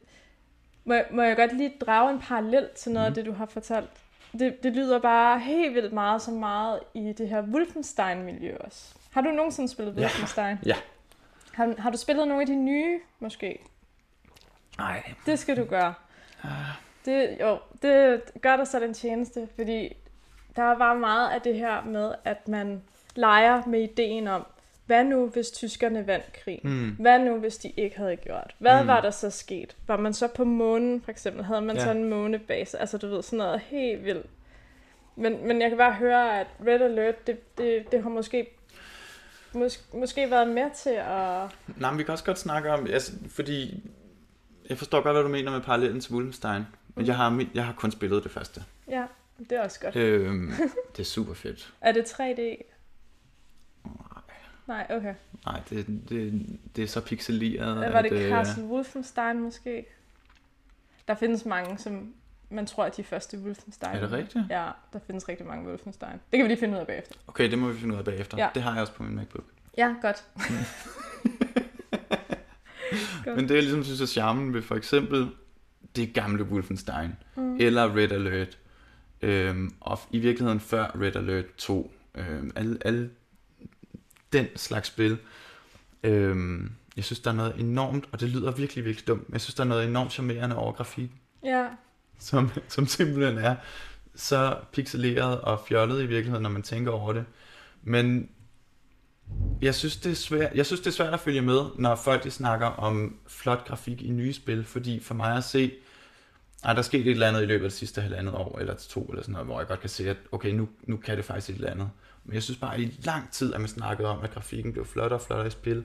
må, 0.85 0.95
jeg- 0.95 1.07
må 1.11 1.23
jeg 1.23 1.37
godt 1.37 1.57
lige 1.57 1.73
drage 1.81 2.13
en 2.13 2.21
parallel 2.21 2.69
til 2.77 2.93
noget 2.93 3.05
mm. 3.05 3.07
af 3.07 3.11
Mhm. 3.11 3.15
det, 3.15 3.27
du 3.27 3.33
har 3.33 3.47
fortalt? 3.47 3.91
Det, 4.39 4.63
det 4.63 4.73
lyder 4.73 4.99
bare 4.99 5.41
helt 5.41 5.75
vildt 5.75 5.93
meget 5.93 6.23
så 6.23 6.31
meget 6.31 6.81
i 6.95 7.13
det 7.19 7.29
her 7.29 7.43
Wolfenstein-miljø 7.43 8.57
også. 8.61 8.95
Har 9.17 9.23
du 9.23 9.31
nogensinde 9.31 9.69
spillet 9.69 9.97
Ja. 9.97 10.01
Wolfenstein? 10.01 10.57
Ja. 10.67 10.75
Har, 11.53 11.75
har 11.79 11.91
du 11.91 11.97
spillet 11.97 12.29
nogle 12.29 12.41
af 12.41 12.47
de 12.47 12.55
nye, 12.57 13.01
måske? 13.21 13.59
Nej. 14.79 15.13
Det 15.27 15.39
skal 15.39 15.57
du 15.57 15.65
gøre. 15.65 15.95
Ah. 16.43 16.51
Det, 17.05 17.37
jo, 17.41 17.59
det 17.83 18.21
gør 18.43 18.57
dig 18.57 18.67
så 18.67 18.81
den 18.81 18.95
tjeneste, 18.95 19.49
fordi 19.55 19.97
der 20.57 20.63
var 20.63 20.95
meget 20.95 21.31
af 21.31 21.41
det 21.41 21.55
her 21.55 21.85
med, 21.85 22.13
at 22.25 22.49
man 22.49 22.83
leger 23.15 23.63
med 23.67 23.83
ideen 23.83 24.29
om, 24.29 24.47
hvad 24.87 25.05
nu, 25.05 25.27
hvis 25.27 25.51
tyskerne 25.51 26.07
vandt 26.07 26.33
krigen? 26.33 26.61
Mm. 26.65 26.91
Hvad 26.91 27.19
nu, 27.19 27.37
hvis 27.39 27.57
de 27.59 27.73
ikke 27.77 27.97
havde 27.97 28.17
gjort? 28.17 28.55
Hvad 28.59 28.83
Mm. 28.83 28.89
var 28.89 29.01
der 29.01 29.11
så 29.11 29.31
sket? 29.31 29.77
Var 29.87 29.97
man 29.97 30.13
så 30.15 30.29
på 30.29 30.45
månen, 30.45 31.03
for 31.03 31.11
eksempel? 31.11 31.45
Havde 31.45 31.61
man 31.61 31.77
Ja. 31.77 31.83
ja. 31.83 31.87
så 31.89 31.93
en 31.99 32.05
månebase? 32.05 32.79
Altså, 32.79 32.99
du 32.99 33.09
ved, 33.09 33.23
sådan 33.23 33.37
noget 33.37 33.61
helt 33.61 34.05
vildt. 34.05 34.27
Men, 35.17 35.47
men 35.49 35.61
jeg 35.63 35.69
kan 35.69 35.79
bare 35.79 35.93
høre, 35.93 36.41
at 36.41 36.47
Red 36.67 36.81
Alert, 36.81 37.27
det, 37.27 37.59
det, 37.59 37.93
det 37.93 38.03
har 38.03 38.11
måske, 38.11 38.47
mås, 39.57 39.85
måske 39.95 40.31
været 40.31 40.49
med 40.49 40.71
til 40.77 40.91
at... 40.91 41.49
Nej, 41.77 41.91
men 41.91 41.99
vi 41.99 42.03
kan 42.05 42.13
også 42.13 42.25
godt 42.25 42.39
snakke 42.39 42.71
om, 42.73 42.87
altså, 42.87 43.13
fordi 43.29 43.91
jeg 44.69 44.79
forstår 44.79 45.03
godt, 45.03 45.15
hvad 45.15 45.23
du 45.23 45.29
mener 45.29 45.51
med 45.51 45.61
parallellen 45.61 46.01
til 46.01 46.15
Wolfenstein. 46.15 46.53
Men 46.55 46.67
Mhm. 47.03 47.07
jeg 47.07 47.17
har, 47.17 47.47
jeg 47.55 47.67
har 47.67 47.73
kun 47.73 47.91
spillet 47.91 48.25
det 48.25 48.31
første. 48.33 48.65
Ja, 48.89 49.05
det 49.39 49.53
er 49.53 49.63
også 49.63 49.81
godt. 49.81 49.97
Øhm, 49.97 50.53
det 50.97 51.01
er 51.03 51.05
super 51.05 51.35
fedt. 51.35 51.75
Er 51.81 51.93
det 51.93 52.03
3D? 52.05 52.63
Nej, 54.67 54.87
okay. 54.91 55.15
Nej, 55.47 55.61
det, 55.71 55.87
det, 56.09 56.43
det 56.77 56.85
er 56.85 56.89
så 56.89 57.01
pixeleret. 57.01 57.93
Var 57.93 58.03
det 58.03 58.13
øh, 58.13 58.29
Castle 58.31 58.65
Wolfenstein 58.65 59.41
måske? 59.41 59.87
Der 61.09 61.15
findes 61.15 61.45
mange, 61.45 61.79
som 61.79 62.15
man 62.51 62.67
tror 62.67 62.85
er 62.85 62.89
de 62.89 63.05
første 63.05 63.39
Wolfenstein. 63.39 63.97
Er 63.97 64.01
det 64.01 64.13
rigtigt? 64.13 64.45
Ja, 64.51 64.71
der 64.93 64.99
findes 65.07 65.29
rigtig 65.29 65.47
mange 65.47 65.69
Wolfenstein. 65.69 66.13
Det 66.13 66.21
kan 66.33 66.43
vi 66.43 66.49
lige 66.49 66.61
finde 66.61 66.75
ud 66.75 66.81
af 66.81 66.87
bagefter. 66.87 67.15
Okay, 67.27 67.51
det 67.51 67.59
må 67.59 67.69
vi 67.69 67.79
finde 67.79 67.95
ud 67.95 67.99
af 67.99 68.05
bagefter. 68.05 68.39
Ja. 68.39 68.49
Det 68.55 68.63
har 68.63 68.73
jeg 68.73 68.81
også 68.81 68.93
på 68.93 69.03
min 69.03 69.15
MacBook. 69.17 69.45
Ja, 69.79 69.95
godt. 70.03 70.25
Godt. 73.25 73.37
Men 73.37 73.49
det 73.49 73.55
jeg 73.55 73.63
ligesom 73.63 73.85
synes 73.85 74.01
er 74.01 74.07
charmen 74.07 74.55
ved 74.55 74.63
for 74.63 74.75
eksempel 74.77 75.29
det 75.97 76.15
gamle 76.15 76.45
Wolfenstein, 76.45 77.17
mm. 77.37 77.57
eller 77.61 77.97
Red 77.97 78.13
Alert, 78.13 78.59
øhm, 79.23 79.75
og 79.81 79.99
i 80.11 80.19
virkeligheden 80.19 80.61
før 80.61 80.97
Red 81.01 81.17
Alert 81.17 81.55
2, 81.57 81.93
øhm, 82.15 82.53
alle, 82.57 82.79
alle 82.85 83.11
den 84.33 84.47
slags 84.57 84.89
spil, 84.89 85.19
øhm, 86.03 86.73
jeg 86.97 87.05
synes 87.05 87.21
der 87.21 87.31
er 87.31 87.35
noget 87.35 87.55
enormt, 87.59 88.09
og 88.13 88.21
det 88.21 88.29
lyder 88.29 88.51
virkelig, 88.51 88.85
virkelig 88.85 89.09
dumt, 89.09 89.29
men 89.29 89.33
jeg 89.33 89.41
synes 89.41 89.55
der 89.55 89.65
er 89.65 89.69
noget 89.69 89.87
enormt 89.89 90.13
charmerende 90.13 90.57
over 90.57 90.73
grafik, 90.73 91.11
Ja, 91.45 91.67
som, 92.19 92.51
som 92.69 92.87
simpelthen 92.87 93.39
er 93.39 93.57
så 94.15 94.57
pixeleret 94.73 95.41
og 95.41 95.61
fjollet 95.69 96.03
i 96.03 96.07
virkeligheden, 96.07 96.43
når 96.43 96.51
man 96.51 96.63
tænker 96.63 96.93
over 96.93 97.13
det. 97.13 97.25
Men 97.83 98.29
jeg 99.63 99.75
synes, 99.75 99.97
det 99.97 100.13
er 100.13 100.17
svært, 100.17 100.55
jeg 100.55 100.67
synes, 100.67 100.81
det 100.81 100.87
er 100.87 100.95
svært 100.95 101.15
at 101.15 101.21
følge 101.21 101.43
med, 101.43 101.61
når 101.79 101.95
folk 101.95 102.25
de 102.25 102.31
snakker 102.31 102.67
om 102.67 103.17
flot 103.27 103.65
grafik 103.67 104.03
i 104.03 104.11
nye 104.11 104.33
spil, 104.33 104.65
fordi 104.65 105.01
for 105.01 105.15
mig 105.15 105.37
at 105.37 105.45
se, 105.45 105.73
ej, 106.65 106.73
der 106.73 106.79
er 106.79 106.83
sket 106.83 107.01
et 107.01 107.11
eller 107.11 107.29
andet 107.29 107.43
i 107.43 107.47
løbet 107.47 107.65
af 107.65 107.71
det 107.71 107.79
sidste 107.79 108.01
halvandet 108.01 108.35
år, 108.35 108.59
eller 108.59 108.75
to, 108.75 109.05
eller 109.05 109.23
sådan 109.23 109.33
noget, 109.33 109.47
hvor 109.47 109.61
jeg 109.61 109.69
godt 109.69 109.81
kan 109.81 109.89
se, 109.89 110.11
at 110.11 110.17
okay, 110.33 110.51
nu, 110.51 110.69
nu 110.83 110.97
kan 110.97 111.17
det 111.17 111.25
faktisk 111.25 111.51
et 111.51 111.55
eller 111.55 111.71
andet. 111.71 111.91
Men 112.25 112.35
jeg 112.35 112.43
synes 112.43 112.59
bare, 112.59 112.75
at 112.75 112.81
i 112.81 113.01
lang 113.03 113.33
tid, 113.33 113.55
at 113.55 113.61
man 113.61 113.69
snakkede 113.69 114.09
om, 114.09 114.21
at 114.23 114.31
grafikken 114.31 114.73
blev 114.73 114.87
flottere 114.87 115.19
og 115.19 115.23
flottere 115.27 115.47
i 115.47 115.51
spil, 115.51 115.85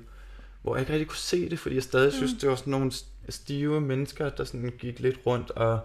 hvor 0.61 0.75
jeg 0.75 0.81
ikke 0.81 0.93
rigtig 0.93 1.07
kunne 1.07 1.17
se 1.17 1.49
det, 1.49 1.59
fordi 1.59 1.75
jeg 1.75 1.83
stadig 1.83 2.13
synes, 2.13 2.33
det 2.33 2.49
var 2.49 2.55
sådan 2.55 2.71
nogle 2.71 2.91
stive 3.29 3.81
mennesker, 3.81 4.29
der 4.29 4.43
sådan 4.43 4.73
gik 4.79 4.99
lidt 4.99 5.19
rundt 5.25 5.51
og 5.51 5.79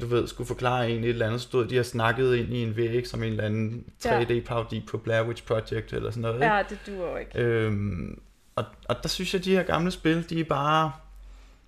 du 0.00 0.06
ved, 0.06 0.26
skulle 0.28 0.46
forklare 0.46 0.90
en 0.90 1.04
et 1.04 1.08
eller 1.10 1.26
andet, 1.26 1.40
stod 1.40 1.66
de 1.66 1.80
og 1.80 1.86
snakkede 1.86 2.38
ind 2.40 2.52
i 2.54 2.62
en 2.62 2.76
væg 2.76 3.06
som 3.06 3.22
en 3.22 3.30
eller 3.30 3.44
anden 3.44 3.84
3D-parodi 4.06 4.86
på 4.86 4.98
Blair 4.98 5.22
Witch 5.22 5.44
Project 5.44 5.92
eller 5.92 6.10
sådan 6.10 6.20
noget. 6.22 6.34
ikke? 6.34 6.46
ja 6.46 6.62
det 6.68 6.78
duer 6.86 7.10
jo 7.10 7.16
ikke. 7.16 7.38
Øhm, 7.38 8.20
og, 8.56 8.64
og 8.88 8.96
der 9.02 9.08
synes 9.08 9.34
jeg, 9.34 9.38
at 9.40 9.44
de 9.44 9.56
her 9.56 9.62
gamle 9.62 9.90
spil, 9.90 10.30
de 10.30 10.40
er 10.40 10.44
bare... 10.44 10.92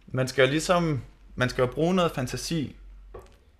Man 0.06 0.28
skal 0.28 0.44
jo 0.44 0.50
ligesom... 0.50 1.02
Man 1.34 1.48
skal 1.48 1.62
jo 1.62 1.66
bruge 1.66 1.94
noget 1.94 2.12
fantasi 2.12 2.76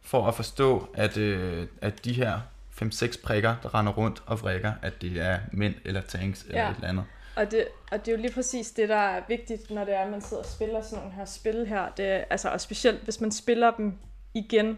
for 0.03 0.27
at 0.29 0.35
forstå, 0.35 0.89
at, 0.95 1.17
øh, 1.17 1.67
at 1.81 2.05
de 2.05 2.13
her 2.13 2.41
5-6 2.83 3.23
prikker, 3.25 3.55
der 3.63 3.75
render 3.75 3.93
rundt 3.93 4.23
og 4.27 4.41
vrikker, 4.41 4.73
at 4.83 5.03
det 5.03 5.21
er 5.21 5.39
mænd 5.53 5.75
eller 5.85 6.01
tanks 6.01 6.43
eller 6.43 6.61
Ja. 6.63 6.71
et 6.71 6.75
eller 6.77 6.89
andet. 6.89 7.05
Og 7.37 7.51
det, 7.51 7.65
og 7.93 7.99
det 8.07 8.09
er 8.13 8.17
jo 8.17 8.23
lige 8.23 8.33
præcis 8.35 8.71
det, 8.71 8.89
der 8.89 8.97
er 8.97 9.23
vigtigt, 9.29 9.71
når 9.71 9.85
det 9.85 9.95
er, 9.95 9.99
at 10.01 10.11
man 10.11 10.21
sidder 10.21 10.43
og 10.43 10.49
spiller 10.49 10.83
sådan 10.83 10.99
nogle 10.99 11.13
her 11.17 11.25
spil 11.25 11.67
her. 11.67 11.89
Det, 11.97 12.25
altså, 12.31 12.49
og 12.49 12.61
specielt, 12.61 13.01
hvis 13.05 13.21
man 13.21 13.33
spiller 13.33 13.71
dem 13.71 13.93
igen, 14.39 14.77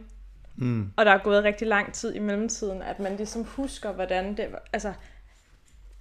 Mm. 0.61 0.91
og 0.97 1.05
der 1.05 1.13
er 1.13 1.19
gået 1.19 1.45
rigtig 1.45 1.69
lang 1.69 1.93
tid 1.93 2.15
i 2.15 2.19
mellemtiden, 2.19 2.83
at 2.83 3.01
man 3.01 3.17
ligesom 3.17 3.45
husker, 3.45 3.93
hvordan 3.93 4.37
det 4.37 4.47
var. 4.53 4.63
Altså, 4.73 4.93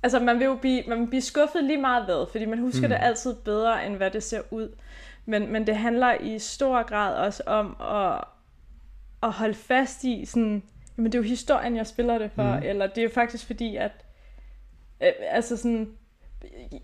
altså 0.04 0.20
man 0.20 0.40
vil 0.40 0.46
jo 0.46 0.56
blive, 0.56 0.84
man 0.88 1.00
vil 1.02 1.08
blive 1.08 1.22
skuffet 1.22 1.64
lige 1.64 1.82
meget 1.82 2.06
hvad, 2.06 2.28
fordi 2.32 2.46
man 2.46 2.60
husker 2.60 2.82
Mm. 2.88 2.90
det 2.90 2.98
altid 3.02 3.36
bedre, 3.36 3.86
end 3.86 3.96
hvad 3.96 4.12
det 4.12 4.24
ser 4.24 4.42
ud. 4.52 4.76
Men, 5.26 5.52
men 5.52 5.68
det 5.68 5.76
handler 5.78 6.14
i 6.22 6.40
stor 6.40 6.84
grad 6.84 7.16
også 7.16 7.44
om 7.46 7.76
at, 7.82 8.24
at 9.24 9.32
holde 9.32 9.54
fast 9.54 10.04
i 10.04 10.26
sådan, 10.26 10.64
jamen 10.98 11.12
det 11.12 11.18
er 11.18 11.22
jo 11.24 11.28
historien, 11.30 11.76
jeg 11.76 11.88
spiller 11.88 12.18
det 12.18 12.32
for, 12.32 12.56
mm. 12.56 12.64
eller 12.64 12.88
det 12.88 12.98
er 12.98 13.04
jo 13.04 13.10
faktisk 13.14 13.46
fordi, 13.46 13.76
at 13.76 13.92
øh, 15.04 15.12
altså 15.30 15.58
sådan, 15.58 15.92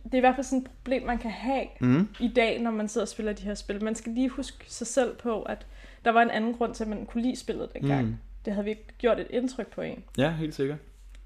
det 0.04 0.14
er 0.14 0.18
i 0.18 0.20
hvert 0.20 0.36
fald 0.36 0.46
sådan 0.46 0.60
et 0.60 0.72
problem, 0.72 1.04
man 1.06 1.18
kan 1.18 1.32
have 1.32 1.66
Mm. 1.80 2.08
i 2.20 2.28
dag, 2.36 2.62
når 2.62 2.72
man 2.72 2.88
sidder 2.88 3.06
og 3.06 3.10
spiller 3.10 3.34
de 3.34 3.44
her 3.44 3.54
spil. 3.56 3.84
Man 3.84 3.96
skal 3.96 4.12
lige 4.12 4.30
huske 4.30 4.66
sig 4.68 4.88
selv 4.88 5.16
på, 5.16 5.42
at 5.42 5.66
der 6.06 6.12
var 6.12 6.22
en 6.22 6.30
anden 6.32 6.54
grund 6.54 6.74
til, 6.76 6.84
at 6.84 6.90
man 6.90 7.06
kunne 7.06 7.22
lide 7.24 7.36
spillet 7.36 7.74
dengang. 7.74 8.06
Mm. 8.06 8.18
Det 8.46 8.54
havde 8.54 8.64
vi 8.66 8.70
ikke 8.70 8.88
gjort 8.98 9.20
et 9.20 9.28
indtryk 9.30 9.68
på 9.68 9.82
en. 9.82 10.04
Ja, 10.18 10.32
helt 10.32 10.56
sikkert. 10.56 10.78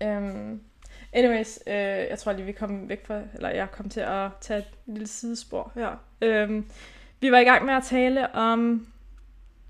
Um, 0.05 0.61
anyways, 1.13 1.59
øh, 1.67 1.73
jeg 1.73 2.19
tror 2.19 2.33
lige, 2.33 2.45
vi 2.45 2.51
kom 2.51 2.89
væk 2.89 3.05
fra, 3.07 3.21
eller 3.33 3.49
jeg 3.49 3.71
kom 3.71 3.89
til 3.89 3.99
at 3.99 4.29
tage 4.41 4.59
et 4.59 4.67
lille 4.85 5.07
sidespor 5.07 5.71
her. 5.75 5.89
Um, 6.45 6.65
vi 7.21 7.31
var 7.31 7.37
i 7.37 7.43
gang 7.43 7.65
med 7.65 7.73
at 7.73 7.83
tale 7.83 8.35
om, 8.35 8.87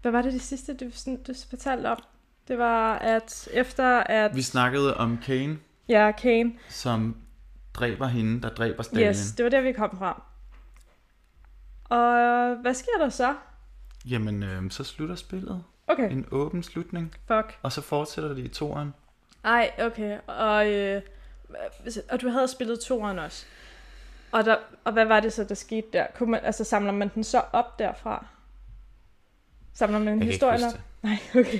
hvad 0.02 0.12
var 0.12 0.22
det 0.22 0.34
det 0.34 0.42
sidste, 0.42 0.74
du, 0.74 0.86
sådan, 0.92 1.24
du 1.24 1.34
fortalte 1.50 1.88
om? 1.88 2.04
Det 2.48 2.58
var, 2.58 2.96
at 2.96 3.50
efter 3.54 4.00
at, 4.00 4.36
Vi 4.36 4.42
snakkede 4.42 4.98
om 4.98 5.18
Kane, 5.18 5.58
ja, 5.90 6.12
Kane, 6.12 6.54
som 6.70 7.18
dræber 7.74 8.08
hende, 8.08 8.42
der 8.42 8.50
dræber 8.50 8.84
Stalin. 8.84 9.08
yes, 9.08 9.32
det 9.32 9.44
var 9.44 9.50
der, 9.50 9.62
vi 9.62 9.72
kom 9.72 9.98
fra. 9.98 10.24
Og 11.90 12.56
hvad 12.62 12.74
sker 12.74 12.92
der 13.00 13.10
så? 13.10 13.36
Jamen, 14.10 14.44
øh, 14.44 14.72
så 14.72 14.84
slutter 14.84 15.16
spillet. 15.16 15.64
Okay, 15.88 16.12
En 16.12 16.26
åben 16.32 16.64
slutning. 16.64 17.16
fuck. 17.28 17.58
Og 17.62 17.72
så 17.72 17.82
fortsætter 17.82 18.34
det 18.34 18.46
i 18.46 18.48
toeren. 18.48 18.94
Ej, 19.46 19.72
okay. 19.80 20.18
Og, 20.28 20.68
øh, 20.72 21.02
og 22.10 22.22
du 22.22 22.30
havde 22.30 22.48
spillet 22.48 22.80
toeren 22.80 23.20
også. 23.20 23.46
Og, 24.32 24.46
der, 24.46 24.56
og 24.84 24.94
hvad 24.94 25.06
var 25.06 25.20
det 25.20 25.34
så, 25.34 25.44
der 25.44 25.56
skete 25.56 25.88
der? 25.94 26.06
Kunne 26.16 26.32
man, 26.32 26.40
altså, 26.44 26.64
samler 26.64 26.92
man 26.92 27.12
den 27.16 27.24
så 27.24 27.42
op 27.54 27.80
derfra? 27.80 28.26
Samler 29.74 30.00
man 30.00 30.20
Jeg 30.20 30.26
historien 30.28 30.64
huske 30.64 30.78
op? 30.78 30.84
Nej, 31.04 31.18
okay. 31.42 31.60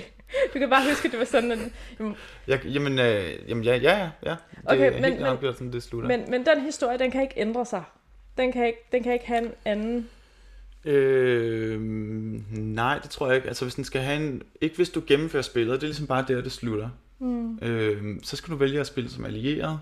Du 0.54 0.58
kan 0.58 0.70
bare 0.70 0.82
huske, 0.90 1.06
at 1.06 1.12
det 1.12 1.18
var 1.18 1.24
sådan, 1.26 1.52
at, 1.52 1.58
jamen, 1.98 2.16
Jeg, 2.46 2.64
jamen, 2.66 2.98
øh, 2.98 3.48
jamen, 3.50 3.64
ja, 3.64 3.76
ja, 3.76 3.98
ja. 3.98 4.08
ja. 4.22 4.30
Det 4.30 4.38
Okay, 4.66 4.86
er 4.86 4.90
men- 4.94 5.04
helt 5.04 5.16
men- 5.18 5.26
afgjort, 5.26 5.54
sådan 5.54 5.72
det 5.72 5.82
slutter. 5.82 6.08
men, 6.08 6.30
men 6.30 6.46
den 6.46 6.60
historie, 6.60 6.98
den 6.98 7.10
kan 7.10 7.22
ikke 7.22 7.34
ændre 7.40 7.66
sig. 7.66 7.84
Den 8.36 8.52
kan 8.52 8.66
ikke, 8.66 8.78
den 8.92 9.02
kan 9.02 9.12
ikke 9.12 9.26
have 9.26 9.42
en 9.44 9.52
anden... 9.64 10.10
Øh, 10.88 11.80
nej, 12.50 12.98
det 12.98 13.10
tror 13.10 13.26
jeg 13.26 13.36
ikke. 13.36 13.48
Altså, 13.48 13.64
hvis 13.64 13.74
den 13.74 13.84
skal 13.84 14.00
have 14.00 14.26
en... 14.26 14.42
Ikke 14.60 14.76
hvis 14.76 14.90
du 14.90 15.02
gennemfører 15.06 15.42
spillet, 15.42 15.74
det 15.74 15.82
er 15.82 15.88
ligesom 15.88 16.06
bare 16.06 16.24
der, 16.28 16.40
det 16.40 16.52
slutter. 16.52 16.88
Mm. 17.18 17.58
Øh, 17.58 18.16
så 18.22 18.36
skal 18.36 18.52
du 18.52 18.56
vælge 18.56 18.80
at 18.80 18.86
spille 18.86 19.10
som 19.10 19.24
allieret, 19.24 19.80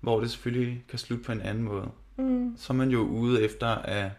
hvor 0.00 0.20
det 0.20 0.30
selvfølgelig 0.30 0.84
kan 0.88 0.98
slutte 0.98 1.24
på 1.24 1.32
en 1.32 1.40
anden 1.40 1.62
måde. 1.62 1.90
Mm. 2.16 2.54
Så 2.58 2.72
er 2.72 2.76
man 2.76 2.90
jo 2.90 3.00
ude 3.00 3.42
efter 3.42 3.66
at 3.66 4.10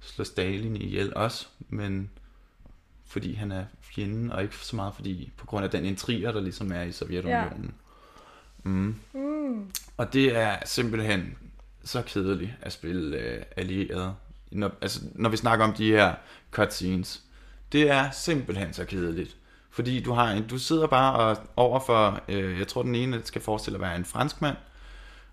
slå 0.00 0.24
Stalin 0.24 0.76
ihjel 0.76 1.14
også, 1.16 1.46
men 1.68 2.10
fordi 3.06 3.34
han 3.34 3.52
er 3.52 3.64
fjenden, 3.80 4.32
og 4.32 4.42
ikke 4.42 4.56
så 4.56 4.76
meget 4.76 4.94
fordi 4.94 5.32
på 5.36 5.46
grund 5.46 5.64
af 5.64 5.70
den 5.70 5.84
intriger, 5.84 6.32
der 6.32 6.40
ligesom 6.40 6.72
er 6.72 6.82
i 6.82 6.92
Sovjetunionen. 6.92 7.74
Ja. 8.64 8.70
Mm. 8.70 8.94
Mm. 9.14 9.70
Og 9.96 10.12
det 10.12 10.36
er 10.36 10.56
simpelthen 10.64 11.36
så 11.84 12.02
kedeligt 12.02 12.50
at 12.60 12.72
spille 12.72 13.16
øh, 13.16 13.42
allieret. 13.56 14.14
Når, 14.52 14.70
altså, 14.80 15.00
når 15.14 15.28
vi 15.28 15.36
snakker 15.36 15.64
om 15.64 15.72
de 15.72 15.90
her 15.90 16.14
cutscenes. 16.50 17.22
Det 17.72 17.90
er 17.90 18.10
simpelthen 18.10 18.72
så 18.72 18.84
kedeligt. 18.84 19.36
Fordi 19.70 20.02
du 20.02 20.12
har 20.12 20.30
en, 20.30 20.46
du 20.46 20.58
sidder 20.58 20.86
bare 20.86 21.14
og 21.14 21.36
overfor, 21.56 22.20
øh, 22.28 22.58
jeg 22.58 22.68
tror 22.68 22.82
den 22.82 22.94
ene 22.94 23.22
skal 23.24 23.42
forestille 23.42 23.76
at 23.76 23.80
være 23.80 23.96
en 23.96 24.04
franskmand, 24.04 24.56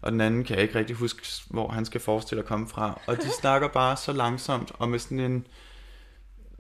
og 0.02 0.12
den 0.12 0.22
anden 0.22 0.44
kan 0.44 0.56
jeg 0.56 0.64
ikke 0.64 0.80
rigtig 0.80 0.96
huske, 0.96 1.22
hvor 1.50 1.68
han 1.68 1.86
skal 1.86 2.02
forestille 2.02 2.42
at 2.42 2.48
komme 2.48 2.68
fra. 2.68 3.02
Og 3.08 3.18
de 3.18 3.30
snakker 3.42 3.68
bare 3.68 3.98
så 3.98 4.14
langsomt, 4.14 4.72
og 4.74 4.90
med 4.90 5.00
sådan 5.00 5.20
en 5.20 5.48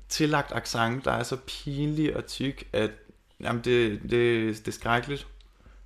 tillagt 0.09 0.51
accent, 0.51 1.05
der 1.05 1.11
er 1.11 1.23
så 1.23 1.37
pinlig 1.47 2.15
og 2.17 2.25
tyk, 2.25 2.67
at 2.73 2.91
jamen 3.41 3.61
det, 3.63 4.01
det, 4.01 4.11
det 4.57 4.67
er 4.67 4.71
skrækkeligt. 4.71 5.27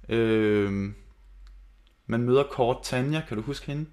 Øh, 0.10 0.94
man 2.08 2.22
møder 2.22 2.44
kort 2.44 2.78
Tanja, 2.84 3.22
kan 3.28 3.38
du 3.38 3.44
huske 3.44 3.66
hende? 3.66 3.86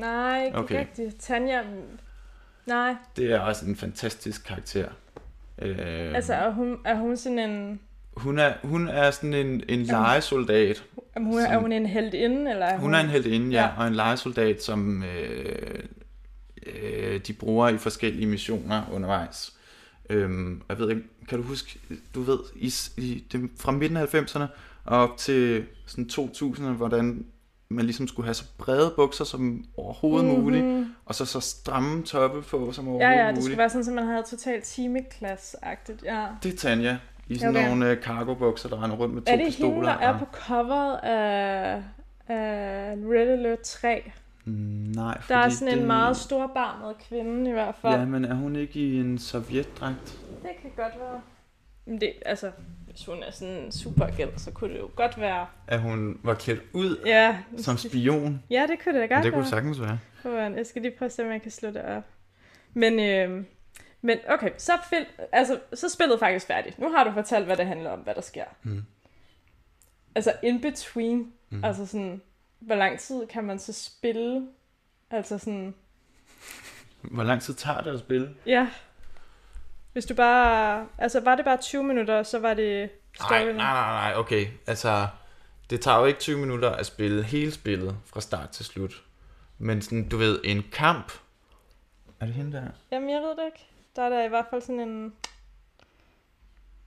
Nej, 0.00 0.44
ikke 0.44 0.58
Okay. 0.58 0.78
rigtigt. 0.78 1.16
Tanja... 1.20 1.62
mm, 1.62 1.98
Nej, 2.66 2.94
Det 3.16 3.32
er 3.32 3.38
også 3.40 3.66
en 3.66 3.76
fantastisk 3.76 4.44
karakter. 4.46 4.88
Øh, 5.62 6.14
altså 6.14 6.34
er 6.34 6.50
hun, 6.50 6.76
er 6.84 6.94
hun 6.94 7.16
sådan 7.16 7.38
en... 7.38 7.80
hun, 8.16 8.38
er, 8.38 8.52
hun 8.64 8.88
er 8.88 9.10
sådan 9.10 9.34
en, 9.34 9.62
en 9.68 9.82
legesoldat. 9.82 10.84
Er 11.14 11.20
hun, 11.20 11.38
er 11.38 11.52
Som- 11.52 11.62
hun 11.62 11.72
en 11.72 11.86
heldinde, 11.86 12.50
eller 12.50 12.66
er 12.66 12.72
hun... 12.72 12.80
Hun 12.80 12.94
er 12.94 13.00
en 13.00 13.06
heldinde, 13.08 13.50
ja, 13.50 13.62
Ja. 13.62 13.68
og 13.78 13.86
en 13.88 13.94
legesoldat, 13.94 14.62
som 14.62 15.02
øh, 15.04 15.84
øh, 16.66 17.20
de 17.26 17.32
bruger 17.32 17.68
i 17.68 17.78
forskellige 17.78 18.26
missioner 18.26 18.82
undervejs. 18.92 19.52
Øhm, 20.10 20.62
jeg 20.68 20.78
ved 20.78 20.90
ikke, 20.90 21.02
kan 21.28 21.38
du 21.38 21.44
huske, 21.44 21.78
du 22.14 22.20
ved, 22.22 22.38
i, 22.56 22.72
i, 22.96 23.24
det, 23.32 23.50
fra 23.60 23.72
midten 23.72 23.96
af 23.96 24.14
90'erne 24.14 24.42
og 24.84 24.98
op 24.98 25.16
til 25.16 25.64
sådan 25.86 26.10
2000'erne, 26.12 26.62
hvordan 26.68 27.26
man 27.70 27.84
ligesom 27.84 28.08
skulle 28.08 28.26
have 28.26 28.34
så 28.34 28.44
brede 28.58 28.92
bukser 28.96 29.24
som 29.24 29.64
overhovedet 29.76 30.26
mm-hmm. 30.28 30.42
muligt, 30.44 30.86
og 31.04 31.14
så 31.14 31.24
så 31.24 31.40
stramme 31.40 32.02
toppe 32.02 32.42
på 32.42 32.72
som 32.72 32.84
Ja, 32.84 32.90
overhovedet 32.90 33.16
ja, 33.18 33.26
det 33.26 33.34
muligt. 33.34 33.44
skulle 33.44 33.58
være 33.58 33.70
sådan, 33.70 33.88
at 33.88 33.94
man 33.94 34.06
havde 34.06 34.22
totalt 34.22 34.64
timeklasse-agtigt. 34.64 36.04
Ja. 36.04 36.26
Det 36.42 36.52
er 36.52 36.56
Tanja, 36.56 36.96
i 37.28 37.38
sådan 37.38 37.56
Okay. 37.56 37.68
nogle 37.68 37.90
øh, 37.90 38.02
cargo-bukser, 38.02 38.68
der 38.68 38.82
render 38.82 38.96
rundt 38.96 39.14
med 39.14 39.22
to 39.22 39.32
Er 39.32 39.36
det 39.36 39.46
pistoler. 39.46 39.74
hende, 39.74 39.86
der 39.86 39.92
er 39.94 40.12
og- 40.12 40.18
på 40.18 40.24
coveret 40.32 40.96
af, 40.96 41.82
af 42.28 42.94
Red 42.96 43.28
Alert 43.28 43.60
3? 43.60 44.12
Mm, 44.44 44.52
Nej, 44.94 45.20
Der 45.28 45.36
er 45.36 45.42
fordi 45.42 45.54
sådan 45.54 45.72
en 45.74 45.78
det... 45.78 45.86
meget 45.86 46.16
storbarmet 46.16 46.94
kvinde 47.08 47.50
i 47.50 47.52
hvert 47.52 47.74
fald. 47.82 47.92
Ja, 47.94 48.04
men 48.04 48.24
er 48.24 48.34
hun 48.34 48.56
ikke 48.56 48.80
i 48.80 49.00
en 49.00 49.18
sovjetdragt? 49.18 50.18
Det 50.42 50.50
kan 50.62 50.70
godt 50.76 50.94
være. 51.00 51.20
Men 51.86 52.00
det, 52.00 52.12
altså, 52.26 52.50
hvis 52.90 53.04
hun 53.06 53.22
er 53.22 53.30
sådan 53.30 53.54
en 53.54 53.72
superagent, 53.72 54.40
så 54.40 54.50
kunne 54.50 54.72
det 54.74 54.80
jo 54.80 54.90
godt 54.96 55.20
være... 55.20 55.46
At 55.66 55.80
hun 55.80 56.20
var 56.22 56.34
klædt 56.34 56.60
ud 56.72 57.02
Ja, 57.06 57.38
som 57.58 57.76
spion? 57.76 58.42
ja 58.50 58.66
det 58.70 58.78
kunne 58.84 59.00
det 59.00 59.10
da 59.10 59.14
Men 59.14 59.16
godt 59.16 59.24
det 59.24 59.32
kunne 59.32 59.40
være. 59.42 59.50
sagtens 59.50 59.80
være. 60.24 60.56
Jeg 60.56 60.66
skal 60.66 60.82
lige 60.82 60.94
prøve 60.98 61.06
at 61.06 61.12
se, 61.12 61.24
om 61.24 61.30
jeg 61.30 61.42
kan 61.42 61.50
slå 61.50 61.70
det 61.70 61.82
op. 61.82 62.02
Men, 62.74 63.00
øh, 63.00 63.44
men 64.02 64.18
okay, 64.28 64.50
så, 64.58 64.72
fil, 64.90 65.06
altså, 65.32 65.60
så 65.74 65.88
spillet 65.88 66.18
faktisk 66.18 66.46
færdigt. 66.46 66.78
Nu 66.78 66.90
har 66.90 67.04
du 67.04 67.12
fortalt, 67.12 67.44
hvad 67.46 67.56
det 67.56 67.66
handler 67.66 67.90
om, 67.90 67.98
hvad 67.98 68.14
der 68.14 68.20
sker. 68.20 68.44
Mm. 68.62 68.84
Altså 70.14 70.32
in 70.42 70.60
between, 70.60 71.32
mm. 71.50 71.64
altså 71.64 71.86
sådan, 71.86 72.20
hvor 72.58 72.74
lang 72.74 72.98
tid 72.98 73.26
kan 73.26 73.44
man 73.44 73.58
så 73.58 73.72
spille? 73.72 74.46
Altså 75.10 75.38
sådan, 75.38 75.74
Hvor 77.02 77.22
lang 77.22 77.42
tid 77.42 77.54
tager 77.54 77.80
det 77.80 77.90
at 77.90 77.98
spille? 77.98 78.34
ja. 78.46 78.68
Hvis 79.92 80.06
du 80.06 80.14
bare, 80.14 80.86
altså 80.98 81.20
var 81.20 81.34
det 81.34 81.44
bare 81.44 81.56
20 81.56 81.84
minutter, 81.84 82.22
så 82.22 82.38
var 82.38 82.54
det 82.54 82.90
Nej, 83.30 83.44
nej, 83.44 83.52
nej, 83.52 84.10
nej, 84.10 84.12
okay. 84.16 84.46
Altså, 84.66 85.08
det 85.70 85.80
tager 85.80 85.98
jo 85.98 86.04
ikke 86.04 86.20
20 86.20 86.38
minutter 86.38 86.70
at 86.70 86.86
spille 86.86 87.22
hele 87.22 87.52
spillet 87.52 87.96
fra 88.06 88.20
start 88.20 88.50
til 88.50 88.64
slut. 88.64 89.02
Men 89.58 89.82
sådan, 89.82 90.08
du 90.08 90.16
ved, 90.16 90.40
en 90.44 90.64
kamp... 90.72 91.12
Er 92.20 92.26
det 92.26 92.34
hende 92.34 92.56
der? 92.56 92.64
Jamen, 92.92 93.10
jeg 93.10 93.20
ved 93.20 93.30
det 93.30 93.46
ikke. 93.46 93.66
Der 93.96 94.02
er 94.02 94.08
der 94.08 94.24
i 94.24 94.28
hvert 94.28 94.46
fald 94.50 94.62
sådan 94.62 94.80
en... 94.80 95.14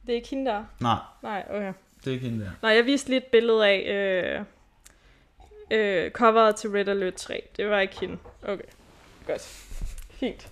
Det 0.06 0.12
er 0.12 0.16
ikke 0.16 0.30
hende 0.30 0.52
der. 0.52 0.66
Nej, 0.80 0.98
Nej, 1.24 1.46
okay. 1.50 1.74
det 2.00 2.08
er 2.08 2.12
ikke 2.12 2.30
hende 2.30 2.46
der. 2.46 2.52
Nej, 2.62 2.72
jeg 2.72 2.86
viste 2.86 3.10
lige 3.10 3.18
et 3.18 3.26
billede 3.32 3.68
af 3.68 3.80
øh, 3.88 4.46
øh, 5.72 6.12
coveret 6.12 6.56
til 6.56 6.70
Red 6.70 6.88
Alert 6.88 7.13
3. 7.13 7.44
Det 7.58 7.70
var 7.70 7.80
ikke 7.80 8.00
hende. 8.00 8.18
Okay, 8.44 8.63
godt. 9.28 9.42
Fint. 10.10 10.50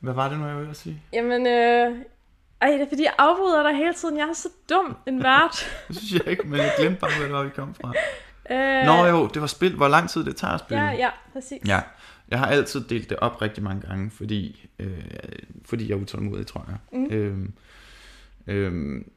Hvad 0.00 0.12
var 0.14 0.28
det 0.28 0.38
nu, 0.38 0.46
jeg 0.46 0.58
ville 0.58 0.74
sige? 0.74 1.02
Jamen, 1.12 1.46
øh, 1.46 1.96
ej, 2.60 2.68
det 2.70 2.80
er 2.80 2.88
fordi, 2.88 3.02
jeg 3.02 3.14
afbryder 3.18 3.62
dig 3.62 3.76
hele 3.76 3.94
tiden. 3.94 4.16
Jeg 4.16 4.28
er 4.28 4.32
så 4.32 4.48
dum 4.70 4.96
en 5.06 5.22
vært. 5.22 5.70
Det 5.88 5.96
synes 5.96 6.12
jeg 6.12 6.26
ikke, 6.30 6.42
men 6.48 6.58
jeg 6.60 6.72
glemte 6.78 7.00
bare, 7.00 7.28
hvor 7.28 7.42
vi 7.42 7.50
kom 7.50 7.74
fra. 7.74 7.92
øh, 8.50 8.86
Nå 8.86 9.06
jo, 9.06 9.26
det 9.26 9.40
var 9.42 9.46
spil. 9.48 9.76
Hvor 9.76 9.88
lang 9.88 10.10
tid 10.10 10.24
det 10.24 10.36
tager 10.36 10.54
at 10.54 10.60
spille. 10.60 10.82
Ja, 10.84 10.90
ja, 10.92 11.10
præcis. 11.32 11.68
Ja, 11.68 11.80
jeg 12.28 12.38
har 12.38 12.46
altid 12.46 12.80
delt 12.80 13.10
det 13.10 13.18
op 13.18 13.42
rigtig 13.42 13.62
mange 13.62 13.86
gange, 13.88 14.10
fordi, 14.10 14.68
øh, 14.78 14.98
fordi 15.64 15.88
jeg 15.88 15.94
er 15.94 16.00
utålmodig, 16.00 16.46
tror 16.46 16.66
jeg. 16.68 17.00
Mm. 17.00 17.06
Øhm, 17.10 17.52
øhm, 18.46 19.10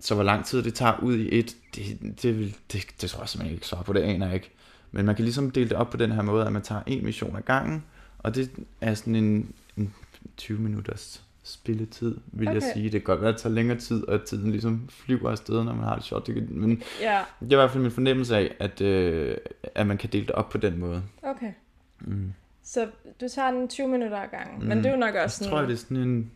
så 0.00 0.14
hvor 0.14 0.24
lang 0.24 0.44
tid 0.44 0.62
det 0.62 0.74
tager 0.74 1.00
ud 1.02 1.16
i 1.16 1.38
et, 1.38 1.56
det, 1.74 1.98
det, 2.22 2.38
vil, 2.38 2.56
det, 2.72 2.86
det 3.00 3.10
tror 3.10 3.20
jeg 3.20 3.28
simpelthen 3.28 3.54
ikke 3.54 3.66
svare 3.66 3.84
på, 3.84 3.92
det 3.92 4.00
aner 4.00 4.26
jeg 4.26 4.34
ikke. 4.34 4.50
Men 4.92 5.06
man 5.06 5.14
kan 5.14 5.24
ligesom 5.24 5.50
dele 5.50 5.68
det 5.68 5.76
op 5.76 5.90
på 5.90 5.96
den 5.96 6.12
her 6.12 6.22
måde, 6.22 6.46
at 6.46 6.52
man 6.52 6.62
tager 6.62 6.82
en 6.86 7.04
mission 7.04 7.36
ad 7.36 7.42
gangen, 7.42 7.84
og 8.18 8.34
det 8.34 8.50
er 8.80 8.94
sådan 8.94 9.14
en, 9.14 9.52
en 9.76 9.94
20 10.36 10.58
minutters 10.60 11.22
spilletid, 11.44 12.16
vil 12.26 12.48
okay. 12.48 12.54
jeg 12.54 12.70
sige. 12.74 12.84
Det 12.84 12.92
kan 12.92 13.00
godt 13.00 13.20
være, 13.20 13.28
at 13.28 13.34
det 13.34 13.42
tager 13.42 13.54
længere 13.54 13.78
tid, 13.78 14.08
og 14.08 14.14
at 14.14 14.22
tiden 14.22 14.50
ligesom 14.50 14.88
flyver 14.88 15.30
afsted, 15.30 15.64
når 15.64 15.74
man 15.74 15.84
har 15.84 15.94
det 15.94 16.04
sjovt. 16.04 16.26
Det 16.26 16.34
kan, 16.34 16.46
men 16.50 16.82
Ja, 17.00 17.22
det 17.40 17.52
er 17.52 17.56
i 17.56 17.60
hvert 17.60 17.70
fald 17.70 17.82
min 17.82 17.92
fornemmelse 17.92 18.36
af, 18.36 18.54
at, 18.58 18.80
øh, 18.80 19.36
at 19.74 19.86
man 19.86 19.98
kan 19.98 20.10
dele 20.12 20.26
det 20.26 20.34
op 20.34 20.48
på 20.48 20.58
den 20.58 20.78
måde. 20.78 21.02
okay. 21.22 21.52
Mm. 22.00 22.32
Så 22.64 22.88
du 23.20 23.28
tager 23.28 23.50
den 23.50 23.68
20 23.68 23.88
minutter 23.88 24.18
ad 24.18 24.28
gangen. 24.28 24.58
Mm. 24.62 24.66
Men 24.68 24.78
Mm. 24.78 24.82
det 24.82 24.88
er 24.90 24.94
jo 24.94 25.00
nok 25.00 25.14
Jeg 25.14 25.22
også 25.24 25.36
sådan... 25.36 25.50
tror, 25.50 25.60
det 25.62 25.72
er 25.72 25.76
sådan 25.76 25.96
en... 25.96 26.30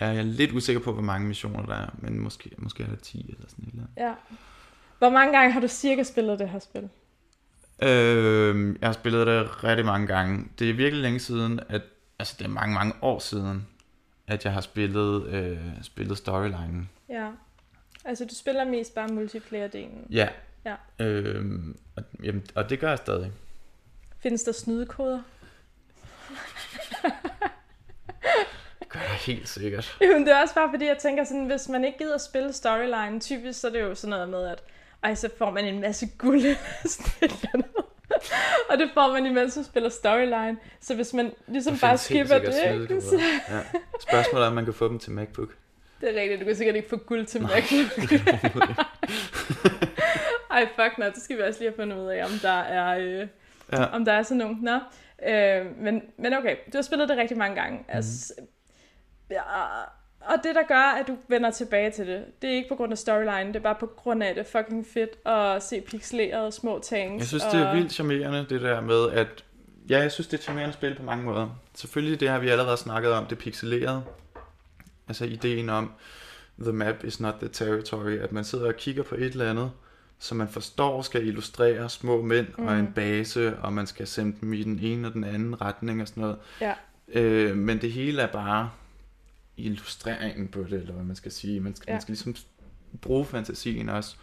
Ja, 0.00 0.06
jeg 0.06 0.18
er 0.18 0.22
lidt 0.22 0.52
usikker 0.52 0.82
på, 0.82 0.92
hvor 0.92 1.02
mange 1.02 1.28
missioner 1.28 1.66
der 1.66 1.74
er, 1.74 1.88
men 1.98 2.18
måske, 2.20 2.50
måske 2.58 2.82
er 2.82 2.86
der 2.88 2.96
10 2.96 3.20
eller 3.28 3.48
sådan 3.48 3.64
et 3.64 3.70
eller 3.72 3.82
andet. 3.82 4.02
Ja. 4.08 4.12
Hvor 4.98 5.10
mange 5.10 5.38
gange 5.38 5.52
har 5.52 5.60
du 5.60 5.68
cirka 5.68 6.02
spillet 6.02 6.38
det 6.38 6.48
her 6.48 6.58
spil? 6.58 6.88
Øh, 7.82 8.76
jeg 8.80 8.88
har 8.88 8.92
spillet 8.92 9.26
det 9.26 9.64
rigtig 9.64 9.86
mange 9.86 10.06
gange. 10.06 10.44
Det 10.58 10.70
er 10.70 10.74
virkelig 10.74 11.02
længe 11.02 11.18
siden, 11.18 11.60
at, 11.68 11.82
altså 12.20 12.34
det 12.38 12.44
er 12.44 12.48
mange, 12.48 12.74
mange 12.74 12.94
år 13.02 13.18
siden, 13.18 13.66
at 14.26 14.44
jeg 14.44 14.52
har 14.52 14.60
spillet, 14.60 15.26
øh, 15.26 15.58
spillet 15.82 16.18
storylinen. 16.18 16.90
Ja. 17.08 17.30
Altså, 18.04 18.24
du 18.24 18.34
spiller 18.34 18.64
mest 18.64 18.94
bare 18.94 19.08
multiplayer-delen. 19.08 20.06
Ja. 20.10 20.28
Ja. 20.64 20.74
Øh, 20.98 21.44
og, 21.96 22.02
jamen, 22.22 22.46
og 22.54 22.70
det 22.70 22.80
gør 22.80 22.88
jeg 22.88 22.98
stadig. 22.98 23.32
Findes 24.18 24.42
der 24.42 24.52
snydekoder? 24.52 25.22
Gør 28.88 29.00
jeg 29.00 29.16
helt 29.26 29.48
sikkert. 29.48 29.96
Jamen, 30.00 30.26
det 30.26 30.32
er 30.32 30.40
også 30.42 30.54
bare 30.54 30.70
fordi, 30.72 30.86
jeg 30.86 30.98
tænker 30.98 31.24
sådan, 31.24 31.46
hvis 31.46 31.68
man 31.68 31.84
ikke 31.84 31.98
gider 31.98 32.14
at 32.14 32.20
spille 32.20 32.52
storyline, 32.52 33.20
typisk 33.20 33.60
så 33.60 33.68
er 33.68 33.72
det 33.72 33.80
jo 33.80 33.94
sådan 33.94 34.10
noget 34.10 34.28
med, 34.28 34.46
at 34.46 34.62
ej, 35.02 35.14
så 35.14 35.30
får 35.38 35.50
man 35.50 35.64
en 35.64 35.80
masse 35.80 36.06
guld 36.18 36.40
eller 36.46 36.56
sådan. 36.86 37.64
Og 38.70 38.78
det 38.78 38.90
får 38.94 39.12
man, 39.12 39.26
imens 39.26 39.56
man 39.56 39.64
spiller 39.64 39.88
storyline. 39.88 40.56
Så 40.80 40.94
hvis 40.94 41.14
man 41.14 41.32
ligesom 41.46 41.78
bare 41.78 41.98
skipper 41.98 42.38
det, 42.38 42.72
ikke? 42.72 43.00
Så, 43.00 43.20
Ja. 43.48 43.60
Spørgsmålet 44.00 44.44
er, 44.44 44.48
om 44.48 44.54
man 44.54 44.64
kan 44.64 44.74
få 44.74 44.88
dem 44.88 44.98
til 44.98 45.12
MacBook. 45.12 45.48
det 46.00 46.16
er 46.16 46.20
rigtigt, 46.20 46.40
du 46.40 46.44
kan 46.44 46.56
sikkert 46.56 46.76
ikke 46.76 46.88
få 46.88 46.96
guld 46.96 47.26
til 47.26 47.42
Nej. 47.42 47.50
Mac. 47.54 47.72
Ej, 50.50 50.68
fuck 50.76 50.98
nej, 50.98 51.08
det 51.08 51.22
skal 51.22 51.36
vi 51.36 51.42
også 51.42 51.60
lige 51.60 51.70
have 51.70 51.76
fundet 51.76 51.96
ud 51.98 52.06
af, 52.06 52.24
om 52.24 52.30
der 52.42 52.60
er, 52.60 52.98
øh, 52.98 53.26
Ja. 53.72 53.84
om 53.84 54.04
der 54.04 54.12
er 54.12 54.22
sådan 54.22 54.36
nogen. 54.38 54.58
Nå. 54.62 54.78
Øh, 55.28 55.66
men, 55.78 56.02
men 56.18 56.34
okay, 56.34 56.56
du 56.72 56.76
har 56.76 56.82
spillet 56.82 57.08
det 57.08 57.16
rigtig 57.16 57.36
mange 57.38 57.56
gange. 57.62 57.78
Mhm. 57.78 57.86
Mm. 57.88 57.96
Altså, 57.96 58.34
ja, 59.30 59.40
og 60.20 60.36
det, 60.44 60.54
der 60.54 60.62
gør, 60.68 61.00
at 61.00 61.08
du 61.08 61.16
vender 61.28 61.50
tilbage 61.50 61.90
til 61.90 62.06
det, 62.06 62.24
det 62.42 62.50
er 62.50 62.54
ikke 62.54 62.68
på 62.68 62.74
grund 62.74 62.92
af 62.92 62.98
storyline, 62.98 63.48
det 63.48 63.56
er 63.56 63.60
bare 63.60 63.76
på 63.80 63.86
grund 63.86 64.22
af, 64.22 64.28
at 64.28 64.36
det 64.36 64.46
fucking 64.46 64.86
fedt 64.86 65.26
at 65.26 65.62
se 65.62 65.80
pixelerede 65.80 66.52
små 66.52 66.78
tanks. 66.82 67.20
Jeg 67.20 67.26
synes, 67.26 67.44
og... 67.44 67.52
det 67.52 67.60
er 67.60 67.74
vildt 67.74 67.92
charmerende, 67.92 68.46
det 68.50 68.60
der 68.60 68.80
med, 68.80 69.10
at... 69.10 69.44
Ja, 69.90 69.98
jeg 69.98 70.12
synes, 70.12 70.26
det 70.26 70.34
er 70.34 70.38
et 70.38 70.42
charmerende 70.42 70.72
spil 70.72 70.94
på 70.94 71.02
mange 71.02 71.24
måder. 71.24 71.48
Selvfølgelig, 71.74 72.20
det 72.20 72.28
har 72.28 72.38
vi 72.38 72.48
allerede 72.48 72.76
snakket 72.76 73.12
om, 73.12 73.26
det 73.26 73.38
pixelerede. 73.38 74.02
Altså 75.08 75.24
ideen 75.24 75.68
om, 75.68 75.92
the 76.60 76.72
map 76.72 77.04
is 77.04 77.20
not 77.20 77.34
the 77.34 77.48
territory, 77.48 78.18
at 78.18 78.32
man 78.32 78.44
sidder 78.44 78.66
og 78.66 78.76
kigger 78.76 79.02
på 79.02 79.14
et 79.14 79.24
eller 79.24 79.50
andet, 79.50 79.70
som 80.18 80.36
man 80.36 80.48
forstår 80.48 81.02
skal 81.02 81.26
illustrere 81.26 81.88
små 81.88 82.22
mænd 82.22 82.46
mm. 82.58 82.66
og 82.66 82.78
en 82.78 82.92
base, 82.94 83.56
og 83.56 83.72
man 83.72 83.86
skal 83.86 84.06
sende 84.06 84.36
dem 84.40 84.52
i 84.52 84.62
den 84.62 84.78
ene 84.82 85.08
og 85.08 85.14
den 85.14 85.24
anden 85.24 85.60
retning 85.60 86.02
og 86.02 86.08
sådan 86.08 86.20
noget. 86.20 86.36
Ja. 86.60 86.74
Øh, 87.08 87.56
men 87.56 87.80
det 87.80 87.92
hele 87.92 88.22
er 88.22 88.26
bare 88.26 88.70
illustreringen 89.60 90.48
på 90.48 90.62
det, 90.62 90.72
eller 90.72 90.92
hvad 90.92 91.04
man 91.04 91.16
skal 91.16 91.32
sige. 91.32 91.60
Man 91.60 91.74
skal, 91.76 91.84
ja. 91.88 91.94
Man 91.94 92.00
skal 92.00 92.12
ligesom 92.12 92.34
bruge 93.00 93.24
fantasien 93.24 93.88
også. 93.88 94.16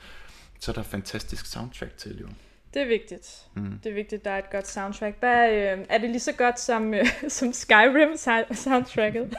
Så 0.60 0.71
er 0.71 0.76
der 0.76 0.84
fantastisk 0.84 1.45
soundtrack 1.45 1.97
til, 1.97 2.19
jo. 2.19 2.28
Det 2.73 2.82
er 2.82 2.88
vigtigt. 2.88 3.45
Mm. 3.56 3.80
Det 3.84 3.89
er 3.89 3.93
vigtigt, 3.93 4.19
at 4.19 4.26
der 4.26 4.32
er 4.32 4.38
et 4.38 4.50
godt 4.52 4.67
soundtrack. 4.67 5.15
Hvad, 5.19 5.52
øh, 5.52 5.86
er 5.89 5.97
det 5.97 6.10
lige 6.10 6.19
så 6.19 6.32
godt 6.34 6.60
som, 6.60 6.93
øh, 6.93 7.06
som 7.28 7.54
Skyrim 7.54 8.12
sou- 8.13 8.54
soundtracket? 8.54 9.36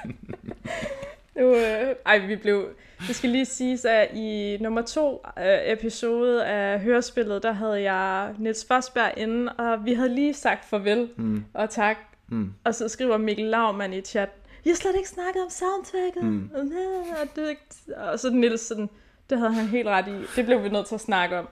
nu, 1.39 1.55
øh, 1.57 1.95
ej, 2.07 2.19
vi 2.19 2.37
blev... 2.37 2.69
Det 3.07 3.17
skal 3.17 3.31
lige 3.31 3.45
siges, 3.45 3.85
at 3.85 4.09
i 4.15 4.59
nummer 4.61 4.83
to 4.83 5.25
øh, 5.39 5.45
episode 5.73 6.47
af 6.47 6.81
hørespillet, 6.81 7.43
der 7.43 7.53
havde 7.53 7.93
jeg 7.93 8.35
Niels 8.39 8.65
Forsberg 8.65 9.13
inde, 9.17 9.53
og 9.53 9.85
vi 9.85 9.93
havde 9.95 10.15
lige 10.15 10.35
sagt 10.35 10.65
farvel 10.65 11.09
Mm. 11.17 11.45
og 11.55 11.71
tak. 11.71 11.97
Mm. 12.29 12.53
Og 12.65 12.75
så 12.75 12.89
skriver 12.89 13.17
Mikkel 13.17 13.45
Laumann 13.47 13.93
i 13.93 14.01
chat, 14.01 14.29
jeg 14.69 14.75
har 14.75 14.77
slet 14.77 14.97
ikke 14.97 15.09
snakket 15.09 15.43
om 15.43 15.51
soundtracket. 15.51 16.23
Mm. 16.23 16.51
Og, 16.55 17.27
det, 17.37 17.57
og 17.97 18.19
så 18.19 18.31
Niels 18.31 18.61
sådan, 18.61 18.89
det 19.31 19.39
havde 19.39 19.53
han 19.53 19.67
helt 19.67 19.89
ret 19.89 20.09
i. 20.09 20.27
Det 20.37 20.45
blev 20.45 20.65
vi 20.65 20.69
nødt 20.69 20.87
til 20.87 20.95
at 20.95 21.01
snakke 21.01 21.39
om. 21.39 21.49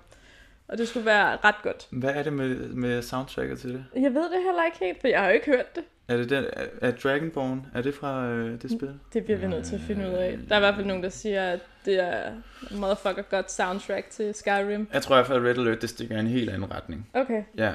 Og 0.68 0.78
det 0.78 0.88
skulle 0.88 1.06
være 1.06 1.38
ret 1.44 1.54
godt. 1.62 1.86
Hvad 1.90 2.10
er 2.14 2.22
det 2.22 2.32
med, 2.32 2.56
med 2.68 3.02
soundtracket 3.02 3.58
til 3.58 3.72
det? 3.72 3.84
Jeg 3.94 4.14
ved 4.14 4.22
det 4.22 4.42
heller 4.44 4.64
ikke 4.64 4.78
helt, 4.80 5.00
for 5.00 5.08
jeg 5.08 5.20
har 5.20 5.26
jo 5.26 5.34
ikke 5.34 5.46
hørt 5.46 5.76
det. 5.76 5.84
Er 6.08 6.16
det 6.16 6.30
den, 6.30 6.44
er, 6.52 6.66
er 6.80 6.90
Dragonborn, 6.90 7.66
er 7.74 7.82
det 7.82 7.94
fra 7.94 8.26
øh, 8.26 8.62
det 8.62 8.70
spil? 8.70 8.90
Det 9.12 9.24
bliver 9.24 9.38
vi 9.38 9.46
nødt 9.46 9.66
til 9.66 9.74
at 9.74 9.80
finde 9.80 10.08
ud 10.08 10.14
af. 10.14 10.38
Der 10.48 10.54
er 10.54 10.58
i 10.58 10.60
hvert 10.60 10.74
fald 10.74 10.86
nogen, 10.86 11.02
der 11.02 11.08
siger, 11.08 11.44
at 11.44 11.60
det 11.84 12.00
er 12.00 12.32
motherfucker 12.70 13.22
godt 13.22 13.52
soundtrack 13.52 14.10
til 14.10 14.34
Skyrim. 14.34 14.88
Jeg 14.92 15.02
tror 15.02 15.14
i 15.14 15.18
hvert 15.18 15.26
fald, 15.26 15.38
at 15.38 15.44
Red 15.44 15.58
Alert, 15.58 15.82
det 15.82 15.90
stikker 15.90 16.16
i 16.16 16.20
en 16.20 16.26
helt 16.26 16.50
anden 16.50 16.70
retning. 16.74 17.10
Okay. 17.14 17.42
Ja, 17.56 17.72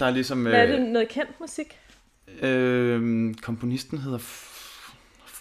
der 0.00 0.06
er 0.06 0.10
ligesom... 0.10 0.42
Hvad 0.42 0.52
er 0.52 0.66
det? 0.66 0.80
Noget 0.80 1.08
kendt 1.08 1.40
musik? 1.40 1.78
Øh, 2.42 3.34
komponisten 3.34 3.98
hedder 3.98 4.18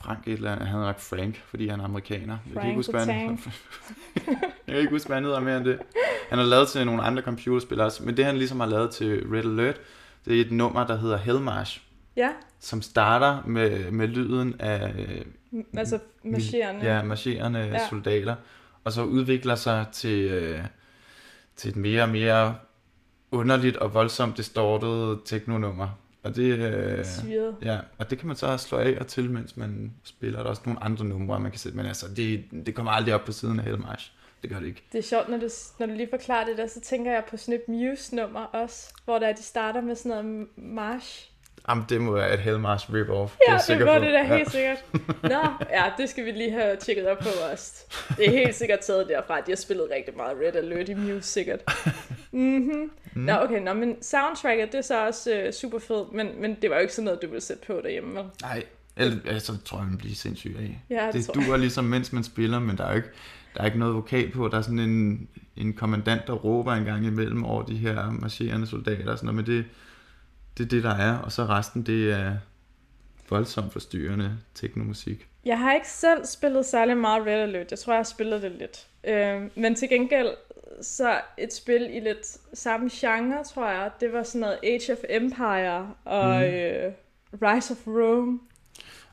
Frank 0.07 0.27
et 0.27 0.33
eller 0.33 0.51
andet. 0.51 0.67
Han 0.67 0.79
hedder 0.79 0.93
Frank, 0.97 1.43
fordi 1.45 1.67
han 1.67 1.79
er 1.79 1.83
amerikaner. 1.83 2.37
jeg 2.53 2.61
kan 2.61 2.69
ikke 2.69 2.75
Frank 2.75 2.75
huske, 2.75 2.91
hvad 2.91 3.05
han, 3.05 3.39
jeg 4.67 4.73
kan 4.73 4.77
ikke 4.77 4.91
huske, 4.91 5.07
hvad 5.07 5.17
han 5.17 5.23
hedder 5.23 5.39
mere 5.39 5.57
end 5.57 5.65
det. 5.65 5.79
Han 6.29 6.37
har 6.37 6.45
lavet 6.45 6.67
til 6.67 6.85
nogle 6.85 7.01
andre 7.01 7.23
computerspil 7.23 7.79
også, 7.79 8.03
men 8.03 8.17
det 8.17 8.25
han 8.25 8.37
ligesom 8.37 8.59
har 8.59 8.67
lavet 8.67 8.91
til 8.91 9.23
Red 9.31 9.45
Alert, 9.45 9.75
det 10.25 10.37
er 10.37 10.41
et 10.41 10.51
nummer, 10.51 10.87
der 10.87 10.97
hedder 10.97 11.17
Hellmarsh. 11.17 11.81
Ja, 12.15 12.29
som 12.59 12.81
starter 12.81 13.43
med, 13.45 13.91
med 13.91 14.07
lyden 14.07 14.55
af 14.59 14.93
altså 15.77 15.99
marcherende. 16.23 16.85
ja, 16.85 17.03
marcherende 17.03 17.59
ja. 17.59 17.87
soldater, 17.89 18.35
og 18.83 18.91
så 18.91 19.03
udvikler 19.03 19.55
sig 19.55 19.85
til, 19.91 20.31
øh, 20.31 20.59
til 21.55 21.69
et 21.69 21.75
mere 21.75 22.03
og 22.03 22.09
mere 22.09 22.55
underligt 23.31 23.77
og 23.77 23.93
voldsomt 23.93 24.37
distortet 24.37 25.19
teknonummer. 25.25 25.87
Og 26.27 26.35
det, 26.35 26.57
øh, 26.59 27.05
ja, 27.61 27.79
og 27.97 28.09
det 28.09 28.19
kan 28.19 28.27
man 28.27 28.35
så 28.35 28.57
slå 28.57 28.77
af 28.77 28.97
og 28.99 29.07
til, 29.07 29.31
mens 29.31 29.57
man 29.57 29.93
spiller. 30.03 30.39
Der 30.39 30.45
er 30.45 30.49
også 30.49 30.61
nogle 30.65 30.83
andre 30.83 31.05
numre, 31.05 31.39
man 31.39 31.51
kan 31.51 31.59
sætte, 31.59 31.77
men 31.77 31.85
altså, 31.85 32.05
det, 32.15 32.43
det 32.65 32.75
kommer 32.75 32.91
aldrig 32.91 33.15
op 33.15 33.25
på 33.25 33.31
siden 33.31 33.59
af 33.59 33.65
Hellmarsh. 33.65 34.11
Det 34.41 34.49
gør 34.49 34.59
det 34.59 34.67
ikke. 34.67 34.83
Det 34.91 34.97
er 34.97 35.03
sjovt, 35.03 35.29
når 35.29 35.37
du, 35.37 35.49
når 35.79 35.85
du 35.85 35.93
lige 35.93 36.09
forklarer 36.09 36.45
det 36.45 36.57
der, 36.57 36.67
så 36.67 36.81
tænker 36.81 37.11
jeg 37.11 37.23
på 37.29 37.37
sådan 37.37 37.59
et 37.59 37.67
Muse-nummer 37.67 38.39
også, 38.39 38.93
hvor 39.05 39.19
der 39.19 39.33
de 39.33 39.43
starter 39.43 39.81
med 39.81 39.95
sådan 39.95 40.25
noget 40.25 40.47
march. 40.55 41.31
Jamen, 41.69 41.85
det 41.89 42.01
må 42.01 42.11
være 42.11 42.33
et 42.33 42.39
Hellmarsh 42.39 42.89
rip-off. 42.89 43.37
Ja, 43.47 43.53
det, 43.57 43.69
er 43.69 43.77
det 43.77 43.85
var 43.85 43.99
det 43.99 44.13
da 44.13 44.17
Ja. 44.17 44.37
helt 44.37 44.51
sikkert. 44.51 44.77
Nå, 45.23 45.39
ja, 45.71 45.83
det 45.97 46.09
skal 46.09 46.25
vi 46.25 46.31
lige 46.31 46.51
have 46.51 46.75
tjekket 46.75 47.07
op 47.07 47.17
på 47.19 47.29
også. 47.51 47.85
Det 48.17 48.27
er 48.27 48.31
helt 48.31 48.55
sikkert 48.55 48.79
taget 48.79 49.07
derfra, 49.07 49.37
at 49.37 49.43
de 49.45 49.51
har 49.51 49.55
spillet 49.55 49.87
rigtig 49.95 50.17
meget 50.17 50.37
Red 50.45 50.55
Alert 50.55 50.89
i 50.89 50.93
Muse, 50.93 51.21
sikkert. 51.29 51.59
Mm-hmm. 52.31 52.91
Mm. 53.13 53.21
Nå, 53.21 53.33
okay, 53.33 53.61
nå, 53.61 53.73
men 53.73 53.95
soundtracket, 54.01 54.71
det 54.71 54.77
er 54.77 54.81
så 54.81 55.05
også 55.07 55.33
øh, 55.35 55.53
super 55.53 55.79
fedt, 55.79 56.13
men, 56.13 56.27
men 56.41 56.57
det 56.61 56.69
var 56.69 56.75
jo 56.75 56.81
ikke 56.81 56.93
sådan 56.93 57.05
noget, 57.05 57.21
du 57.21 57.27
ville 57.27 57.41
sætte 57.41 57.67
på 57.67 57.79
derhjemme, 57.83 58.15
vel? 58.15 58.23
Nej, 58.41 58.63
eller, 58.97 59.17
altså, 59.25 59.51
det 59.53 59.63
tror 59.63 59.77
jeg, 59.77 59.87
man 59.87 59.97
bliver 59.97 60.15
sindssyg 60.15 60.55
af. 60.59 60.81
Ja, 60.89 61.09
det, 61.13 61.27
det 61.27 61.35
duer 61.35 61.57
ligesom, 61.57 61.83
mens 61.85 62.13
man 62.13 62.23
spiller, 62.23 62.59
men 62.59 62.77
der 62.77 62.83
er 62.85 62.89
jo 62.89 62.95
ikke, 62.95 63.09
der 63.55 63.61
er 63.61 63.65
ikke 63.65 63.79
noget 63.79 63.95
vokal 63.95 64.31
på. 64.31 64.47
Der 64.47 64.57
er 64.57 64.61
sådan 64.61 64.79
en, 64.79 65.27
en 65.57 65.73
kommandant, 65.73 66.27
der 66.27 66.33
råber 66.33 66.73
en 66.73 66.85
gang 66.85 67.05
imellem 67.05 67.43
over 67.45 67.63
de 67.63 67.75
her 67.75 68.11
marcherende 68.11 68.67
soldater 68.67 69.11
og 69.11 69.17
sådan 69.17 69.33
noget, 69.35 69.47
men 69.47 69.55
det, 69.57 69.65
det 70.57 70.63
er 70.63 70.67
det, 70.67 70.83
der 70.83 70.95
er. 70.95 71.17
Og 71.17 71.31
så 71.31 71.43
resten, 71.43 71.83
det 71.83 72.11
er 72.11 72.33
voldsomt 73.29 73.73
forstyrrende 73.73 74.31
teknomusik. 74.55 75.27
Jeg 75.45 75.59
har 75.59 75.73
ikke 75.73 75.89
selv 75.89 76.25
spillet 76.25 76.65
særlig 76.65 76.97
meget 76.97 77.25
Red 77.25 77.41
Alert. 77.41 77.71
Jeg 77.71 77.79
tror, 77.79 77.93
jeg 77.93 77.99
har 77.99 78.03
spillet 78.03 78.41
det 78.41 78.51
lidt. 78.51 78.87
Øh, 79.03 79.41
men 79.55 79.75
til 79.75 79.89
gengæld, 79.89 80.29
så 80.81 81.21
et 81.37 81.53
spil 81.53 81.89
i 81.91 81.99
lidt 81.99 82.37
samme 82.53 82.89
genre, 82.91 83.43
tror 83.43 83.69
jeg. 83.69 83.91
Det 83.99 84.13
var 84.13 84.23
sådan 84.23 84.41
noget 84.41 84.59
Age 84.63 84.93
of 84.93 84.97
Empire 85.09 85.89
og 86.05 86.35
mm. 86.35 86.43
øh, 86.43 86.91
Rise 87.41 87.71
of 87.73 87.87
Rome. 87.87 88.39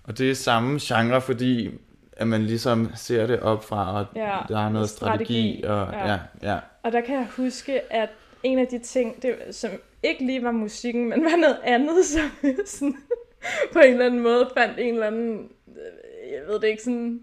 Og 0.05 0.19
det 0.19 0.31
er 0.31 0.35
samme 0.35 0.79
genre, 0.83 1.21
fordi 1.21 1.71
at 2.17 2.27
man 2.29 2.43
ligesom 2.43 2.91
ser 2.95 3.27
det 3.27 3.41
op 3.41 3.65
fra, 3.65 3.99
og 3.99 4.07
Ja, 4.17 4.39
der 4.49 4.67
er 4.67 4.69
noget 4.69 4.89
strategi, 4.89 5.25
strategi, 5.25 5.63
og 5.63 5.93
ja. 5.93 6.13
ja, 6.13 6.19
ja. 6.43 6.59
Og 6.83 6.93
der 6.93 7.01
kan 7.01 7.15
jeg 7.15 7.27
huske, 7.37 7.93
at 7.93 8.09
en 8.45 8.59
af 8.59 8.67
de 8.67 8.79
ting, 8.79 9.23
det, 9.23 9.37
som 9.51 9.71
ikke 10.03 10.27
lige 10.27 10.43
var 10.43 10.53
musikken, 10.53 11.09
men 11.09 11.25
var 11.25 11.37
noget 11.37 11.59
andet, 11.65 12.07
som 12.07 12.31
sådan, 12.67 12.97
på 13.73 13.79
en 13.79 13.93
eller 13.93 14.07
anden 14.07 14.21
måde 14.21 14.51
fandt 14.57 14.79
en 14.79 14.95
eller 14.95 15.07
anden, 15.07 15.51
øh, 15.69 16.33
jeg 16.33 16.41
ved 16.47 16.61
det 16.61 16.69
ikke, 16.69 16.83
sådan, 16.83 17.23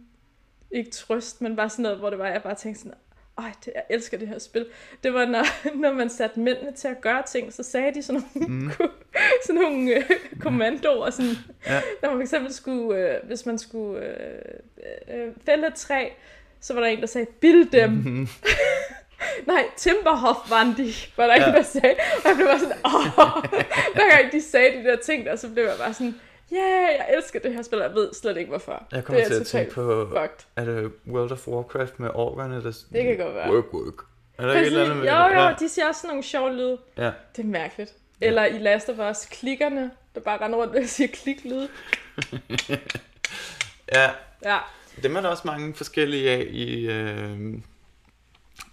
ikke 0.71 0.91
trøst, 0.91 1.41
men 1.41 1.55
bare 1.55 1.69
sådan 1.69 1.83
noget, 1.83 1.97
hvor 1.99 2.09
det 2.09 2.19
var, 2.19 2.27
jeg 2.27 2.43
bare 2.43 2.55
tænkte 2.55 2.81
sådan, 2.81 2.97
ej, 3.37 3.51
det, 3.65 3.71
jeg 3.75 3.83
elsker 3.89 4.17
det 4.17 4.27
her 4.27 4.39
spil. 4.39 4.65
Det 5.03 5.13
var, 5.13 5.25
når, 5.25 5.45
når 5.81 5.93
man 5.93 6.09
satte 6.09 6.39
mændene 6.39 6.71
til 6.71 6.87
at 6.87 7.01
gøre 7.01 7.23
ting, 7.31 7.53
så 7.53 7.63
sagde 7.63 7.93
de 7.93 8.01
sådan 8.03 8.21
nogle, 8.35 8.47
mm. 8.53 8.71
sådan 9.45 9.61
nogle 9.61 9.95
øh, 9.95 10.03
kommandoer, 10.39 11.09
sådan, 11.09 11.35
Ja. 11.67 11.81
når 12.01 12.09
man 12.09 12.17
for 12.17 12.21
eksempel 12.21 12.53
skulle, 12.53 12.99
øh, 12.99 13.27
hvis 13.27 13.45
man 13.45 13.57
skulle 13.57 14.05
øh, 14.05 14.41
øh, 15.13 15.33
fælde 15.45 15.67
et 15.67 15.75
træ, 15.75 16.09
så 16.59 16.73
var 16.73 16.81
der 16.81 16.87
en, 16.87 16.99
der 17.01 17.05
sagde, 17.05 17.27
bild 17.39 17.71
dem. 17.71 17.89
Mhm. 17.89 18.27
Nej, 19.47 19.65
Timberhoff 19.77 20.49
var 20.49 20.73
de, 20.77 20.93
var 21.17 21.27
der 21.27 21.33
ja. 21.33 21.41
Ja. 21.41 21.47
en, 21.47 21.53
der 21.53 21.61
sagde. 21.61 21.95
Og 22.23 22.29
jeg 22.29 22.35
blev 22.35 22.47
bare 22.47 22.59
sådan, 22.59 22.77
åh, 22.85 23.43
hver 23.95 24.17
gang 24.17 24.31
de 24.31 24.41
sagde 24.41 24.77
de 24.77 24.83
der 24.83 24.95
ting 24.95 25.25
der, 25.25 25.35
så 25.35 25.49
blev 25.49 25.63
jeg 25.63 25.75
bare 25.79 25.93
sådan, 25.93 26.15
ja, 26.51 26.55
yeah, 26.57 26.89
jeg 26.97 27.07
elsker 27.17 27.39
det 27.39 27.53
her 27.53 27.61
spil, 27.61 27.79
jeg 27.79 27.93
ved 27.93 28.13
slet 28.13 28.37
ikke 28.37 28.49
hvorfor. 28.49 28.83
Jeg 28.91 29.03
kommer 29.03 29.23
til 29.25 29.33
at 29.33 29.47
tænke 29.47 29.71
på, 29.73 30.07
fucked. 30.09 30.45
er 30.55 30.65
det 30.65 30.91
World 31.07 31.31
of 31.31 31.47
Warcraft 31.47 31.99
med 31.99 32.09
orkerne, 32.13 32.55
der... 32.63 32.71
Det 32.93 33.03
kan 33.03 33.17
godt 33.17 33.35
være. 33.35 33.53
Work, 33.53 33.73
work. 33.73 33.93
Er 34.37 34.45
der 34.45 34.61
ikke 34.61 34.79
andet 34.79 34.97
med 34.97 35.05
jo, 35.05 35.11
jo, 35.15 35.39
Ja. 35.41 35.53
de 35.59 35.69
siger 35.69 35.87
også 35.87 36.01
sådan 36.01 36.09
nogle 36.09 36.23
sjove 36.23 36.53
lyde. 36.53 36.77
ja. 36.97 37.11
Det 37.35 37.43
er 37.43 37.47
mærkeligt. 37.47 37.93
Eller 38.21 38.45
i 38.45 38.57
Last 38.57 38.89
of 38.89 39.11
Us, 39.11 39.25
klikkerne, 39.25 39.91
der 40.15 40.21
bare 40.21 40.41
render 40.45 40.57
rundt 40.59 40.75
og 40.75 40.83
siger 40.85 41.07
kliklyde. 41.07 41.67
ja, 43.95 44.09
Ja, 44.45 44.57
dem 45.03 45.15
er 45.15 45.21
der 45.21 45.29
også 45.29 45.43
mange 45.45 45.73
forskellige 45.73 46.29
af 46.31 46.47
i, 46.49 46.87
øh, 46.89 47.39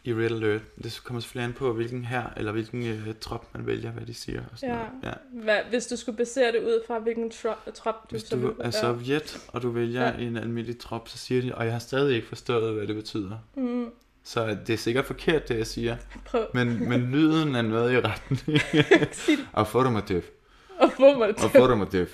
i 0.08 0.14
Red 0.14 0.30
Alert. 0.30 0.60
Det 0.82 1.00
kommer 1.04 1.20
selvfølgelig 1.20 1.44
an 1.48 1.52
på, 1.52 1.72
hvilken 1.72 2.04
her 2.04 2.22
eller 2.36 2.52
hvilken 2.52 2.86
øh, 2.86 3.14
trop 3.20 3.46
man 3.54 3.66
vælger, 3.66 3.90
hvad 3.90 4.06
de 4.06 4.14
siger. 4.14 4.40
Og 4.52 4.58
sådan 4.58 4.74
Ja. 4.74 4.80
noget. 4.80 4.90
ja. 5.04 5.42
Hvad, 5.44 5.58
hvis 5.70 5.86
du 5.86 5.96
skulle 5.96 6.16
basere 6.16 6.52
det 6.52 6.58
ud 6.60 6.82
fra, 6.86 6.98
hvilken 6.98 7.30
tro- 7.30 7.70
trop 7.74 7.94
du 7.94 8.06
Hvis 8.10 8.22
så 8.22 8.36
du 8.36 8.54
er 8.60 8.70
sovjet, 8.70 9.38
og 9.48 9.62
du 9.62 9.70
vælger 9.70 10.04
Ja. 10.06 10.12
en 10.18 10.36
almindelig 10.36 10.78
trop, 10.78 11.08
så 11.08 11.18
siger 11.18 11.42
de, 11.42 11.54
og 11.54 11.64
jeg 11.64 11.72
har 11.72 11.78
stadig 11.80 12.16
ikke 12.16 12.28
forstået, 12.28 12.74
hvad 12.74 12.86
det 12.86 12.96
betyder. 12.96 13.38
Mm, 13.56 13.86
Så 14.24 14.56
det 14.66 14.72
er 14.72 14.76
sikkert 14.78 15.04
forkert, 15.04 15.48
det 15.48 15.58
jeg 15.58 15.66
siger. 15.66 15.96
prøv 16.26 16.44
Men, 16.54 16.88
men 16.88 17.00
lyden 17.10 17.54
er 17.54 17.62
noget 17.62 17.92
i 17.92 18.00
retten. 18.00 18.38
Affirmative. 19.54 20.22
at 20.80 20.90
få 20.92 21.18
mig 21.18 21.36
til. 21.36 21.44
Affirmative. 21.44 22.06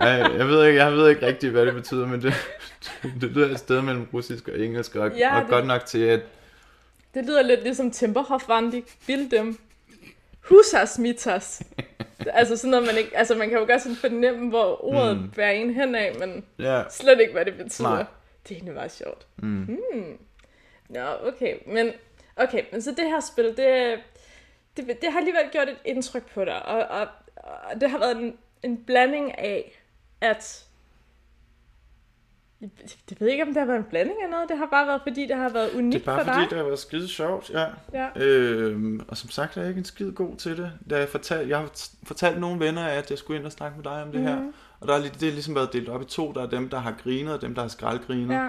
Ej, 0.00 0.08
jeg 0.08 0.48
ved 0.48 0.66
ikke, 0.66 0.84
jeg 0.84 0.92
ved 0.92 1.08
ikke 1.10 1.26
rigtig, 1.26 1.50
hvad 1.50 1.66
det 1.66 1.74
betyder, 1.74 2.06
men 2.06 2.22
det, 2.22 2.34
det 3.20 3.30
lyder 3.30 3.48
et 3.50 3.58
sted 3.58 3.82
mellem 3.82 4.06
russisk 4.14 4.48
og 4.48 4.58
engelsk, 4.60 4.96
og, 4.96 5.10
Ja, 5.16 5.36
og 5.36 5.42
det- 5.42 5.50
godt 5.50 5.66
nok 5.66 5.84
til, 5.84 5.98
at 5.98 6.20
Det 7.14 7.24
lyder 7.24 7.42
lidt 7.42 7.62
ligesom 7.62 7.90
Timberhoff 7.90 8.48
Vandi. 8.48 8.84
Bild 9.06 9.30
dem. 9.30 9.58
Husas 10.40 10.98
mitas. 10.98 11.62
altså 12.26 12.56
sådan 12.56 12.70
noget, 12.70 12.86
man 12.86 12.96
ikke... 12.96 13.16
Altså 13.16 13.34
man 13.34 13.48
kan 13.48 13.58
jo 13.58 13.64
godt 13.64 13.82
sådan 13.82 13.96
fornemme, 13.96 14.48
hvor 14.48 14.84
ordet 14.84 15.16
mm. 15.16 15.30
Bærer 15.30 15.50
en 15.50 15.74
hen 15.74 15.94
af, 15.94 16.14
men 16.18 16.44
ja, 16.58 16.82
slet 16.90 17.20
ikke, 17.20 17.32
hvad 17.32 17.44
det 17.44 17.56
betyder. 17.56 17.88
Nej. 17.88 18.04
Det 18.42 18.50
er 18.50 18.54
egentlig 18.54 18.74
meget 18.74 18.92
sjovt. 18.92 19.26
mm, 19.36 19.78
Nå, 20.88 21.06
okay. 21.22 21.56
Men, 21.66 21.92
okay, 22.36 22.64
men 22.72 22.82
så 22.82 22.90
det 22.90 23.04
her 23.04 23.20
spil, 23.20 23.44
det, 23.56 23.98
det, 24.76 25.02
det 25.02 25.12
har 25.12 25.18
alligevel 25.18 25.48
gjort 25.52 25.68
et 25.68 25.78
indtryk 25.84 26.30
på 26.30 26.44
dig. 26.44 26.66
Og, 26.66 27.00
og, 27.00 27.08
og 27.36 27.80
det 27.80 27.90
har 27.90 27.98
været 27.98 28.16
en, 28.16 28.36
en 28.62 28.84
blanding 28.84 29.38
af, 29.38 29.82
at... 30.20 30.64
Jeg 33.10 33.16
ved 33.20 33.28
ikke, 33.28 33.42
om 33.42 33.48
det 33.48 33.56
har 33.56 33.64
været 33.66 33.78
en 33.78 33.84
blanding 33.90 34.16
af 34.24 34.30
noget. 34.30 34.48
Det 34.48 34.58
har 34.58 34.68
bare 34.72 34.86
været, 34.86 35.00
fordi 35.08 35.26
det 35.26 35.36
har 35.36 35.48
været 35.48 35.70
unikt 35.74 35.92
det 35.94 36.00
er 36.00 36.04
bare 36.04 36.18
for 36.18 36.24
dig. 36.24 36.34
fordi, 36.34 36.48
det 36.50 36.58
har 36.58 36.64
været 36.64 36.78
skide 36.78 37.08
sjovt, 37.08 37.50
ja. 37.50 37.64
Ja. 37.92 38.24
Øhm, 38.24 39.00
og 39.08 39.16
som 39.16 39.30
sagt 39.30 39.56
er 39.56 39.60
jeg 39.60 39.68
ikke 39.68 39.78
en 39.78 39.84
skide 39.84 40.12
god 40.12 40.36
til 40.36 40.56
det. 40.56 40.72
Da 40.90 40.98
jeg, 40.98 41.08
fortal, 41.08 41.48
jeg 41.48 41.58
har 41.58 41.70
fortalt 42.04 42.40
nogle 42.40 42.60
venner, 42.60 42.82
at 42.84 43.10
jeg 43.10 43.18
skulle 43.18 43.38
ind 43.38 43.46
og 43.46 43.52
snakke 43.52 43.76
med 43.76 43.84
dig 43.84 44.02
om 44.02 44.12
det 44.12 44.20
her. 44.20 44.40
Mhm. 44.40 44.52
Og 44.80 44.88
der 44.88 44.94
er, 44.94 44.98
lidt- 45.02 45.20
det 45.20 45.28
er 45.28 45.32
ligesom 45.32 45.54
været 45.54 45.72
delt 45.72 45.88
op 45.88 46.02
i 46.02 46.04
to. 46.04 46.32
Der 46.32 46.42
er 46.42 46.46
dem, 46.48 46.68
der 46.68 46.78
har 46.78 46.94
grinet, 47.02 47.34
og 47.34 47.42
dem, 47.42 47.54
der 47.54 47.62
har 47.62 47.68
skraldgrinet. 47.68 48.34
Ja. 48.34 48.48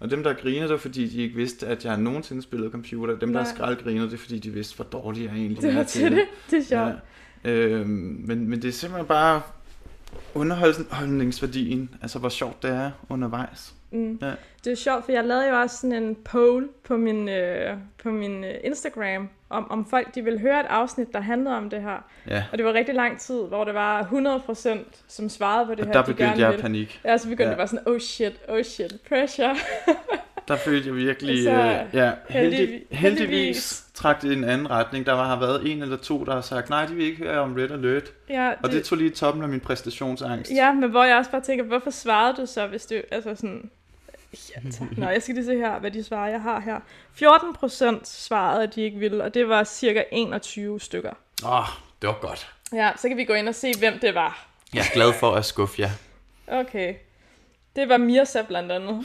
Og 0.00 0.10
dem, 0.10 0.22
der 0.22 0.30
har 0.32 0.40
grinet, 0.40 0.68
det 0.68 0.74
er 0.74 0.78
fordi, 0.78 1.08
de 1.08 1.22
ikke 1.22 1.36
vidste, 1.36 1.66
at 1.66 1.84
jeg 1.84 1.96
nogensinde 1.96 2.42
spillede 2.42 2.70
computer. 2.70 3.18
Dem, 3.18 3.32
der 3.32 3.40
Nej. 3.40 3.42
har 3.48 3.54
skraldgrinet, 3.54 4.10
det 4.10 4.16
er 4.16 4.20
fordi, 4.20 4.38
de 4.38 4.50
vidste, 4.50 4.76
hvor 4.76 4.84
dårlig 4.84 5.24
jeg 5.24 5.32
egentlig 5.32 5.62
Det 5.62 5.74
er 5.74 5.82
til 5.82 6.12
det. 6.12 6.24
Det 6.50 6.58
er 6.58 6.62
sjovt. 6.62 6.92
Ja. 7.44 7.50
Øhm, 7.50 7.88
men, 8.26 8.48
men 8.48 8.62
det 8.62 8.68
er 8.68 8.72
simpelthen 8.72 9.06
bare 9.06 9.40
underholdningsværdien. 10.34 11.90
Altså, 12.02 12.18
hvor 12.18 12.28
sjovt 12.28 12.62
det 12.62 12.70
er 12.70 12.90
undervejs. 13.08 13.74
Mm. 13.90 14.18
Ja. 14.22 14.30
Det 14.64 14.72
er 14.72 14.76
sjovt, 14.76 15.04
for 15.04 15.12
jeg 15.12 15.24
lavede 15.24 15.48
jo 15.48 15.60
også 15.60 15.76
sådan 15.76 16.02
en 16.02 16.14
poll 16.24 16.68
på 16.84 16.96
min, 16.96 17.28
øh, 17.28 17.76
på 18.02 18.10
min 18.10 18.44
øh, 18.44 18.54
Instagram, 18.64 19.28
om, 19.50 19.70
om 19.70 19.86
folk 19.90 20.14
de 20.14 20.24
ville 20.24 20.38
høre 20.38 20.60
et 20.60 20.66
afsnit, 20.66 21.12
der 21.12 21.20
handlede 21.20 21.56
om 21.56 21.70
det 21.70 21.82
her. 21.82 22.04
Ja. 22.28 22.44
Og 22.52 22.58
det 22.58 22.66
var 22.66 22.72
rigtig 22.72 22.94
lang 22.94 23.20
tid, 23.20 23.42
hvor 23.48 23.64
det 23.64 23.74
var 23.74 24.02
100% 24.02 24.78
som 25.08 25.28
svarede 25.28 25.66
på 25.66 25.72
det 25.74 25.80
Og 25.80 25.86
her, 25.86 25.92
der 25.92 26.02
de 26.02 26.06
begyndte 26.06 26.24
gerne 26.30 26.40
jeg 26.40 26.48
ville. 26.50 26.62
panik. 26.62 27.00
Ja, 27.04 27.18
så 27.18 27.24
begyndte 27.28 27.44
Ja. 27.44 27.50
det 27.50 27.56
bare 27.56 27.68
sådan, 27.68 27.88
oh 27.88 27.98
shit, 27.98 28.40
oh 28.48 28.62
shit, 28.62 28.92
pressure. 29.08 29.56
Der 30.48 30.56
følte 30.56 30.88
jeg 30.88 30.96
virkelig, 30.96 31.44
Så 31.44 31.50
øh, 31.50 31.56
ja, 31.56 32.12
heldig, 32.28 32.58
heldig- 32.58 32.82
heldigvis, 32.90 32.98
heldigvis. 33.00 33.84
trak 33.94 34.22
det 34.22 34.30
i 34.30 34.32
en 34.34 34.44
anden 34.44 34.70
retning. 34.70 35.06
Der 35.06 35.12
var, 35.12 35.24
har 35.26 35.38
været 35.40 35.72
en 35.72 35.82
eller 35.82 35.96
to, 35.96 36.24
der 36.24 36.32
har 36.34 36.40
sagt, 36.40 36.70
nej, 36.70 36.86
de 36.86 36.94
vil 36.94 37.06
ikke 37.06 37.18
høre 37.24 37.40
om 37.40 37.54
Red 37.54 37.70
Alert. 37.70 38.12
ja, 38.28 38.52
Og 38.62 38.72
det 38.72 38.84
tog 38.84 38.98
lige 38.98 39.10
toppen 39.10 39.42
af 39.42 39.48
min 39.48 39.60
præstationsangst. 39.60 40.50
ja, 40.50 40.72
men 40.72 40.90
hvor 40.90 41.04
jeg 41.04 41.16
også 41.16 41.30
bare 41.30 41.40
tænker, 41.40 41.64
hvorfor 41.64 41.90
svarede 41.90 42.36
du 42.36 42.46
så, 42.46 42.66
hvis 42.66 42.86
du, 42.86 42.94
altså 43.10 43.34
sådan... 43.34 43.70
Ja, 44.56 44.70
tak. 44.70 44.98
Nå, 44.98 45.08
jeg 45.08 45.22
skal 45.22 45.34
lige 45.34 45.44
se 45.44 45.56
her, 45.56 45.78
hvad 45.78 45.90
de 45.90 46.04
svarer, 46.04 46.28
jeg 46.30 46.40
har 46.42 46.60
her. 46.60 46.80
14% 48.00 48.00
svarede, 48.04 48.62
at 48.62 48.74
de 48.74 48.82
ikke 48.82 48.98
ville, 48.98 49.24
og 49.24 49.34
det 49.34 49.48
var 49.48 49.64
cirka 49.64 50.02
21 50.12 50.80
stykker. 50.80 51.12
Åh, 51.44 51.58
oh, 51.58 51.64
det 52.02 52.08
var 52.08 52.18
godt. 52.20 52.50
Ja, 52.72 52.90
så 52.96 53.08
kan 53.08 53.16
vi 53.16 53.24
gå 53.24 53.32
ind 53.32 53.48
og 53.48 53.54
se, 53.54 53.72
hvem 53.78 53.98
det 54.02 54.14
var. 54.14 54.46
Jeg 54.74 54.80
er 54.80 54.94
glad 54.94 55.12
for 55.12 55.32
at 55.34 55.44
skuffe 55.44 55.82
jer. 55.82 55.90
Okay. 56.46 56.94
Det 57.76 57.88
var 57.88 57.96
Mirza 57.96 58.42
blandt 58.42 58.72
andet. 58.72 59.04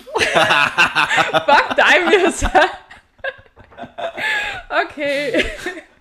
Fuck 1.49 1.77
dig, 1.77 1.95
Mirza. 2.05 2.59
okay. 4.83 5.31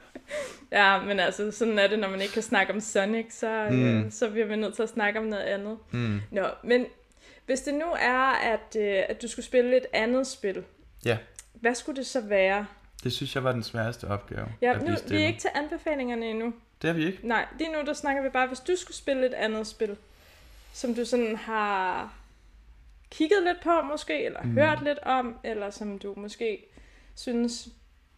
ja, 0.73 1.01
men 1.01 1.21
altså, 1.21 1.51
sådan 1.51 1.79
er 1.79 1.87
det, 1.87 1.99
når 1.99 2.09
man 2.09 2.21
ikke 2.21 2.35
kan 2.35 2.43
snakke 2.43 2.73
om 2.73 2.81
Sonic, 2.81 3.27
så, 3.35 3.67
mm. 3.71 4.05
øh, 4.05 4.13
så 4.13 4.31
bliver 4.31 4.47
vi 4.47 4.57
nødt 4.57 4.75
til 4.75 4.83
at 4.83 4.89
snakke 4.89 5.19
om 5.19 5.25
noget 5.25 5.43
andet. 5.43 5.79
Mm. 5.91 6.21
Nå, 6.31 6.47
men 6.63 6.87
hvis 7.47 7.61
det 7.61 7.75
nu 7.75 7.87
er, 7.99 8.33
at, 8.33 8.77
øh, 8.79 9.03
at 9.09 9.23
du 9.23 9.29
skulle 9.29 9.47
spille 9.47 9.77
et 9.77 9.87
andet 9.93 10.27
spil, 10.27 10.65
Ja, 11.05 11.17
hvad 11.55 11.75
skulle 11.75 11.97
det 11.97 12.07
så 12.07 12.21
være? 12.21 12.67
det 13.05 13.13
synes 13.13 13.35
jeg 13.35 13.45
var 13.45 13.53
den 13.53 13.63
sværeste 13.63 14.09
opgave. 14.09 14.47
Ja, 14.63 14.73
nu, 14.79 14.95
vi 15.09 15.23
er 15.23 15.27
ikke 15.27 15.41
til 15.41 15.51
anbefalingerne 15.55 16.27
endnu. 16.27 16.55
Det 16.83 16.91
er 16.91 16.95
vi 16.95 17.07
ikke. 17.07 17.19
Nej, 17.23 17.47
lige 17.59 17.73
nu 17.73 17.79
der 17.87 17.93
snakker 17.93 18.23
vi 18.23 18.29
bare, 18.29 18.47
hvis 18.47 18.61
du 18.61 18.77
skulle 18.77 18.97
spille 18.97 19.27
et 19.27 19.35
andet 19.35 19.67
spil, 19.67 19.97
som 20.73 20.95
du 20.95 21.05
sådan 21.05 21.37
har 21.37 22.13
kigget 23.17 23.39
lidt 23.45 23.57
på 23.65 23.71
måske, 23.91 24.25
eller 24.25 24.43
Mm. 24.43 24.51
hørt 24.53 24.79
lidt 24.85 24.99
om, 24.99 25.37
eller 25.45 25.71
som 25.71 25.99
du 25.99 26.15
måske 26.17 26.67
synes 27.15 27.69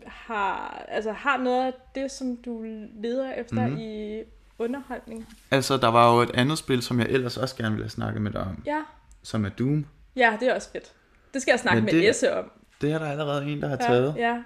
har, 0.07 0.85
altså 0.89 1.13
har 1.13 1.37
noget 1.37 1.67
af 1.67 1.73
det, 1.95 2.11
som 2.11 2.37
du 2.37 2.65
leder 3.03 3.33
efter 3.33 3.67
mm. 3.67 3.77
i 3.79 4.23
underholdning? 4.59 5.27
Altså, 5.51 5.77
der 5.77 5.89
var 5.89 6.15
jo 6.15 6.21
et 6.23 6.31
andet 6.35 6.59
spil, 6.59 6.83
som 6.83 7.01
jeg 7.01 7.07
ellers 7.09 7.37
også 7.37 7.57
gerne 7.57 7.71
ville 7.71 7.85
have 7.85 7.91
snakket 7.91 8.23
med 8.23 8.31
dig 8.33 8.41
om, 8.41 8.63
Ja. 8.67 8.81
som 9.23 9.45
er 9.45 9.49
Doom. 9.49 9.87
Ja, 10.17 10.37
det 10.41 10.49
er 10.49 10.55
også 10.55 10.71
fedt. 10.73 10.93
Det 11.35 11.43
skal 11.43 11.53
jeg 11.53 11.61
snakke 11.61 11.81
Men 11.83 11.85
med 11.95 12.03
det- 12.03 12.11
Esse 12.11 12.37
om. 12.39 12.51
Det 12.81 12.93
er 12.93 12.99
der 12.99 13.07
allerede 13.11 13.45
en, 13.53 13.63
der 13.63 13.69
har 13.69 13.77
taget. 13.77 14.15
Ja, 14.17 14.43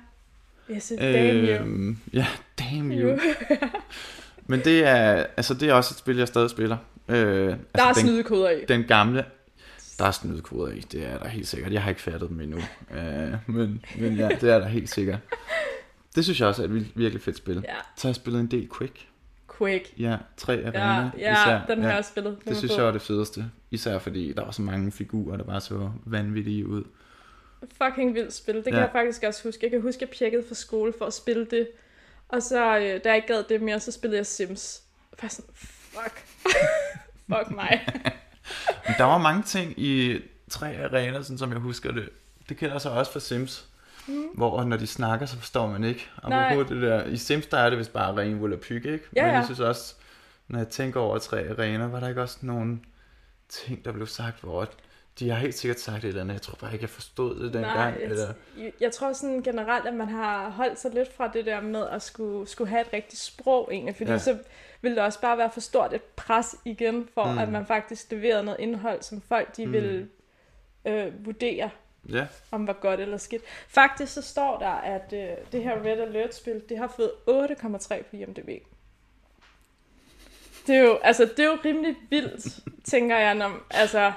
ja. 0.69 0.77
Esse, 0.77 0.97
damn 0.97 1.37
you. 1.47 1.55
Øhm, 1.55 1.99
ja, 2.13 2.27
damn 2.59 2.93
you. 3.01 3.19
Men 4.47 4.61
det 4.61 4.87
er, 4.87 5.27
altså, 5.37 5.55
det 5.55 5.69
er 5.69 5.75
også 5.75 5.93
et 5.95 5.99
spil, 5.99 6.17
jeg 6.17 6.29
stadig 6.29 6.51
spiller. 6.51 6.77
Øh, 7.09 7.17
altså, 7.17 7.57
Der 7.75 7.83
er 7.83 7.93
den, 7.93 8.03
snydekoder 8.03 8.51
i. 8.51 8.65
den 8.69 8.85
gamle, 8.85 9.25
der 10.03 10.09
er 10.09 10.13
snydekoder 10.13 10.73
i, 10.73 10.81
det 10.81 11.07
er 11.07 11.19
der 11.19 11.29
helt 11.29 11.49
sikkert. 11.49 11.73
Jeg 11.73 11.83
har 11.83 11.89
ikke 11.89 12.01
fattet 12.03 12.29
dem 12.29 12.41
endnu. 12.41 12.59
Øh, 12.95 13.35
men, 13.47 13.85
men 13.99 14.17
ja, 14.17 14.29
det 14.41 14.51
er 14.51 14.59
der 14.59 14.67
helt 14.69 14.91
sikkert. 14.91 15.19
Det 16.17 16.25
synes 16.25 16.41
jeg 16.41 16.49
også 16.49 16.63
er 16.63 16.67
et 16.67 16.71
vir- 16.81 16.93
virkelig 16.95 17.23
fedt 17.23 17.37
spil. 17.37 17.55
Ja, 17.69 17.75
Så 17.97 18.03
har 18.03 18.09
jeg 18.09 18.17
spillet 18.17 18.41
en 18.41 18.47
del 18.47 18.69
Quake. 18.79 19.09
Quake. 19.59 19.93
Ja, 19.99 20.17
tre 20.37 20.53
Ja, 20.53 20.67
arena 20.69 21.11
ja 21.19 21.33
især. 21.33 21.67
den 21.75 21.83
har 21.83 21.89
ja. 21.91 21.95
jeg 21.95 22.05
spillet. 22.05 22.37
Den 22.45 22.49
Det 22.49 22.57
synes 22.57 22.77
jeg 22.77 22.85
var 22.85 22.91
det 22.91 23.03
fedeste. 23.03 23.45
Især 23.71 23.99
fordi 23.99 24.33
der 24.33 24.45
var 24.45 24.51
så 24.51 24.63
mange 24.63 24.93
figurer, 24.93 25.37
der 25.37 25.45
bare 25.45 25.61
så 25.61 25.91
vanvittige 26.05 26.67
ud. 26.67 26.85
fucking 27.83 28.15
vildt 28.15 28.33
spil. 28.33 28.55
Det 28.55 28.65
kan 28.65 28.75
Ja. 28.75 28.81
jeg 28.81 28.89
faktisk 28.93 29.23
også 29.23 29.41
huske. 29.45 29.59
Jeg 29.63 29.71
kan 29.71 29.81
huske, 29.83 29.99
at 29.99 30.01
jeg 30.11 30.19
pjekkede 30.19 30.45
fra 30.49 30.55
skole 30.55 30.93
for 30.99 31.05
at 31.05 31.13
spille 31.13 31.47
det. 31.51 31.69
Og 32.29 32.43
så, 32.43 32.79
øh, 32.79 32.83
da 32.83 33.09
jeg 33.09 33.17
ikke 33.17 33.29
gad 33.29 33.45
det 33.49 33.63
mere, 33.63 33.81
så 33.81 33.93
spillede 33.93 34.17
jeg 34.19 34.27
Sims. 34.27 34.83
Jeg 35.11 35.19
var 35.23 35.29
sådan, 35.29 35.51
fuck. 35.55 36.25
fuck 37.33 37.51
mig. 37.51 37.81
Men 38.87 38.95
der 38.99 39.05
var 39.05 39.19
mange 39.19 39.43
ting 39.43 39.75
i 39.77 40.21
tre 40.51 40.77
arenaer, 40.85 41.23
sådan 41.23 41.39
som 41.39 41.53
jeg 41.53 41.59
husker 41.59 41.93
det. 41.93 42.09
Det 42.49 42.57
gælder 42.57 42.79
så 42.79 42.89
også 42.89 43.13
for 43.13 43.19
Sims. 43.19 43.67
Mm. 44.07 44.25
Hvor 44.35 44.65
når 44.65 44.77
de 44.77 44.87
snakker, 44.87 45.27
så 45.27 45.37
forstår 45.37 45.67
man 45.69 45.85
ikke. 45.85 46.09
Apropos 46.23 46.69
det 46.69 46.83
der, 46.83 47.05
I 47.05 47.17
Sims, 47.17 47.47
der 47.47 47.59
er 47.59 47.71
det 47.71 47.79
vist 47.79 47.93
bare 47.93 48.17
ren 48.17 48.41
volapyk, 48.41 48.85
ikke? 48.85 49.05
Ja, 49.17 49.27
Men 49.27 49.35
jeg 49.35 49.45
synes 49.45 49.61
også, 49.61 49.95
når 50.49 50.59
jeg 50.59 50.69
tænker 50.69 51.01
over 51.01 51.19
tre 51.19 51.49
arenaer, 51.51 51.89
var 51.89 52.01
der 52.01 52.09
ikke 52.09 52.23
også 52.23 52.39
nogle 52.41 52.79
ting, 53.49 53.85
der 53.85 53.93
blev 53.93 54.07
sagt, 54.07 54.41
hvor 54.41 54.69
de 55.19 55.31
har 55.31 55.37
helt 55.37 55.55
sikkert 55.55 55.81
sagt 55.81 56.05
et 56.05 56.09
eller 56.09 56.21
andet. 56.21 56.35
Jeg 56.35 56.43
tror 56.43 56.55
bare 56.61 56.73
ikke, 56.73 56.83
jeg 56.83 56.91
forstod 56.91 57.35
det 57.45 57.55
dengang. 57.55 57.75
Nej, 57.75 58.03
eller... 58.03 58.35
jeg, 58.59 58.73
jeg 58.81 58.93
tror 58.93 59.13
sådan 59.13 59.43
generelt, 59.43 59.87
at 59.87 59.95
man 59.95 60.09
har 60.09 60.49
holdt 60.51 60.79
sig 60.81 60.91
lidt 60.95 61.13
fra 61.17 61.29
det 61.29 61.47
der 61.47 61.61
med 61.61 61.87
at 61.89 62.03
skulle, 62.03 62.49
skulle 62.49 62.69
have 62.71 62.81
et 62.81 62.93
rigtigt 62.93 63.21
sprog 63.23 63.69
egentlig, 63.73 63.97
fordi 63.97 64.11
Ja. 64.11 64.19
så 64.19 64.39
ville 64.81 64.97
det 64.97 65.05
også 65.05 65.21
bare 65.21 65.39
være 65.39 65.51
for 65.53 65.61
stort 65.61 65.93
et 65.95 66.03
pres 66.03 66.57
igen, 66.65 67.09
for 67.15 67.25
Mm. 67.33 67.39
at 67.39 67.49
man 67.49 67.67
faktisk 67.67 68.11
leverede 68.11 68.45
noget 68.45 68.61
indhold, 68.61 69.03
som 69.03 69.21
folk 69.21 69.57
de 69.57 69.67
mm. 69.67 69.73
ville 69.73 70.09
øh, 70.85 71.27
vurdere, 71.27 71.71
Ja, 72.13 72.27
om 72.51 72.67
var 72.67 72.73
godt 72.73 73.01
eller 73.01 73.17
skidt. 73.17 73.43
Faktisk 73.69 74.13
så 74.13 74.23
står 74.23 74.59
der, 74.59 74.69
at 74.71 75.13
øh, 75.13 75.29
det 75.53 75.63
her 75.63 75.85
Red 75.85 75.99
Alert-spil, 76.01 76.63
det 76.69 76.79
har 76.79 76.93
fået 76.97 77.11
8,3 77.29 78.03
på 78.03 78.17
IMDb. 78.17 78.49
Det 80.67 80.77
er 80.77 80.81
jo, 80.81 80.99
altså, 81.03 81.25
det 81.25 81.39
er 81.39 81.45
jo 81.45 81.59
rimelig 81.65 81.97
vildt, 82.11 82.59
tænker 82.91 83.19
jeg, 83.19 83.35
når, 83.35 83.53
altså, 83.71 84.13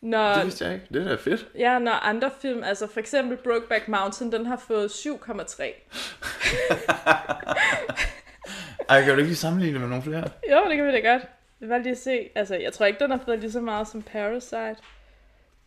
når, 0.00 0.34
det 0.34 0.44
vidste 0.44 0.64
jeg 0.64 0.74
ikke. 0.74 0.86
Det 0.94 1.02
er 1.02 1.08
da 1.08 1.14
fedt. 1.14 1.48
Ja, 1.58 1.78
når 1.78 1.92
andre 1.92 2.30
film, 2.42 2.62
altså 2.64 2.86
for 2.86 3.00
eksempel 3.00 3.36
Brokeback 3.36 3.88
Mountain, 3.88 4.32
den 4.32 4.46
har 4.46 4.56
fået 4.56 4.88
7,3. 4.88 5.62
Ej, 8.88 9.00
kan 9.00 9.12
du 9.12 9.16
ikke 9.16 9.22
lige 9.22 9.36
sammenligne 9.36 9.72
det 9.72 9.80
med 9.80 9.88
nogle 9.88 10.02
flere? 10.02 10.30
Jo, 10.50 10.68
det 10.68 10.76
kan 10.76 10.86
vi 10.86 10.92
da 10.92 11.12
godt. 11.12 11.22
Vil 11.60 11.68
bare 11.68 11.82
lige 11.82 11.96
se. 11.96 12.28
Altså, 12.34 12.56
jeg 12.56 12.72
tror 12.72 12.86
ikke, 12.86 12.98
den 12.98 13.10
har 13.10 13.18
fået 13.24 13.38
lige 13.38 13.52
så 13.52 13.60
meget 13.60 13.88
som 13.88 14.02
Parasite. 14.02 14.76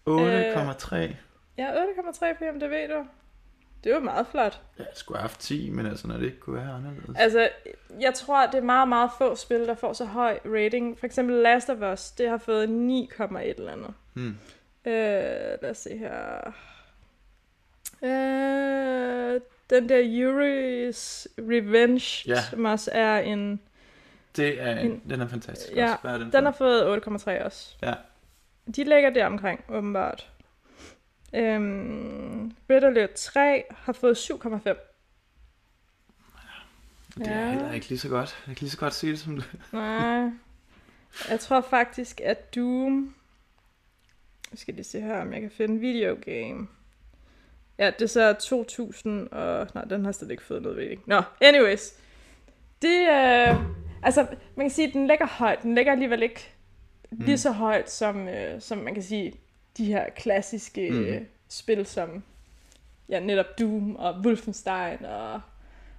8,3. 0.09 0.95
Ja, 1.57 1.71
8,3 1.71 2.37
på 2.37 2.43
IMDb, 2.43 2.91
du. 2.91 3.05
Det 3.83 3.93
jo 3.93 3.99
meget 3.99 4.27
flot. 4.27 4.61
Jeg 4.77 4.85
skulle 4.93 5.17
have 5.17 5.21
haft 5.21 5.39
10, 5.39 5.69
men 5.69 5.85
altså, 5.85 6.07
når 6.07 6.17
det 6.17 6.25
ikke 6.25 6.39
kunne 6.39 6.55
være 6.55 6.71
anderledes. 6.73 7.09
Altså, 7.19 7.49
jeg 7.99 8.13
tror, 8.13 8.45
det 8.45 8.55
er 8.55 8.61
meget, 8.61 8.87
meget 8.87 9.09
få 9.17 9.35
spil, 9.35 9.59
der 9.67 9.75
får 9.75 9.93
så 9.93 10.05
høj 10.05 10.39
rating. 10.45 10.99
For 10.99 11.05
eksempel 11.05 11.35
Last 11.35 11.69
of 11.69 11.93
Us, 11.93 12.11
det 12.11 12.29
har 12.29 12.37
fået 12.37 12.67
9,1 12.67 13.37
eller 13.39 13.71
andet. 13.71 13.93
Hmm. 14.13 14.37
Øh, 14.85 14.93
lad 15.61 15.69
os 15.69 15.77
se 15.77 15.97
her. 15.97 16.51
Øh, 18.03 19.41
den 19.69 19.89
der 19.89 20.01
Yuri's 20.01 21.25
Revenge, 21.37 22.23
Ja. 22.27 22.41
som 22.49 22.65
også 22.65 22.91
er 22.93 23.19
en... 23.19 23.59
Det 24.35 24.61
er, 24.61 24.71
en, 24.79 24.91
En- 24.91 25.01
den 25.09 25.21
er 25.21 25.27
fantastisk. 25.27 25.75
Ja, 25.75 25.83
også. 25.91 25.97
Hvad 26.01 26.11
er 26.13 26.17
den, 26.17 26.31
Den 26.31 26.31
for? 26.31 26.41
har 26.41 26.51
fået 26.51 27.01
8,3 27.39 27.45
også. 27.45 27.75
Ja. 27.81 27.93
De 28.75 28.83
ligger 28.83 29.09
der 29.09 29.25
omkring, 29.25 29.63
åbenbart. 29.69 30.29
Øhm, 31.33 32.53
Red 32.69 32.83
Alert 32.83 33.11
3 33.11 33.63
har 33.69 33.93
fået 33.93 34.17
7,5. 34.17 34.75
Det 37.17 37.27
er 37.27 37.39
Ja. 37.45 37.49
heller 37.51 37.71
ikke 37.71 37.89
lige 37.89 37.99
så 37.99 38.09
godt. 38.09 38.43
Jeg 38.47 38.55
kan 38.55 38.63
lige 38.65 38.71
så 38.71 38.77
godt 38.77 38.93
sige 38.93 39.11
det 39.11 39.19
som 39.19 39.35
du. 39.35 39.41
Nej. 39.71 40.29
Jeg 41.29 41.39
tror 41.39 41.61
faktisk, 41.61 42.21
at 42.21 42.55
Doom... 42.55 43.15
Jeg 44.51 44.59
skal 44.59 44.73
lige 44.73 44.83
se 44.83 45.01
her, 45.01 45.21
om 45.21 45.33
jeg 45.33 45.41
kan 45.41 45.51
finde 45.51 45.79
videogame. 45.79 46.67
Ja, 47.77 47.85
det 47.91 48.01
er 48.01 48.07
så 48.07 48.33
2000 48.33 49.29
og... 49.31 49.67
Nej, 49.75 49.83
den 49.83 50.05
har 50.05 50.11
slet 50.11 50.31
ikke 50.31 50.43
fået 50.43 50.61
noget 50.61 50.77
rating. 50.77 51.01
Nå, 51.05 51.21
anyways. 51.41 51.93
Det 52.81 53.09
øh, 53.09 53.55
Altså, 54.03 54.27
man 54.55 54.65
kan 54.65 54.71
sige, 54.71 54.87
at 54.87 54.93
den 54.93 55.07
ligger 55.07 55.27
højt. 55.27 55.61
Den 55.63 55.75
ligger 55.75 55.91
alligevel 55.91 56.23
ikke 56.23 56.49
Mm. 57.11 57.19
lige 57.25 57.37
så 57.37 57.51
højt 57.51 57.91
som, 57.91 58.27
øh, 58.27 58.61
som 58.61 58.77
man 58.77 58.93
kan 58.93 59.03
sige, 59.03 59.33
de 59.77 59.85
her 59.85 60.09
klassiske 60.09 60.89
Mm. 60.91 60.97
mm. 60.97 61.25
spil 61.49 61.85
som 61.85 62.23
ja, 63.09 63.19
netop 63.19 63.59
Doom 63.59 63.95
og 63.95 64.13
Wolfenstein 64.25 65.05
og, 65.05 65.41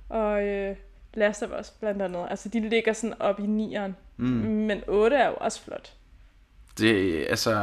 og 0.08 0.44
øh, 0.44 0.76
Last 1.14 1.42
of 1.42 1.60
Us 1.60 1.70
blandt 1.70 2.02
andet. 2.02 2.26
Altså, 2.30 2.48
de 2.48 2.68
ligger 2.68 2.92
sådan 2.92 3.20
op 3.20 3.40
i 3.40 3.46
nieren. 3.46 3.96
Mm. 4.16 4.26
Men 4.26 4.82
8 4.88 5.16
er 5.16 5.26
jo 5.28 5.34
også 5.34 5.62
flot. 5.62 5.92
Det, 6.78 7.26
altså... 7.28 7.54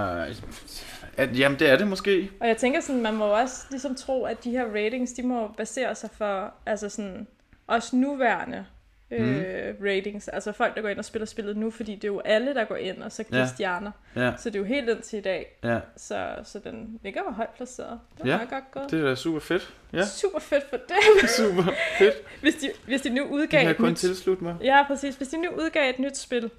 At, 1.17 1.39
jamen, 1.39 1.59
det 1.59 1.69
er 1.69 1.77
det 1.77 1.87
måske. 1.87 2.31
Og 2.39 2.47
jeg 2.47 2.57
tænker 2.57 2.81
sådan, 2.81 3.01
man 3.01 3.13
må 3.13 3.25
også 3.25 3.65
ligesom 3.69 3.95
tro, 3.95 4.23
at 4.23 4.43
de 4.43 4.51
her 4.51 4.65
ratings, 4.65 5.13
de 5.13 5.23
må 5.23 5.47
basere 5.47 5.95
sig 5.95 6.09
for, 6.17 6.53
altså 6.65 6.89
sådan, 6.89 7.27
også 7.67 7.95
nuværende 7.95 8.65
øh, 9.11 9.75
ratings. 9.83 10.27
Altså 10.27 10.51
folk, 10.51 10.75
der 10.75 10.81
går 10.81 10.89
ind 10.89 10.99
og 10.99 11.05
spiller 11.05 11.25
spillet 11.25 11.57
nu, 11.57 11.71
fordi 11.71 11.95
det 11.95 12.03
er 12.03 12.07
jo 12.07 12.19
alle, 12.19 12.53
der 12.53 12.65
går 12.65 12.75
ind 12.75 13.03
og 13.03 13.11
så 13.11 13.23
giver 13.23 13.37
Ja. 13.37 13.43
ja. 13.43 13.49
stjerner. 13.53 13.91
Ja, 14.15 14.33
Så 14.37 14.49
det 14.49 14.55
er 14.55 14.59
jo 14.59 14.65
helt 14.65 14.89
indtil 14.89 15.19
i 15.19 15.21
dag. 15.21 15.57
ja. 15.63 15.79
Så, 15.97 16.35
så 16.43 16.59
den 16.59 16.99
ligger 17.03 17.21
jo 17.27 17.31
højt 17.31 17.49
placeret. 17.49 17.99
Det 18.17 18.25
Ja, 18.25 18.31
er 18.31 18.35
meget 18.37 18.49
godt 18.49 18.71
gået. 18.71 18.91
Det 18.91 18.99
er 18.99 19.03
da 19.09 19.15
super 19.15 19.39
fedt. 19.39 19.73
Ja, 19.93 20.05
Super 20.05 20.39
fedt 20.39 20.69
for 20.69 20.77
det. 20.77 21.29
super 21.37 21.71
fedt. 21.97 22.13
hvis, 22.41 22.55
de, 22.55 22.71
hvis 22.85 23.01
de 23.01 23.09
nu 23.09 23.21
Det 23.21 23.29
kan 23.29 23.33
udgav 23.39 23.65
jeg 23.65 23.77
kun 23.77 23.89
nyt... 23.89 23.97
tilslutte 23.97 24.43
mig. 24.43 24.55
Ja, 24.63 24.83
præcis. 24.87 25.15
Hvis 25.15 25.27
de 25.27 25.37
nu 25.41 25.49
udgav 25.49 25.89
et 25.89 25.99
nyt 25.99 26.17
spil, 26.17 26.51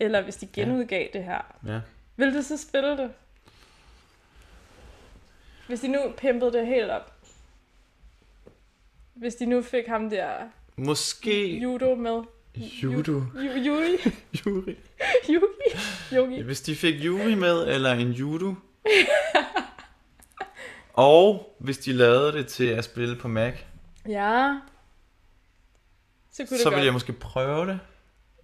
eller 0.00 0.20
hvis 0.22 0.36
de 0.36 0.46
genudgav 0.46 1.06
det 1.12 1.24
her, 1.24 1.56
Ja. 1.66 1.80
vil 2.16 2.34
du 2.34 2.42
så 2.42 2.56
spille 2.56 2.90
det? 2.96 3.10
Hvis 5.66 5.80
de 5.80 5.88
nu 5.88 5.98
pimpede 6.16 6.52
det 6.52 6.66
helt 6.66 6.90
op. 6.90 7.12
Hvis 9.14 9.34
de 9.34 9.46
nu 9.46 9.62
fik 9.62 9.86
ham 9.86 10.10
der 10.10 10.30
Måske... 10.86 11.58
judo 11.58 11.94
med. 11.94 12.22
Judo. 12.56 13.20
Ju- 13.20 13.66
Yuri. 13.66 13.96
Yuri. 14.46 14.76
Yugi. 15.28 15.78
Yugi. 16.14 16.42
Hvis 16.42 16.60
de 16.60 16.76
fik 16.76 16.94
Yuri 17.04 17.34
med, 17.34 17.68
eller 17.68 17.92
en 17.92 18.10
judo. 18.12 18.54
Og 20.92 21.56
hvis 21.60 21.78
de 21.78 21.92
lavede 21.92 22.32
det 22.32 22.46
til 22.46 22.64
at 22.66 22.84
spille 22.84 23.16
på 23.16 23.28
Mac, 23.28 23.54
Ja. 24.08 24.58
Så 26.30 26.44
kunne 26.46 26.56
det 26.56 26.62
så 26.62 26.70
ville 26.70 26.84
jeg 26.84 26.92
måske 26.92 27.12
prøve 27.12 27.66
det. 27.66 27.80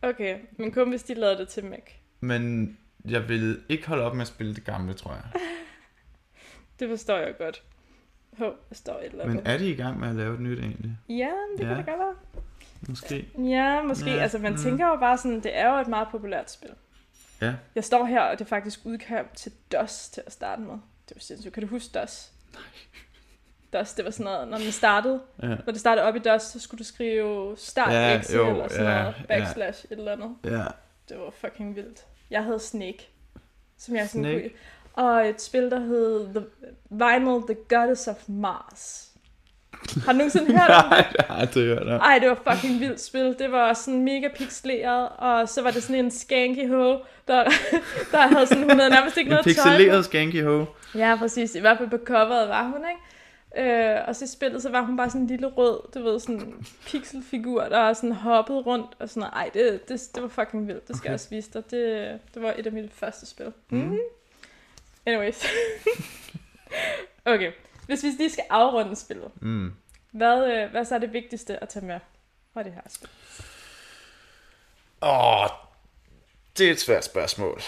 Okay, 0.02 0.38
men 0.58 0.72
kun 0.72 0.88
hvis 0.88 1.02
de 1.02 1.14
lavede 1.14 1.38
det 1.38 1.48
til 1.48 1.64
Mac. 1.64 1.80
Men 2.20 2.76
jeg 3.04 3.28
vil 3.28 3.60
ikke 3.68 3.86
holde 3.88 4.04
op 4.04 4.14
med 4.14 4.22
at 4.22 4.28
spille 4.28 4.54
det 4.54 4.64
gamle, 4.64 4.94
tror 4.94 5.10
jeg. 5.12 5.22
Det 6.80 6.88
forstår 6.88 7.16
jeg 7.16 7.34
godt. 7.38 7.62
Hov, 8.38 8.54
der 8.68 8.74
står 8.74 8.98
et 8.98 9.04
eller 9.04 9.26
Men 9.26 9.38
andet. 9.38 9.52
er 9.54 9.58
de 9.58 9.70
i 9.70 9.74
gang 9.74 10.00
med 10.00 10.08
at 10.08 10.14
lave 10.14 10.34
et 10.34 10.40
nyt 10.40 10.58
egentlig? 10.58 10.98
Ja, 11.08 11.14
det 11.58 11.64
Ja. 11.64 11.68
kan 11.68 11.76
det 11.76 11.86
godt 11.86 11.98
være. 11.98 12.14
Måske. 12.88 13.28
Ja, 13.38 13.82
måske. 13.82 14.10
Ja, 14.10 14.16
Ja, 14.16 14.22
altså, 14.22 14.38
man 14.38 14.52
mm. 14.52 14.58
tænker 14.58 14.86
jo 14.88 14.96
bare 14.96 15.18
sådan, 15.18 15.40
det 15.40 15.56
er 15.58 15.74
jo 15.74 15.80
et 15.80 15.88
meget 15.88 16.08
populært 16.10 16.50
spil. 16.50 16.70
Ja. 17.40 17.54
Jeg 17.74 17.84
står 17.84 18.04
her, 18.04 18.20
og 18.20 18.38
det 18.38 18.44
er 18.44 18.48
faktisk 18.48 18.80
udkom 18.84 19.24
til 19.34 19.52
DOS 19.72 20.08
til 20.08 20.22
at 20.26 20.32
starte 20.32 20.62
med. 20.62 20.72
Det 21.08 21.16
var 21.16 21.20
sindssygt. 21.20 21.54
Kan 21.54 21.62
du 21.62 21.68
huske 21.68 21.98
DOS? 21.98 22.32
Nej. 22.54 22.62
DOS, 23.72 23.92
det 23.92 24.04
var 24.04 24.10
sådan 24.10 24.24
noget, 24.24 24.48
når 24.48 24.58
man 24.58 24.72
startede, 24.72 25.20
Ja. 25.42 25.46
når 25.48 25.72
det 25.72 25.80
startede 25.80 26.06
op 26.06 26.16
i 26.16 26.18
DOS, 26.18 26.42
så 26.42 26.60
skulle 26.60 26.78
du 26.78 26.84
skrive 26.84 27.56
start 27.56 27.92
Ja, 27.92 28.08
ja, 28.08 28.20
jo, 28.34 28.50
eller 28.50 28.68
sådan 28.68 28.86
ja, 28.86 28.98
noget, 29.02 29.14
ja. 29.18 29.24
backslash, 29.38 29.84
et 29.84 29.98
eller 29.98 30.12
andet. 30.12 30.36
Ja. 30.44 30.64
Det 31.08 31.18
var 31.18 31.30
fucking 31.30 31.76
vildt. 31.76 32.04
Jeg 32.30 32.44
havde 32.44 32.60
Snake, 32.60 33.08
som 33.78 33.96
jeg 33.96 34.08
sådan 34.08 34.24
Snake? 34.24 34.40
kunne... 34.48 34.50
Og 34.98 35.28
et 35.28 35.40
spil, 35.42 35.70
der 35.70 35.80
hed 35.80 36.26
The 36.34 36.44
Vinyl 36.90 37.42
The 37.54 37.56
Goddess 37.68 38.08
of 38.08 38.16
Mars. 38.28 39.04
Har 40.04 40.12
du 40.12 40.18
nogensinde 40.18 40.46
hørt 40.58 40.70
om 40.70 40.84
det? 40.96 41.28
Nej, 41.28 41.44
det 41.54 41.78
har 41.78 41.84
jeg. 41.84 41.96
Ej, 41.96 42.18
det 42.18 42.28
var 42.28 42.52
fucking 42.52 42.80
vildt 42.80 43.00
spil. 43.00 43.36
Det 43.38 43.52
var 43.52 43.72
sådan 43.72 44.04
mega 44.04 44.28
pixeleret, 44.36 45.08
og 45.18 45.48
så 45.48 45.62
var 45.62 45.70
det 45.70 45.82
sådan 45.82 46.04
en 46.04 46.10
skanky 46.10 46.68
hoe, 46.68 46.98
der, 47.28 47.44
der 48.12 48.18
havde 48.18 48.46
sådan, 48.46 48.62
hun 48.62 48.78
havde 48.78 48.90
nærmest 48.90 49.16
ikke 49.16 49.28
En 49.28 49.30
noget 49.30 49.44
tøj 49.44 49.52
på. 49.64 49.68
pixeleret 49.68 50.04
skanky 50.04 50.44
ho. 50.44 50.64
Ja, 50.94 51.16
præcis. 51.18 51.54
I 51.54 51.60
hvert 51.60 51.78
fald 51.78 51.90
på 51.90 51.98
coveret 52.04 52.48
var 52.48 52.62
hun, 52.62 52.74
ikke? 52.90 53.02
Øh, 53.56 53.96
og 54.08 54.16
så 54.16 54.24
i 54.24 54.28
spillet, 54.28 54.62
så 54.62 54.70
var 54.70 54.80
hun 54.82 54.96
bare 54.96 55.08
sådan 55.10 55.20
en 55.20 55.26
lille 55.26 55.46
rød, 55.46 55.80
du 55.94 56.02
ved, 56.02 56.20
sådan 56.20 56.34
en 56.40 56.66
pixelfigur, 56.86 57.62
der 57.62 57.92
sådan 57.92 58.12
hoppede 58.12 58.58
rundt 58.58 58.86
og 58.98 59.08
sådan 59.08 59.20
noget. 59.20 59.32
Ej, 59.34 59.50
det, 59.54 59.88
det, 59.88 60.00
det 60.14 60.22
var 60.22 60.28
fucking 60.28 60.68
vildt. 60.68 60.88
Det 60.88 60.96
skal 60.96 61.02
Okay. 61.06 61.08
jeg 61.08 61.14
også 61.14 61.30
vise 61.30 61.50
dig. 61.54 61.70
Det, 61.70 62.18
det 62.34 62.42
var 62.42 62.54
et 62.58 62.66
af 62.66 62.72
mine 62.72 62.88
første 62.92 63.26
spil. 63.26 63.52
Mm. 63.70 63.78
Mm. 63.78 63.96
Anyways. 65.08 65.44
okay. 67.34 67.52
Hvis 67.86 68.02
vi 68.02 68.08
lige 68.08 68.30
skal 68.32 68.44
afrunde 68.50 68.96
spillet, 68.96 69.30
Mm. 69.40 69.72
hvad, 70.12 70.52
øh, 70.52 70.70
hvad 70.70 70.84
så 70.84 70.94
er 70.94 70.98
det 70.98 71.12
vigtigste 71.12 71.62
at 71.62 71.68
tage 71.68 71.86
med 71.86 72.00
fra 72.54 72.62
det 72.62 72.72
her 72.72 72.80
spil? 72.88 73.08
Åh, 75.02 75.48
det 76.58 76.66
er 76.68 76.72
et 76.72 76.80
svært 76.80 77.04
spørgsmål. 77.04 77.60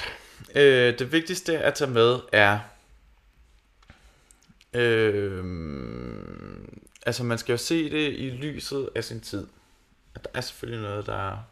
Øh, 0.55 0.99
det 0.99 1.13
vigtigste 1.13 1.59
at 1.59 1.75
tage 1.75 1.91
med 1.91 2.19
er... 2.33 2.59
Øh, 4.75 5.45
altså, 7.07 7.25
man 7.25 7.39
skal 7.39 7.53
jo 7.53 7.57
se 7.57 7.91
det 7.91 8.13
i 8.19 8.31
lyset 8.31 8.89
af 8.95 9.05
sin 9.05 9.21
tid. 9.21 9.47
At 10.15 10.25
der 10.25 10.31
er 10.35 10.41
selvfølgelig 10.41 10.83
noget, 10.83 11.07
der... 11.07 11.47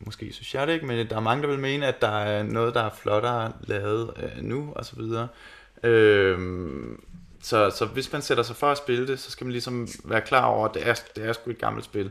Måske 0.00 0.32
synes 0.32 0.54
jeg 0.54 0.66
det 0.66 0.72
ikke, 0.72 0.86
men 0.86 1.08
der 1.08 1.16
er 1.16 1.20
mange, 1.20 1.42
der 1.42 1.48
vil 1.48 1.58
mene, 1.58 1.86
at 1.86 2.00
der 2.00 2.18
er 2.18 2.42
noget, 2.42 2.74
der 2.74 2.82
er 2.82 2.90
flottere 2.90 3.52
lavet 3.60 4.12
øh, 4.16 4.42
nu, 4.42 4.72
og 4.76 4.84
så 4.84 4.96
videre. 4.96 5.28
Øh, 5.82 6.38
så, 7.42 7.70
så 7.70 7.86
hvis 7.86 8.12
man 8.12 8.22
sætter 8.22 8.44
sig 8.44 8.56
for 8.56 8.70
at 8.70 8.78
spille 8.78 9.06
det, 9.06 9.20
så 9.20 9.30
skal 9.30 9.44
man 9.44 9.52
ligesom 9.52 9.88
være 10.04 10.20
klar 10.20 10.44
over, 10.44 10.68
at 10.68 10.74
det 10.74 10.88
er, 10.88 10.94
det 11.16 11.24
er 11.24 11.32
sgu 11.32 11.50
et 11.50 11.58
gammelt 11.58 11.84
spil. 11.84 12.10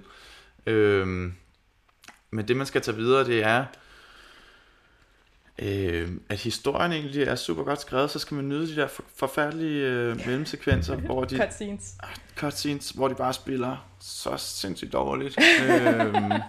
Øh, 0.66 1.32
men 2.32 2.48
det, 2.48 2.56
man 2.58 2.66
skal 2.66 2.82
tage 2.82 2.98
videre, 2.98 3.26
det 3.26 3.44
er, 3.44 3.66
øh, 5.60 6.12
at 6.30 6.38
historien 6.40 6.92
egentlig 6.92 7.24
er 7.24 7.36
super 7.36 7.64
godt 7.64 7.82
skrevet, 7.82 8.10
så 8.12 8.20
skal 8.20 8.36
man 8.36 8.50
nyde 8.50 8.68
de 8.68 8.76
der 8.76 8.88
for, 8.88 9.04
forfærdelige 9.16 9.88
øh, 9.88 10.18
mellemsekvenser, 10.26 10.96
hvor 11.08 11.24
de 11.24 11.38
Cutscenes. 11.38 11.96
cutscenes, 12.36 12.90
hvor 12.90 13.08
de 13.08 13.16
bare 13.16 13.34
spiller 13.34 13.88
så 14.00 14.38
sindssygt 14.38 14.94
dårligt. 14.94 15.38
øh, 15.70 16.16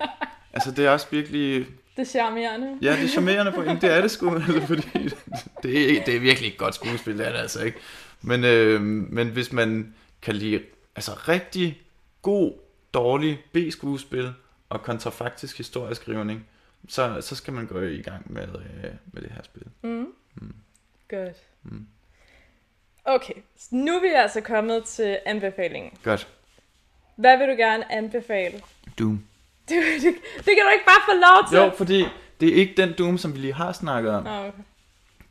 altså, 0.53 0.71
det 0.71 0.87
er 0.87 0.91
også 0.91 1.07
virkelig... 1.11 1.67
Det 1.97 2.03
er 2.03 2.11
charmerende. 2.11 2.79
Ja, 2.83 2.93
det 2.93 3.05
er 3.05 3.09
charmerende 3.09 3.53
på 3.53 3.63
det 3.63 3.85
er 3.85 4.01
det 4.01 4.11
sgu, 4.11 4.35
altså, 4.35 4.61
fordi 4.75 5.09
det 5.63 5.99
er, 5.99 6.05
det 6.05 6.17
er 6.17 6.21
virkelig 6.21 6.49
et 6.49 6.59
godt 6.59 6.75
skuespil, 6.75 7.19
det 7.19 7.27
er 7.27 7.33
det 7.33 7.39
altså 7.39 7.65
ikke. 7.65 7.79
Men, 8.23 8.45
øh, 8.45 8.81
men 8.83 9.29
hvis 9.29 9.53
man 9.53 9.95
kan 10.23 10.35
lide 10.35 10.63
altså 10.97 11.13
rigtig 11.13 11.83
god, 12.23 12.53
dårlig 12.95 13.39
B-skuespil 13.53 14.33
og 14.69 14.83
kontrafaktisk 14.83 15.59
historieskrivning, 15.59 16.47
så, 16.89 17.21
så 17.21 17.37
skal 17.37 17.53
man 17.53 17.67
gå 17.67 17.81
i 17.81 18.03
gang 18.03 18.33
med, 18.33 18.43
øh, 18.43 18.91
med 19.13 19.23
det 19.23 19.31
her 19.31 19.43
spil. 19.43 19.63
Mm. 19.83 20.13
Mm. 20.35 20.55
Godt. 21.09 21.37
Mm. 21.63 21.87
Okay, 23.05 23.35
så 23.57 23.69
nu 23.71 23.97
er 23.97 24.01
vi 24.01 24.09
altså 24.09 24.41
kommet 24.41 24.85
til 24.85 25.19
anbefalingen. 25.27 25.93
Godt. 26.03 26.29
Hvad 27.17 27.39
vil 27.39 27.49
du 27.49 27.53
gerne 27.53 27.93
anbefale? 27.93 28.63
Doom. 28.99 29.25
Det, 29.69 30.03
det, 30.03 30.15
det 30.37 30.45
kan 30.45 30.65
du 30.65 30.71
ikke 30.73 30.85
bare 30.87 31.03
få 31.09 31.13
lov 31.13 31.49
til. 31.49 31.57
Jo, 31.57 31.77
fordi 31.77 32.05
det 32.41 32.49
er 32.49 32.55
ikke 32.55 32.75
den 32.77 32.95
Doom, 32.99 33.19
som 33.19 33.35
vi 33.35 33.39
lige 33.39 33.55
har 33.55 33.73
snakket 33.73 34.13
om. 34.13 34.25
Nå, 34.25 34.31
okay. 34.31 34.63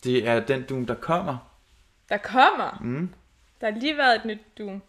Det 0.03 0.27
er 0.27 0.39
den 0.39 0.63
Doom, 0.63 0.85
der 0.85 0.95
kommer. 0.95 1.37
Der 2.09 2.17
kommer. 2.17 2.79
Mm. 2.81 3.09
Der 3.61 3.71
har 3.71 3.79
lige 3.79 3.97
været 3.97 4.15
et 4.15 4.25
nyt 4.25 4.39
Doom. 4.57 4.81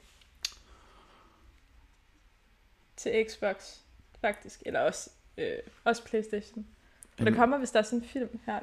Til 2.97 3.27
Xbox, 3.31 3.55
faktisk. 4.21 4.63
Eller 4.67 4.81
også, 4.81 5.11
øh, 5.39 5.53
også 5.85 6.05
Playstation. 6.05 6.67
Og 7.19 7.27
der 7.27 7.35
kommer, 7.35 7.59
hvis 7.59 7.71
der 7.71 7.79
er 7.79 7.83
sådan 7.83 7.99
en 7.99 8.09
film 8.09 8.41
her. 8.47 8.59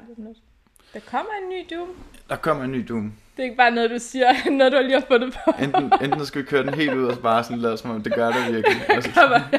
Der 0.94 1.00
kommer 1.00 1.30
en 1.42 1.48
ny 1.48 1.76
Doom. 1.76 1.88
Der 2.28 2.36
kommer 2.36 2.64
en 2.64 2.72
ny 2.72 2.86
Doom. 2.88 3.12
Det 3.36 3.42
er 3.42 3.44
ikke 3.44 3.56
bare 3.56 3.70
noget, 3.70 3.90
du 3.90 3.98
siger, 3.98 4.50
når 4.58 4.68
du 4.68 4.78
lige 4.80 5.00
har 5.00 5.06
fundet 5.08 5.32
på. 5.44 5.50
Enten, 5.62 5.92
enten 6.02 6.26
skal 6.26 6.42
vi 6.42 6.46
køre 6.46 6.62
den 6.62 6.74
helt 6.74 6.94
ud 6.94 7.06
og 7.06 7.18
bare 7.18 7.44
sådan 7.44 7.58
lade 7.58 7.76
som 7.76 7.90
om 7.90 8.02
det 8.02 8.14
gør 8.14 8.32
det 8.32 8.52
virkelig. 8.54 9.02
Så, 9.02 9.10
Kommer 9.14 9.58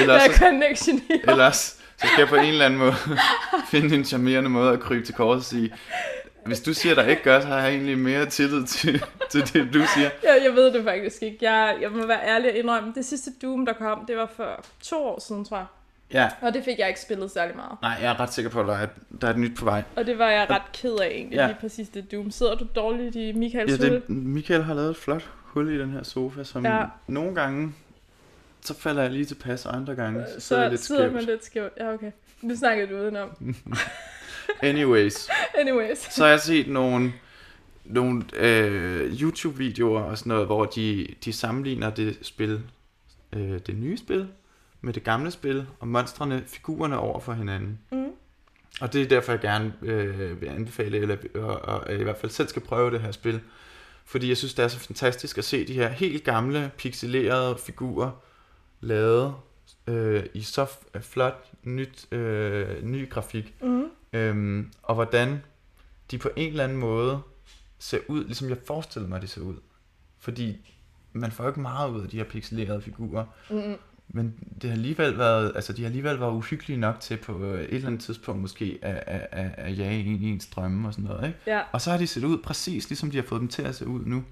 eller, 0.00 0.18
så, 0.18 0.44
er 0.44 1.30
ellers 1.32 1.56
så 1.96 2.06
skal 2.06 2.18
jeg 2.18 2.28
på 2.28 2.34
en 2.36 2.44
eller 2.44 2.64
anden 2.64 2.78
måde 2.78 2.94
finde 3.70 3.94
en 3.94 4.04
charmerende 4.04 4.50
måde 4.50 4.72
at 4.72 4.80
krybe 4.80 5.04
til 5.04 5.14
kors 5.14 5.36
og 5.38 5.44
sige, 5.44 5.74
hvis 6.46 6.60
du 6.60 6.74
siger, 6.74 6.94
der 6.94 7.02
ikke 7.06 7.22
gør, 7.22 7.40
så 7.40 7.46
har 7.46 7.58
jeg 7.58 7.70
egentlig 7.70 7.98
mere 7.98 8.26
tillid 8.26 8.66
til, 8.66 9.02
til 9.30 9.52
det, 9.52 9.74
du 9.74 9.82
siger. 9.94 10.10
Jeg, 10.22 10.40
jeg 10.44 10.52
ved 10.54 10.72
det 10.72 10.84
faktisk 10.84 11.22
ikke. 11.22 11.38
Jeg, 11.50 11.76
jeg 11.80 11.90
må 11.90 12.06
være 12.06 12.26
ærlig 12.26 12.50
og 12.50 12.56
indrømme, 12.56 12.92
det 12.94 13.04
sidste 13.04 13.30
Doom, 13.42 13.66
der 13.66 13.72
kom, 13.72 14.04
det 14.08 14.16
var 14.16 14.30
for 14.36 14.64
to 14.82 14.96
år 15.06 15.20
siden, 15.28 15.44
tror 15.44 15.56
jeg. 15.56 15.66
Ja, 16.12 16.28
Og 16.40 16.54
det 16.54 16.64
fik 16.64 16.78
jeg 16.78 16.88
ikke 16.88 17.00
spillet 17.00 17.30
særlig 17.30 17.56
meget. 17.56 17.72
nej, 17.82 17.96
jeg 18.02 18.10
er 18.10 18.20
ret 18.20 18.32
sikker 18.32 18.50
på, 18.50 18.60
at 18.60 18.66
der 18.66 18.74
er, 18.76 18.86
der 19.20 19.26
er 19.26 19.30
et 19.32 19.38
nyt 19.38 19.56
på 19.58 19.64
vej. 19.64 19.82
Og 19.96 20.06
det 20.06 20.18
var 20.18 20.30
jeg 20.30 20.46
ret 20.50 20.72
ked 20.72 20.94
af 21.02 21.06
egentlig, 21.08 21.36
Ja. 21.36 21.46
lige 21.46 21.56
præcis 21.60 21.88
det 21.88 22.12
Doom. 22.12 22.30
Sidder 22.30 22.54
du 22.54 22.66
dårligt 22.76 23.16
i 23.16 23.32
Michaels 23.32 23.72
Ja, 23.72 23.76
hul? 23.88 23.90
det, 23.94 24.08
Michael 24.10 24.62
har 24.62 24.74
lavet 24.74 24.90
et 24.90 24.96
flot 24.96 25.28
hul 25.44 25.74
i 25.74 25.78
den 25.78 25.90
her 25.90 26.02
sofa, 26.02 26.44
som. 26.44 26.66
Ja. 26.66 26.82
nogle 27.06 27.34
gange, 27.34 27.72
så 28.64 28.74
falder 28.74 29.02
jeg 29.02 29.10
lige 29.10 29.24
tilpas, 29.24 29.66
og 29.66 29.76
andre 29.76 29.94
gange, 29.94 30.24
så, 30.26 30.34
Så 30.34 30.40
sidder 30.40 30.62
jeg 30.62 30.70
lidt 30.70 30.80
sidder 30.80 31.02
man 31.12 31.22
skævt. 31.22 31.26
lidt 31.26 31.44
skævt. 31.44 31.72
Ja, 31.80 31.92
okay. 31.94 32.10
Nu 32.42 32.56
snakker 32.56 32.86
du 32.86 32.96
udenom. 32.96 33.30
Anyways, 34.62 35.28
Anyways. 35.58 35.98
så 35.98 36.22
har 36.22 36.30
jeg 36.30 36.40
set 36.40 36.68
nogle, 36.68 37.12
nogle 37.84 38.22
øh, 38.36 39.20
YouTube-videoer 39.22 40.00
og 40.02 40.18
sådan 40.18 40.30
noget, 40.30 40.46
hvor 40.46 40.64
de, 40.64 41.08
de 41.24 41.32
sammenligner 41.32 41.90
det 41.90 42.18
spil, 42.22 42.60
øh, 43.32 43.58
det 43.66 43.76
nye 43.76 43.96
spil, 43.96 44.28
med 44.80 44.92
det 44.92 45.04
gamle 45.04 45.30
spil, 45.30 45.66
og 45.80 45.88
monstrene, 45.88 46.42
figurerne 46.46 46.98
over 46.98 47.20
for 47.20 47.32
hinanden. 47.32 47.78
Mm. 47.92 48.04
Og 48.80 48.92
det 48.92 49.02
er 49.02 49.06
derfor, 49.06 49.32
jeg 49.32 49.40
gerne 49.40 49.74
øh, 49.82 50.40
vil 50.40 50.46
anbefale, 50.48 50.98
eller 50.98 51.16
og, 51.34 51.60
og, 51.60 51.94
i 51.94 52.02
hvert 52.02 52.16
fald 52.16 52.32
selv 52.32 52.48
skal 52.48 52.62
prøve 52.62 52.90
det 52.90 53.00
her 53.00 53.12
spil. 53.12 53.40
Fordi 54.04 54.28
jeg 54.28 54.36
synes, 54.36 54.54
det 54.54 54.64
er 54.64 54.68
så 54.68 54.78
fantastisk 54.78 55.38
at 55.38 55.44
se 55.44 55.66
de 55.66 55.72
her 55.72 55.88
helt 55.88 56.24
gamle, 56.24 56.70
pixelerede 56.78 57.58
figurer, 57.66 58.10
lavet 58.84 59.34
øh, 59.86 60.24
i 60.34 60.42
så 60.42 60.66
flot, 61.00 61.44
nyt, 61.62 62.12
øh, 62.12 62.82
ny 62.84 63.10
grafik. 63.10 63.54
Mm. 63.62 63.84
Øhm, 64.12 64.70
og 64.82 64.94
hvordan 64.94 65.42
de 66.10 66.18
på 66.18 66.30
en 66.36 66.50
eller 66.50 66.64
anden 66.64 66.78
måde 66.78 67.20
ser 67.78 67.98
ud, 68.08 68.24
ligesom 68.24 68.48
jeg 68.48 68.56
forestiller 68.66 69.08
mig, 69.08 69.22
de 69.22 69.26
ser 69.26 69.40
ud. 69.40 69.56
Fordi 70.18 70.74
man 71.12 71.32
får 71.32 71.48
ikke 71.48 71.60
meget 71.60 71.90
ud 71.90 72.02
af 72.02 72.08
de 72.08 72.16
her 72.16 72.24
pixelerede 72.24 72.82
figurer. 72.82 73.24
Mm. 73.50 73.74
Men 74.08 74.34
det 74.62 74.70
har 74.70 74.76
alligevel 74.76 75.18
været, 75.18 75.52
altså 75.54 75.72
de 75.72 75.82
har 75.82 75.86
alligevel 75.86 76.20
været 76.20 76.32
uhyggelige 76.32 76.80
nok 76.80 77.00
til 77.00 77.16
på 77.16 77.44
øh, 77.44 77.60
et 77.64 77.74
eller 77.74 77.86
andet 77.86 78.00
tidspunkt 78.02 78.40
måske 78.40 78.78
at, 78.82 79.02
at, 79.06 79.26
at, 79.32 79.50
at 79.58 79.78
jage 79.78 80.04
ind 80.04 80.22
i 80.22 80.30
ens 80.30 80.46
drømme 80.46 80.88
og 80.88 80.94
sådan 80.94 81.08
noget, 81.10 81.26
ikke? 81.26 81.38
Ja, 81.46 81.60
Og 81.72 81.80
så 81.80 81.90
har 81.90 81.98
de 81.98 82.06
set 82.06 82.24
ud 82.24 82.38
præcis 82.38 82.88
ligesom 82.88 83.10
de 83.10 83.16
har 83.16 83.24
fået 83.24 83.40
dem 83.40 83.48
til 83.48 83.62
at 83.62 83.74
se 83.74 83.86
ud 83.86 84.04
nu. 84.04 84.24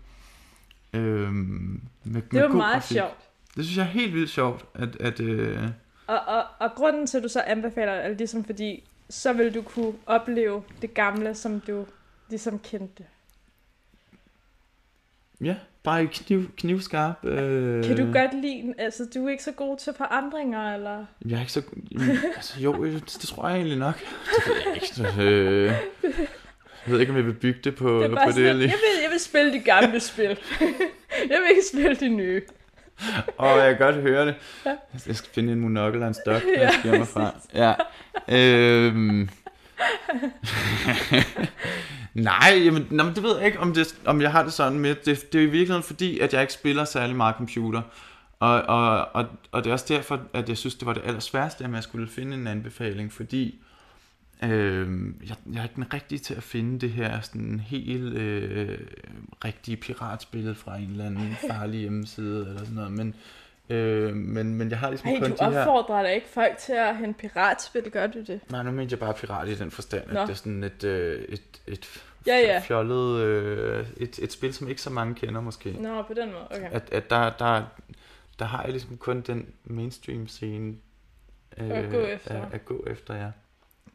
Øhm, 0.92 1.80
med, 2.04 2.22
det 2.22 2.32
med 2.32 2.40
var 2.40 2.48
god 2.48 2.56
meget 2.56 2.72
grafik. 2.72 2.96
sjovt. 2.96 3.18
Det 3.56 3.64
synes 3.64 3.76
jeg 3.76 3.82
er 3.82 3.88
helt 3.90 4.14
vildt 4.14 4.30
sjovt, 4.30 4.64
at, 4.74 4.96
at 5.00 5.20
øh, 5.20 5.58
Og, 6.06 6.20
og, 6.26 6.44
og 6.58 6.70
grunden 6.74 7.06
til, 7.06 7.16
at 7.16 7.22
du 7.22 7.28
så 7.28 7.40
anbefaler 7.40 7.94
det, 7.94 8.04
er 8.04 8.08
ligesom 8.08 8.44
fordi, 8.44 8.84
så 9.10 9.32
vil 9.32 9.54
du 9.54 9.62
kunne 9.62 9.92
opleve 10.06 10.62
det 10.82 10.94
gamle, 10.94 11.34
som 11.34 11.60
du 11.60 11.86
ligesom 12.30 12.58
kendte. 12.58 13.04
ja, 15.40 15.56
bare 15.82 16.02
i 16.04 16.06
kniv, 16.06 16.50
knivskarp. 16.56 17.24
Øh, 17.24 17.84
Kan 17.84 17.96
du 17.96 18.12
godt 18.12 18.40
lide, 18.42 18.74
altså 18.78 19.08
du 19.14 19.26
er 19.26 19.30
ikke 19.30 19.42
så 19.44 19.52
god 19.52 19.76
til 19.78 19.92
forandringer, 19.96 20.74
eller? 20.74 21.04
Jeg 21.28 21.36
er 21.36 21.40
ikke 21.40 21.52
så... 21.52 21.62
Altså, 22.36 22.60
jo, 22.60 22.84
det, 22.84 23.02
det 23.04 23.28
tror 23.28 23.48
jeg 23.48 23.56
egentlig 23.56 23.78
nok. 23.78 23.98
Det 23.98 24.46
ved 24.46 24.54
jeg 24.66 24.82
ikke. 24.82 25.22
Øh, 25.22 25.64
jeg 26.86 26.92
ved 26.92 27.00
ikke, 27.00 27.10
om 27.12 27.16
jeg 27.16 27.26
vil 27.26 27.34
bygge 27.34 27.60
det 27.64 27.76
på 27.76 27.88
Det 27.88 28.04
er 28.04 28.08
det, 28.08 28.18
på 28.26 28.32
sådan, 28.32 28.42
det 28.42 28.60
jeg 28.60 28.66
vil, 28.66 29.02
jeg 29.02 29.10
vil 29.10 29.20
spille 29.20 29.52
de 29.52 29.58
gamle 29.60 30.00
spil. 30.00 30.28
jeg 31.30 31.38
vil 31.40 31.48
ikke 31.50 31.62
spille 31.72 31.94
de 31.94 32.08
nye. 32.08 32.42
Og 33.38 33.58
jeg 33.58 33.76
kan 33.76 33.86
godt 33.86 34.02
høre 34.02 34.26
det. 34.26 34.34
Ja. 34.66 34.74
Jeg 35.06 35.16
skal 35.16 35.30
finde 35.34 35.52
en 35.52 35.60
monokkel 35.60 36.02
og 36.02 36.08
en 36.08 36.14
stok, 36.14 36.42
Ja, 36.56 36.60
jeg 36.60 36.72
skal 36.72 36.90
hjemme 36.90 37.06
fra. 37.06 37.34
Ja. 37.54 37.74
Øhm. 38.28 39.28
Nej, 42.14 42.60
jamen, 42.64 42.86
nå, 42.90 43.04
men 43.04 43.14
det 43.14 43.22
ved 43.22 43.36
jeg 43.36 43.46
ikke, 43.46 43.60
om, 43.60 43.74
det, 43.74 43.94
om 44.04 44.20
jeg 44.20 44.32
har 44.32 44.42
det 44.42 44.52
sådan 44.52 44.78
med. 44.78 44.94
Det, 44.94 45.32
det 45.32 45.38
er 45.38 45.42
i 45.42 45.50
virkeligheden 45.50 45.82
fordi, 45.82 46.18
at 46.18 46.32
jeg 46.32 46.40
ikke 46.40 46.52
spiller 46.52 46.84
særlig 46.84 47.16
meget 47.16 47.36
computer. 47.36 47.82
Og, 48.40 48.62
og, 48.62 49.08
og, 49.14 49.26
og 49.52 49.64
det 49.64 49.70
er 49.70 49.72
også 49.72 49.86
derfor, 49.88 50.20
at 50.32 50.48
jeg 50.48 50.56
synes, 50.56 50.74
det 50.74 50.86
var 50.86 50.92
det 50.92 51.02
allersværeste, 51.04 51.64
at 51.64 51.70
jeg 51.70 51.82
skulle 51.82 52.08
finde 52.08 52.36
en 52.36 52.46
anbefaling, 52.46 53.12
fordi 53.12 53.60
øh, 54.44 55.14
jeg, 55.28 55.36
jeg 55.52 55.58
er 55.58 55.62
ikke 55.62 55.74
den 55.76 55.94
rigtige 55.94 56.18
til 56.18 56.34
at 56.34 56.42
finde 56.42 56.78
det 56.78 56.90
her 56.90 57.20
sådan 57.20 57.60
helt 57.60 58.14
øh, 58.14 58.78
rigtige 59.44 59.76
piratspil 59.76 60.54
fra 60.54 60.76
en 60.76 60.90
eller 60.90 61.06
anden 61.06 61.36
farlig 61.50 61.80
hjemmeside 61.80 62.46
eller 62.46 62.58
sådan 62.58 62.74
noget, 62.74 62.92
men, 62.92 63.14
øh, 63.68 64.14
men, 64.14 64.54
men 64.54 64.70
jeg 64.70 64.78
har 64.78 64.88
ligesom 64.90 65.08
Hey, 65.08 65.20
kun 65.20 65.30
du 65.30 65.36
de 65.40 65.50
her... 65.50 65.60
opfordrer 65.60 66.02
da 66.02 66.08
ikke 66.08 66.28
folk 66.28 66.58
til 66.58 66.72
at 66.72 66.96
hente 66.96 67.18
piratspil, 67.20 67.90
gør 67.90 68.06
du 68.06 68.20
det? 68.20 68.40
Nej, 68.50 68.62
nu 68.62 68.70
mente 68.70 68.92
jeg 68.92 68.98
bare 68.98 69.14
pirat 69.14 69.48
i 69.48 69.54
den 69.54 69.70
forstand, 69.70 70.02
at 70.08 70.12
Nå. 70.14 70.20
det 70.20 70.30
er 70.30 70.34
sådan 70.34 70.64
et, 70.64 70.84
øh, 70.84 71.24
et, 71.28 71.60
et 71.66 72.02
Ja, 72.26 72.38
ja. 72.38 72.60
fjollet, 72.64 73.20
øh, 73.20 73.86
et, 73.96 74.18
et 74.18 74.32
spil, 74.32 74.54
som 74.54 74.68
ikke 74.68 74.82
så 74.82 74.90
mange 74.90 75.14
kender 75.14 75.40
måske. 75.40 75.72
Nå, 75.72 76.02
på 76.02 76.14
den 76.14 76.32
måde, 76.32 76.46
okay. 76.50 76.70
At, 76.70 76.92
at 76.92 77.10
der, 77.10 77.30
der, 77.38 77.62
der 78.38 78.44
har 78.44 78.62
jeg 78.62 78.70
ligesom 78.70 78.96
kun 78.96 79.20
den 79.20 79.46
mainstream 79.64 80.28
scene 80.28 80.74
øh, 81.58 81.70
At 81.70 81.90
gå 81.90 82.00
efter. 82.00 82.42
At, 82.42 82.54
at 82.54 82.64
gå 82.64 82.84
efter, 82.86 83.14
ja. 83.14 83.30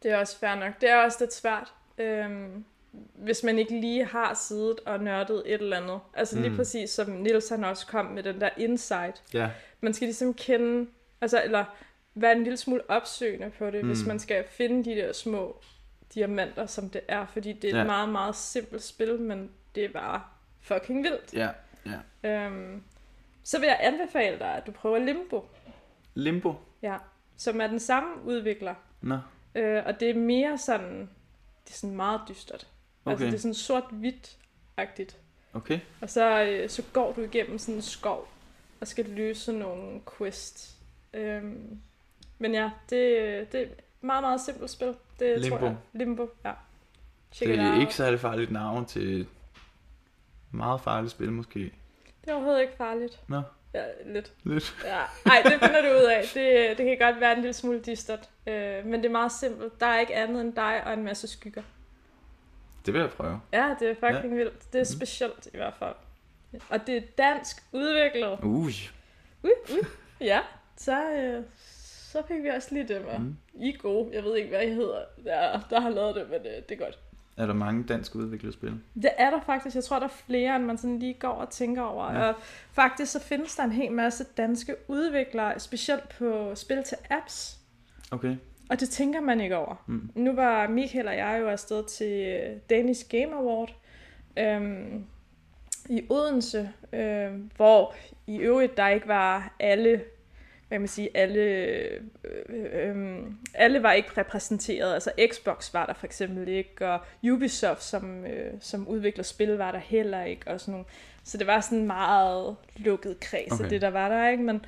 Det 0.04 0.12
er 0.12 0.18
også 0.18 0.40
fair 0.40 0.56
nok. 0.56 0.82
Det 0.82 0.90
er 0.90 0.96
også 1.04 1.18
lidt 1.20 1.34
svært, 1.34 1.74
øhm, 1.98 2.66
hvis 3.16 3.44
man 3.44 3.60
ikke 3.60 3.80
lige 3.80 4.06
har 4.06 4.34
siddet 4.34 4.80
og 4.86 5.00
nørdet 5.00 5.44
et 5.46 5.62
eller 5.62 5.78
andet. 5.78 6.00
Altså 6.14 6.40
lige 6.40 6.50
Mm. 6.50 6.56
præcis 6.56 6.90
som 6.90 7.10
Nils 7.10 7.50
han 7.50 7.64
også 7.64 7.88
kom 7.88 8.06
med 8.06 8.24
den 8.24 8.42
der 8.42 8.50
insight. 8.58 9.24
Ja, 9.34 9.50
Man 9.82 9.94
skal 9.94 10.06
ligesom 10.06 10.34
kende, 10.34 10.90
altså 11.22 11.44
eller 11.44 11.66
være 12.16 12.32
en 12.32 12.44
lille 12.44 12.58
smule 12.58 12.82
opsøgende 12.90 13.50
på 13.50 13.70
det, 13.70 13.82
mm. 13.82 13.88
hvis 13.88 14.06
man 14.06 14.20
skal 14.20 14.44
finde 14.50 14.86
de 14.92 14.96
der 14.96 15.14
små 15.14 15.62
diamanter, 16.14 16.66
som 16.66 16.90
det 16.90 17.02
er. 17.08 17.26
Fordi 17.26 17.54
det 17.54 17.70
er 17.70 17.74
et 17.74 17.78
Ja. 17.80 17.84
meget, 17.84 18.10
meget 18.10 18.36
simpelt 18.36 18.84
spil, 18.84 19.20
men 19.20 19.52
det 19.76 19.86
er 19.86 19.90
bare 19.94 20.22
fucking 20.62 21.04
vildt. 21.04 21.34
ja, 21.34 21.50
ja. 22.24 22.30
Øhm, 22.46 22.84
så 23.44 23.60
vil 23.60 23.68
jeg 23.68 23.78
anbefale 23.82 24.40
dig, 24.40 24.48
at 24.56 24.68
du 24.68 24.72
prøver 24.72 24.98
Limbo, 24.98 25.46
Limbo. 26.14 26.54
ja, 26.82 26.98
som 27.38 27.62
er 27.62 27.68
den 27.68 27.80
samme 27.80 28.10
udvikler. 28.26 28.76
Nå, 29.02 29.18
Øh, 29.58 29.84
og 29.86 30.00
det 30.00 30.10
er 30.10 30.14
mere 30.14 30.58
sådan, 30.58 31.00
det 31.66 31.74
er 31.74 31.78
sådan 31.78 31.96
meget 31.96 32.22
dystert. 32.30 32.68
Okay. 33.06 33.12
Altså 33.12 33.26
okay. 33.26 33.32
det 33.32 33.38
er 33.38 33.42
sådan 33.42 33.54
sort-hvidt-agtigt. 33.54 35.18
Okay. 35.54 35.80
Og 36.02 36.10
så, 36.10 36.44
øh, 36.44 36.70
så 36.70 36.84
går 36.94 37.14
du 37.14 37.22
igennem 37.22 37.60
sådan 37.60 37.76
en 37.76 37.82
skov, 37.82 38.28
og 38.82 38.88
skal 38.88 39.06
løse 39.06 39.54
nogle 39.54 40.02
quests. 40.18 40.76
Øhm, 41.14 41.80
men 42.40 42.54
ja, 42.54 42.72
det, 42.90 43.52
det 43.52 43.62
er 43.62 43.66
et 43.66 43.82
meget, 44.02 44.24
meget 44.24 44.42
simpelt 44.42 44.70
spil. 44.70 44.96
Det 45.20 45.42
Limbo. 45.42 45.58
tror 45.58 45.66
jeg. 45.66 45.76
Limbo, 45.94 46.30
ja. 46.46 46.54
Check 47.32 47.52
Det 47.52 47.60
er 47.60 47.80
ikke 47.80 47.96
særlig 47.96 48.20
farligt 48.20 48.52
navn 48.52 48.86
til 48.86 49.22
et 49.22 49.28
meget 50.52 50.82
farligt 50.82 51.12
spil 51.12 51.32
måske. 51.32 51.60
Det 52.22 52.32
er 52.32 52.34
overhovedet 52.34 52.62
ikke 52.62 52.74
farligt. 52.78 53.20
Nå, 53.28 53.42
Ja, 53.74 53.84
lidt. 54.06 54.34
lidt. 54.44 54.76
Ja. 54.86 55.00
Ej, 55.26 55.42
det 55.44 55.52
finder 55.52 55.82
du 55.82 55.88
ud 55.88 56.04
af. 56.04 56.24
Det, 56.34 56.78
det 56.78 56.86
kan 56.86 56.98
godt 57.12 57.22
være 57.22 57.32
en 57.34 57.42
lille 57.42 57.54
smule 57.54 57.82
dystert. 57.82 58.30
Øh, 58.48 58.86
men 58.86 58.94
det 58.94 59.06
er 59.06 59.12
meget 59.12 59.32
simpelt. 59.32 59.80
Der 59.80 59.86
er 59.86 60.00
ikke 60.00 60.16
andet 60.16 60.42
end 60.42 60.54
dig 60.56 60.84
og 60.86 60.94
en 60.94 61.04
masse 61.04 61.28
skygger. 61.28 61.64
Det 62.86 62.94
vil 62.94 63.00
jeg 63.02 63.10
prøve. 63.10 63.42
Ja, 63.54 63.76
det 63.80 63.90
er 63.90 63.94
fucking 63.94 64.34
ja. 64.34 64.38
vildt. 64.44 64.74
Det 64.74 64.80
er 64.80 64.84
Mhm. 64.84 64.98
specielt 64.98 65.46
i 65.54 65.58
hvert 65.58 65.74
fald. 65.80 65.96
Og 66.70 66.88
det 66.88 66.98
er 66.98 67.02
dansk 67.18 67.58
udviklet. 67.72 68.40
Ui. 68.44 68.74
Uh, 69.44 69.50
uh. 69.72 69.86
Ja, 70.22 70.40
så, 70.78 71.12
øh, 71.12 71.44
så 72.12 72.24
fik 72.28 72.44
vi 72.44 72.50
også 72.50 72.68
lige 72.74 72.88
det 72.88 73.06
med. 73.06 73.18
Mm. 73.20 73.24
Mm. 73.26 73.38
I 73.62 73.74
er 73.74 73.78
gode. 73.78 74.10
Jeg 74.16 74.24
ved 74.24 74.36
ikke, 74.36 74.50
hvad 74.50 74.62
I 74.64 74.70
hedder, 74.74 75.02
der, 75.24 75.60
der 75.70 75.80
har 75.80 75.90
lavet 75.90 76.16
det, 76.16 76.30
men 76.30 76.44
det, 76.44 76.70
det 76.70 76.82
er 76.82 76.86
godt. 76.86 77.00
Er 77.38 77.46
der 77.46 77.54
mange 77.54 77.84
dansk 77.84 78.16
udviklede 78.16 78.54
spil? 78.54 78.74
Det 78.96 79.10
er 79.18 79.30
der 79.30 79.40
faktisk. 79.46 79.76
Jeg 79.76 79.84
tror, 79.84 80.00
der 80.00 80.06
er 80.06 80.22
flere, 80.28 80.56
end 80.56 80.66
man 80.66 80.78
sådan 80.78 81.00
lige 81.00 81.14
går 81.14 81.28
og 81.28 81.50
tænker 81.50 81.82
over. 81.82 82.14
Ja. 82.14 82.28
Og 82.28 82.36
faktisk 82.72 83.12
så 83.12 83.20
findes 83.20 83.56
der 83.56 83.64
en 83.64 83.72
hel 83.72 83.92
masse 83.92 84.26
danske 84.38 84.76
udviklere, 84.88 85.60
specielt 85.60 86.10
på 86.10 86.52
spil 86.56 86.84
til 86.84 86.98
apps. 87.10 87.60
Okay. 88.12 88.36
Og 88.70 88.80
det 88.80 88.90
tænker 88.90 89.22
man 89.22 89.42
ikke 89.42 89.58
over. 89.58 89.84
Mm. 89.88 90.10
Nu 90.16 90.34
var 90.34 90.68
Michael 90.68 91.08
og 91.08 91.18
jeg 91.18 91.38
jo 91.42 91.48
afsted 91.48 91.84
til 91.84 92.50
Danish 92.70 93.10
Game 93.10 93.36
Award 93.36 93.76
øhm, 94.38 95.06
i 95.90 96.02
Odense, 96.10 96.70
øhm, 96.94 97.52
hvor 97.56 97.96
i 98.28 98.38
øvrigt 98.38 98.78
der 98.78 98.88
ikke 98.88 99.08
var 99.08 99.56
alle, 99.60 100.04
hvad 100.68 100.80
man 100.80 100.88
sige, 100.88 101.18
alle, 101.18 101.42
øh, 101.42 102.02
øhm, 102.74 103.38
alle 103.54 103.84
var 103.84 103.92
ikke 103.92 104.10
repræsenteret. 104.18 104.94
Altså 104.94 105.12
Xbox 105.32 105.74
var 105.74 105.86
der 105.86 105.94
for 105.94 106.06
eksempel 106.06 106.48
ikke, 106.48 106.88
og 106.88 107.00
Ubisoft, 107.32 107.84
som, 107.84 108.26
øh, 108.26 108.54
som 108.60 108.88
udvikler 108.88 109.24
spil, 109.24 109.50
var 109.50 109.72
der 109.72 109.80
heller 109.80 110.24
ikke, 110.24 110.52
og 110.52 110.60
sådan 110.60 110.72
nogle. 110.72 110.86
Så 111.24 111.38
det 111.38 111.48
var 111.48 111.62
sådan 111.62 111.88
meget 111.88 112.56
lukket 112.76 113.20
kreds 113.20 113.52
okay. 113.52 113.64
Okay. 113.64 113.70
det, 113.70 113.82
der 113.82 113.90
var 113.90 114.10
der, 114.10 114.30
ikke? 114.30 114.44
Men, 114.44 114.66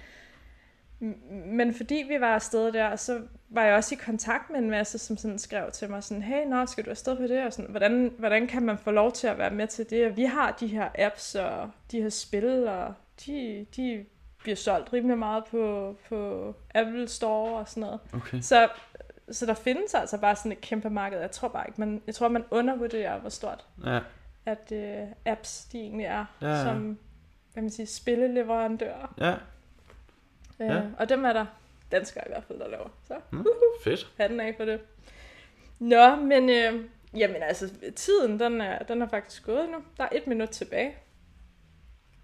men 1.45 1.73
fordi 1.73 2.05
vi 2.07 2.19
var 2.19 2.35
afsted 2.35 2.71
der, 2.71 2.95
så 2.95 3.21
var 3.49 3.63
jeg 3.63 3.75
også 3.75 3.95
i 3.95 3.97
kontakt 4.05 4.49
med 4.49 4.59
en 4.59 4.69
masse, 4.69 4.97
som 4.97 5.17
sådan 5.17 5.39
skrev 5.39 5.71
til 5.71 5.89
mig 5.89 6.03
sådan, 6.03 6.23
hey, 6.23 6.45
nå, 6.47 6.65
skal 6.65 6.85
du 6.85 6.89
afsted 6.89 7.17
på 7.17 7.23
det? 7.23 7.45
Og 7.45 7.53
sådan, 7.53 7.71
hvordan, 7.71 8.13
hvordan 8.17 8.47
kan 8.47 8.63
man 8.63 8.77
få 8.77 8.91
lov 8.91 9.11
til 9.11 9.27
at 9.27 9.37
være 9.37 9.51
med 9.51 9.67
til 9.67 9.89
det? 9.89 10.05
Og 10.05 10.17
vi 10.17 10.23
har 10.23 10.57
de 10.59 10.67
her 10.67 10.89
apps 10.95 11.35
og 11.35 11.69
de 11.91 12.01
her 12.01 12.09
spil, 12.09 12.67
og 12.67 12.93
de, 13.25 13.65
de 13.75 14.05
bliver 14.39 14.55
solgt 14.55 14.93
rimelig 14.93 15.17
meget 15.17 15.43
på, 15.45 15.95
på 16.09 16.53
Apple 16.75 17.07
Store 17.07 17.59
og 17.59 17.67
sådan 17.69 17.81
noget. 17.81 17.99
Okay. 18.13 18.41
Så, 18.41 18.69
så 19.31 19.45
der 19.45 19.53
findes 19.53 19.93
altså 19.93 20.17
bare 20.17 20.35
sådan 20.35 20.51
et 20.51 20.61
kæmpe 20.61 20.89
marked. 20.89 21.19
Jeg 21.19 21.31
tror 21.31 21.47
bare 21.47 21.67
ikke, 21.67 21.79
man, 21.81 22.01
jeg 22.07 22.15
tror, 22.15 22.27
man 22.27 22.43
undervurderer, 22.51 23.19
hvor 23.19 23.29
stort 23.29 23.65
Ja. 23.85 23.99
at 24.45 24.71
øh, 24.71 25.07
apps 25.25 25.65
de 25.71 25.79
egentlig 25.79 26.05
er, 26.05 26.25
Ja, 26.41 26.47
ja. 26.49 26.63
som 26.63 26.97
hvad 27.53 27.63
man 27.63 27.69
siger, 27.69 27.87
spilleleverandører. 27.87 29.13
Ja. 29.17 29.31
Øh, 30.65 30.75
Ja. 30.75 30.81
Og 30.99 31.09
dem 31.09 31.25
er 31.25 31.33
der 31.33 31.45
danskere 31.91 32.23
i 32.27 32.29
hvert 32.29 32.43
fald, 32.43 32.59
der 32.59 32.67
laver. 32.69 32.89
Så 33.07 33.13
Fedt. 33.83 34.13
hatten 34.19 34.39
af 34.39 34.53
for 34.57 34.65
det. 34.65 34.79
Nå, 35.79 36.15
men 36.15 36.49
øh, 36.49 36.85
jamen 37.13 37.43
altså, 37.43 37.69
tiden 37.95 38.39
den 38.39 38.61
er, 38.61 38.83
den 38.83 39.01
er 39.01 39.07
faktisk 39.07 39.45
gået 39.45 39.69
nu. 39.69 39.77
Der 39.97 40.03
er 40.03 40.09
et 40.11 40.27
minut 40.27 40.49
tilbage. 40.49 40.95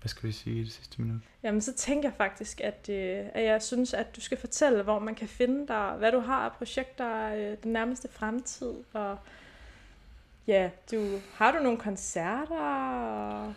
Hvad 0.02 0.10
skal 0.10 0.28
vi 0.28 0.32
sige 0.32 0.60
i 0.62 0.64
det 0.64 0.72
sidste 0.72 1.02
minut? 1.02 1.22
Jamen, 1.44 1.62
så 1.62 1.74
tænker 1.74 2.10
jeg 2.10 2.16
faktisk, 2.18 2.62
at, 2.62 2.90
øh, 2.90 3.26
at 3.34 3.44
jeg 3.44 3.62
synes, 3.62 3.94
at 3.94 4.16
du 4.16 4.22
skal 4.22 4.38
fortælle, 4.38 4.84
hvor 4.84 5.00
man 5.00 5.16
kan 5.16 5.28
finde 5.28 5.68
dig, 5.68 5.96
hvad 5.98 6.12
du 6.12 6.20
har 6.20 6.46
af 6.46 6.52
projekter 6.52 7.34
øh, 7.36 7.58
den 7.64 7.74
nærmeste 7.74 8.08
fremtid, 8.12 8.74
og 8.94 9.18
ja, 10.48 10.70
du, 10.92 11.20
har 11.34 11.52
du 11.52 11.64
nogle 11.64 11.78
koncerter, 11.78 12.56
og 12.56 13.54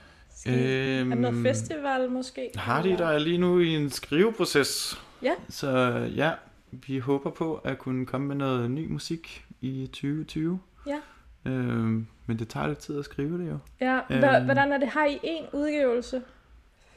øhm, 0.47 1.12
er 1.12 1.16
noget 1.16 1.43
festival 1.43 2.11
måske? 2.11 2.51
Har 2.55 2.82
de 2.82 2.89
der 2.89 3.07
er 3.07 3.18
lige 3.18 3.39
nu 3.39 3.59
i 3.61 3.68
en 3.68 3.91
skriveproces. 3.91 5.01
Ja. 5.22 5.32
Så 5.49 5.68
ja, 6.16 6.32
vi 6.70 6.99
håber 6.99 7.30
på 7.30 7.55
at 7.55 7.78
kunne 7.78 8.07
komme 8.07 8.26
med 8.26 8.36
noget 8.36 8.70
ny 8.70 8.91
musik 8.91 9.45
i 9.61 9.86
2020. 9.86 10.61
Ja. 10.86 10.99
Øhm, 11.45 12.07
men 12.26 12.39
det 12.39 12.49
tager 12.49 12.66
lidt 12.66 12.78
tid 12.78 12.99
at 12.99 13.05
skrive 13.05 13.39
det 13.45 13.51
jo. 13.51 13.59
Ja, 13.80 14.01
hva- 14.01 14.45
hvordan 14.45 14.72
er 14.72 14.78
det? 14.78 14.89
Har 14.89 15.07
I 15.07 15.18
en 15.22 15.45
udgivelse? 15.53 16.22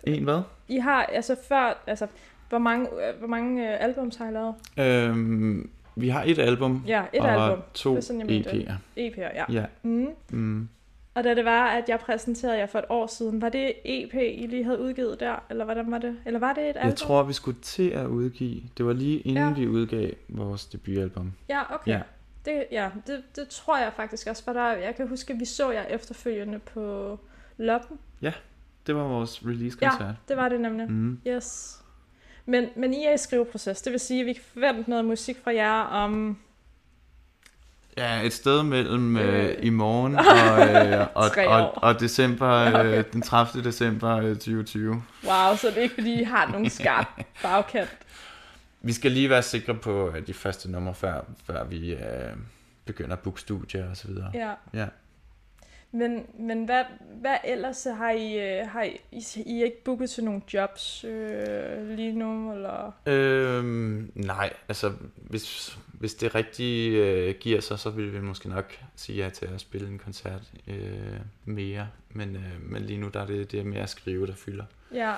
En 0.04 0.24
hvad? 0.24 0.42
I 0.68 0.78
har, 0.78 1.04
altså 1.04 1.36
før, 1.48 1.84
altså, 1.88 2.08
hvor 2.50 2.58
mange, 2.58 2.86
øh, 2.88 3.20
hvor 3.20 3.28
mange 3.28 3.74
øh, 3.74 3.84
albums 3.84 4.16
har 4.16 4.30
I 4.30 4.32
lavet? 4.32 4.56
Øhm, 5.10 5.70
vi 5.96 6.10
har 6.10 6.24
et 6.26 6.40
album 6.40 6.84
Ja, 6.88 7.04
et 7.14 7.22
og 7.22 7.30
album. 7.46 7.64
to 7.74 7.96
Det 7.96 8.04
sådan, 8.04 8.28
mente 8.28 8.52
det. 8.52 8.64
EP'er. 8.68 9.00
EP'er, 9.00 9.36
ja. 9.36 9.44
Ja. 9.50 9.66
Mm. 9.84 10.08
Mm. 10.32 10.70
Og 11.16 11.24
da 11.24 11.36
det 11.36 11.46
var, 11.46 11.66
at 11.68 11.84
jeg 11.90 12.00
præsenterede 12.00 12.58
jer 12.58 12.66
for 12.66 12.80
et 12.80 12.86
år 12.90 13.08
siden, 13.08 13.42
var 13.42 13.50
det 13.50 13.74
EP, 13.86 14.14
I 14.14 14.48
lige 14.48 14.64
havde 14.64 14.80
udgivet 14.82 15.20
der? 15.20 15.36
Eller 15.50 15.66
hvordan 15.66 15.92
var 15.92 15.98
det? 15.98 16.16
Eller 16.26 16.40
var 16.40 16.54
det 16.54 16.64
et 16.64 16.68
album? 16.68 16.86
Jeg 16.90 16.96
tror, 16.96 17.24
vi 17.24 17.34
skulle 17.34 17.58
til 17.62 17.90
at 17.90 18.06
udgive. 18.06 18.62
Det 18.78 18.86
var 18.86 18.94
lige 18.94 19.20
inden 19.20 19.48
ja. 19.48 19.54
vi 19.54 19.68
udgav 19.68 20.10
vores 20.30 20.66
debutalbum. 20.66 21.34
Ja, 21.50 21.76
okay. 21.76 21.92
Ja. 21.92 22.02
Det, 22.46 22.66
ja, 22.72 22.90
det, 23.08 23.24
det 23.36 23.48
tror 23.48 23.78
jeg 23.78 23.92
faktisk 23.96 24.28
også, 24.28 24.44
for 24.44 24.54
der, 24.54 24.72
jeg 24.72 24.96
kan 24.96 25.08
huske, 25.08 25.34
at 25.34 25.40
vi 25.40 25.46
så 25.46 25.72
jer 25.72 25.84
efterfølgende 25.84 26.60
på 26.60 27.20
Loppen. 27.58 27.98
Det 28.88 28.96
var 28.96 29.04
vores 29.04 29.42
release-koncert. 29.46 30.16
Det 30.28 30.38
var 30.38 30.50
det 30.50 30.62
nemlig. 30.62 30.92
Mm. 30.92 31.20
Yes. 31.28 31.78
Men, 32.46 32.70
men 32.76 32.94
I 32.94 33.06
er 33.06 33.14
i 33.14 33.18
skriveproces, 33.18 33.82
det 33.82 33.92
vil 33.92 34.00
sige, 34.00 34.20
at 34.20 34.26
vi 34.26 34.34
kan 34.34 34.42
forvente 34.54 34.90
noget 34.90 35.06
musik 35.06 35.38
fra 35.44 35.54
jer 35.54 35.82
om... 35.82 36.38
Ja, 37.98 38.22
et 38.22 38.34
sted 38.34 38.64
mellem 38.64 39.18
øh, 39.18 39.46
Øh. 39.46 39.56
i 39.62 39.70
morgen 39.70 40.16
og, 40.36 40.88
øh, 40.92 41.08
og, 41.16 41.32
og, 41.48 41.62
år. 41.62 41.80
og 41.82 42.00
december, 42.00 42.48
Okay. 42.80 42.98
øh, 42.98 43.04
den 43.14 43.22
30. 43.22 43.64
december 43.64 44.18
øh, 44.18 44.36
2020. 44.36 45.04
Wow, 45.24 45.56
så 45.56 45.68
det 45.68 45.78
er 45.78 45.82
ikke, 45.82 45.96
fordi 45.96 46.22
I 46.22 46.24
har 46.24 46.48
nogen 46.52 46.70
skarp 46.70 47.08
bagkant. 47.44 47.90
Vi 48.82 48.94
skal 48.94 49.12
lige 49.12 49.30
være 49.30 49.44
sikre 49.44 49.76
på 49.76 50.14
de 50.28 50.34
første 50.34 50.72
numre, 50.72 50.96
før, 50.96 51.22
før 51.46 51.64
vi 51.64 51.94
øh, 51.94 52.34
begynder 52.86 53.16
at 53.16 53.20
booke 53.20 53.42
studier 53.42 53.90
og 53.90 53.98
så 53.98 54.08
videre. 54.08 54.32
Ja. 54.34 54.54
Ja. 54.74 54.88
Men, 55.94 56.26
men 56.40 56.66
hvad, 56.66 56.84
hvad 57.22 57.38
ellers 57.44 57.84
har 57.84 58.12
I, 58.12 58.60
øh, 58.60 58.68
har 58.68 58.84
I, 58.84 59.00
I, 59.12 59.24
I 59.46 59.64
ikke 59.64 59.84
booket 59.84 60.10
til 60.10 60.24
nogle 60.24 60.42
jobs 60.54 61.04
øh, 61.04 61.90
lige 61.90 62.12
nu, 62.12 62.54
eller? 62.54 62.92
Øhm, 63.06 64.12
nej, 64.16 64.54
altså 64.68 64.94
hvis, 65.16 65.78
hvis 65.88 66.14
det 66.14 66.36
rigtige 66.36 67.06
øh, 67.06 67.36
giver 67.40 67.62
sig, 67.62 67.80
så 67.80 67.90
vil 67.90 68.14
vi 68.14 68.22
måske 68.22 68.50
nok 68.50 68.80
sige 68.96 69.24
ja 69.24 69.30
til 69.30 69.46
at 69.46 69.62
spille 69.62 69.88
en 69.88 70.00
koncert 70.00 70.52
øh, 70.68 71.20
mere. 71.46 71.88
Men, 72.10 72.36
øh, 72.36 72.72
men 72.72 72.82
lige 72.82 73.00
nu 73.00 73.08
der 73.08 73.22
er 73.22 73.26
det, 73.26 73.52
det 73.52 73.60
er 73.60 73.64
mere 73.64 73.84
at 73.84 73.90
skrive, 73.90 74.28
der 74.28 74.36
fylder. 74.36 74.66
Ja, 74.94 75.14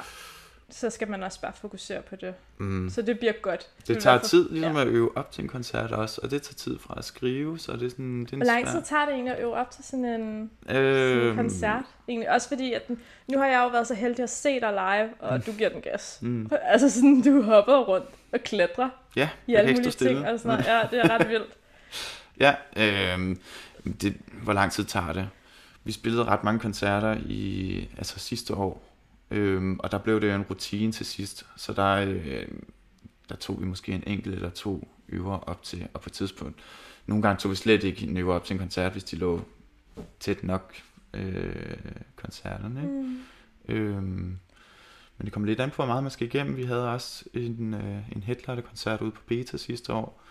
så 0.69 0.89
skal 0.89 1.09
man 1.09 1.23
også 1.23 1.41
bare 1.41 1.53
fokusere 1.53 2.01
på 2.01 2.15
det. 2.15 2.33
Mm. 2.57 2.89
Så 2.89 3.01
det 3.01 3.19
bliver 3.19 3.33
godt. 3.41 3.67
Det 3.87 3.99
tager 3.99 4.13
være 4.13 4.19
for- 4.19 4.27
tid 4.27 4.49
ligesom 4.49 4.75
ja. 4.75 4.81
at 4.81 4.87
øve 4.87 5.17
op 5.17 5.31
til 5.31 5.41
en 5.43 5.47
koncert 5.47 5.91
også, 5.91 6.19
og 6.23 6.31
det 6.31 6.41
tager 6.41 6.55
tid 6.55 6.79
fra 6.79 6.93
at 6.97 7.05
skrive, 7.05 7.59
så 7.59 7.71
det 7.73 7.83
er 7.83 7.89
sådan, 7.89 8.19
det 8.25 8.33
er 8.33 8.37
Hvor 8.37 8.45
lang 8.45 8.67
tid 8.67 8.81
tager 8.81 9.05
det 9.05 9.13
egentlig 9.13 9.33
at 9.35 9.41
øve 9.41 9.53
op 9.53 9.71
til 9.71 9.83
sådan 9.83 10.05
en, 10.05 10.51
sådan 10.67 10.81
en 10.81 10.85
Øhm, 10.85 11.35
koncert? 11.35 11.83
Egentlig 12.07 12.31
også 12.31 12.47
fordi, 12.47 12.73
at 12.73 12.87
den- 12.87 12.99
nu 13.27 13.37
har 13.39 13.45
jeg 13.45 13.61
jo 13.63 13.67
været 13.67 13.87
så 13.87 13.93
heldig 13.93 14.23
at 14.23 14.29
se 14.29 14.59
dig 14.59 14.71
live, 14.73 15.09
og 15.19 15.45
du 15.45 15.51
giver 15.51 15.69
den 15.69 15.81
gas. 15.81 16.19
Mm. 16.21 16.49
Altså 16.61 16.89
sådan, 16.89 17.21
du 17.21 17.41
hopper 17.41 17.77
rundt 17.77 18.07
og 18.33 18.39
klatrer 18.39 18.89
Ja, 19.15 19.29
i 19.47 19.55
alle 19.55 19.73
mulige 19.73 19.91
ting 19.91 20.27
og 20.27 20.39
sådan 20.39 20.49
noget. 20.51 20.65
Ja, 20.65 20.81
det 20.91 20.99
er 21.05 21.19
ret 21.19 21.29
vildt. 21.29 21.57
Ja, 22.39 22.55
øhm, 22.77 23.39
det, 24.01 24.17
hvor 24.43 24.53
lang 24.53 24.71
tid 24.71 24.83
tager 24.83 25.13
det? 25.13 25.29
vi 25.85 25.91
spillede 25.91 26.23
ret 26.23 26.43
mange 26.43 26.59
koncerter 26.59 27.17
i 27.25 27.89
altså 27.97 28.19
sidste 28.19 28.53
år, 28.53 28.92
øhm, 29.33 29.79
og 29.79 29.91
der 29.91 29.97
blev 29.97 30.21
det 30.21 30.29
jo 30.29 30.35
en 30.35 30.41
rutine 30.41 30.91
til 30.91 31.05
sidst, 31.05 31.45
så 31.55 31.73
der, 31.73 31.95
øh, 31.95 32.47
der 33.29 33.35
tog 33.35 33.61
vi 33.61 33.65
måske 33.65 33.91
en 33.91 34.03
enkelt 34.07 34.35
eller 34.35 34.49
to 34.49 34.87
øver 35.09 35.37
op 35.37 35.63
til, 35.63 35.87
og 35.93 36.01
på 36.01 36.09
et 36.09 36.13
tidspunkt, 36.13 36.59
nogle 37.05 37.21
gange 37.21 37.39
tog 37.39 37.51
vi 37.51 37.55
slet 37.55 37.83
ikke 37.83 38.07
en 38.07 38.17
øver 38.17 38.35
op 38.35 38.45
til 38.45 38.53
en 38.53 38.59
koncert, 38.59 38.91
hvis 38.91 39.03
de 39.03 39.15
lå 39.15 39.41
tæt 40.19 40.43
nok 40.43 40.73
øh, 41.13 41.77
koncerterne. 42.15 42.81
Ikke? 42.81 42.93
Mm. 42.93 43.19
Øhm, 43.67 44.39
men 45.17 45.25
det 45.25 45.33
kommer 45.33 45.47
lidt 45.47 45.59
an 45.59 45.69
på, 45.69 45.75
hvor 45.75 45.85
meget 45.85 46.03
man 46.03 46.11
skal 46.11 46.27
igennem. 46.27 46.57
Vi 46.57 46.63
havde 46.63 46.89
også 46.89 47.25
en, 47.33 47.73
øh, 47.73 48.11
en 48.15 48.23
headliner-koncert 48.23 49.01
ude 49.01 49.11
på 49.11 49.21
Beta 49.27 49.57
sidste 49.57 49.93
år, 49.93 50.22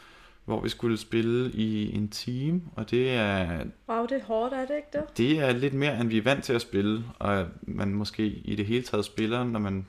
hvor 0.44 0.60
vi 0.60 0.68
skulle 0.68 0.98
spille 0.98 1.50
i 1.50 1.96
en 1.96 2.08
time, 2.08 2.62
og 2.76 2.90
det 2.90 3.10
er, 3.10 3.64
Wow, 3.88 4.06
det 4.06 4.12
er 4.20 4.24
hårdt, 4.24 4.54
er 4.54 4.66
det 4.66 4.76
ikke 4.76 4.88
det? 4.92 5.16
det 5.16 5.38
er 5.38 5.52
lidt 5.52 5.74
mere, 5.74 6.00
end 6.00 6.08
vi 6.08 6.18
er 6.18 6.22
vant 6.22 6.44
til 6.44 6.52
at 6.52 6.60
spille, 6.60 7.04
og 7.18 7.46
man 7.62 7.88
måske 7.94 8.26
i 8.26 8.56
det 8.56 8.66
hele 8.66 8.82
taget 8.82 9.04
spiller, 9.04 9.44
når 9.44 9.58
man 9.60 9.86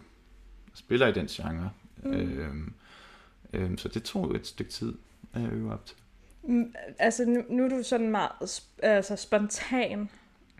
spiller 0.74 1.08
i 1.08 1.12
den 1.12 1.28
genre. 1.28 1.70
Mm. 2.04 2.14
Øhm, 2.14 2.74
øhm, 3.54 3.78
så 3.78 3.90
det 3.90 4.04
tog 4.04 4.36
et 4.36 4.48
stykke 4.48 4.72
tid 4.72 4.94
at 5.34 5.42
øve 5.54 5.74
op 5.74 5.86
til. 5.86 5.98
Mm, 6.44 6.74
altså, 7.00 7.26
nu, 7.26 7.44
nu 7.50 7.66
er 7.66 7.70
du 7.70 7.84
sådan 7.84 8.10
meget 8.10 8.62
altså, 8.84 9.16
spontan. 9.16 10.10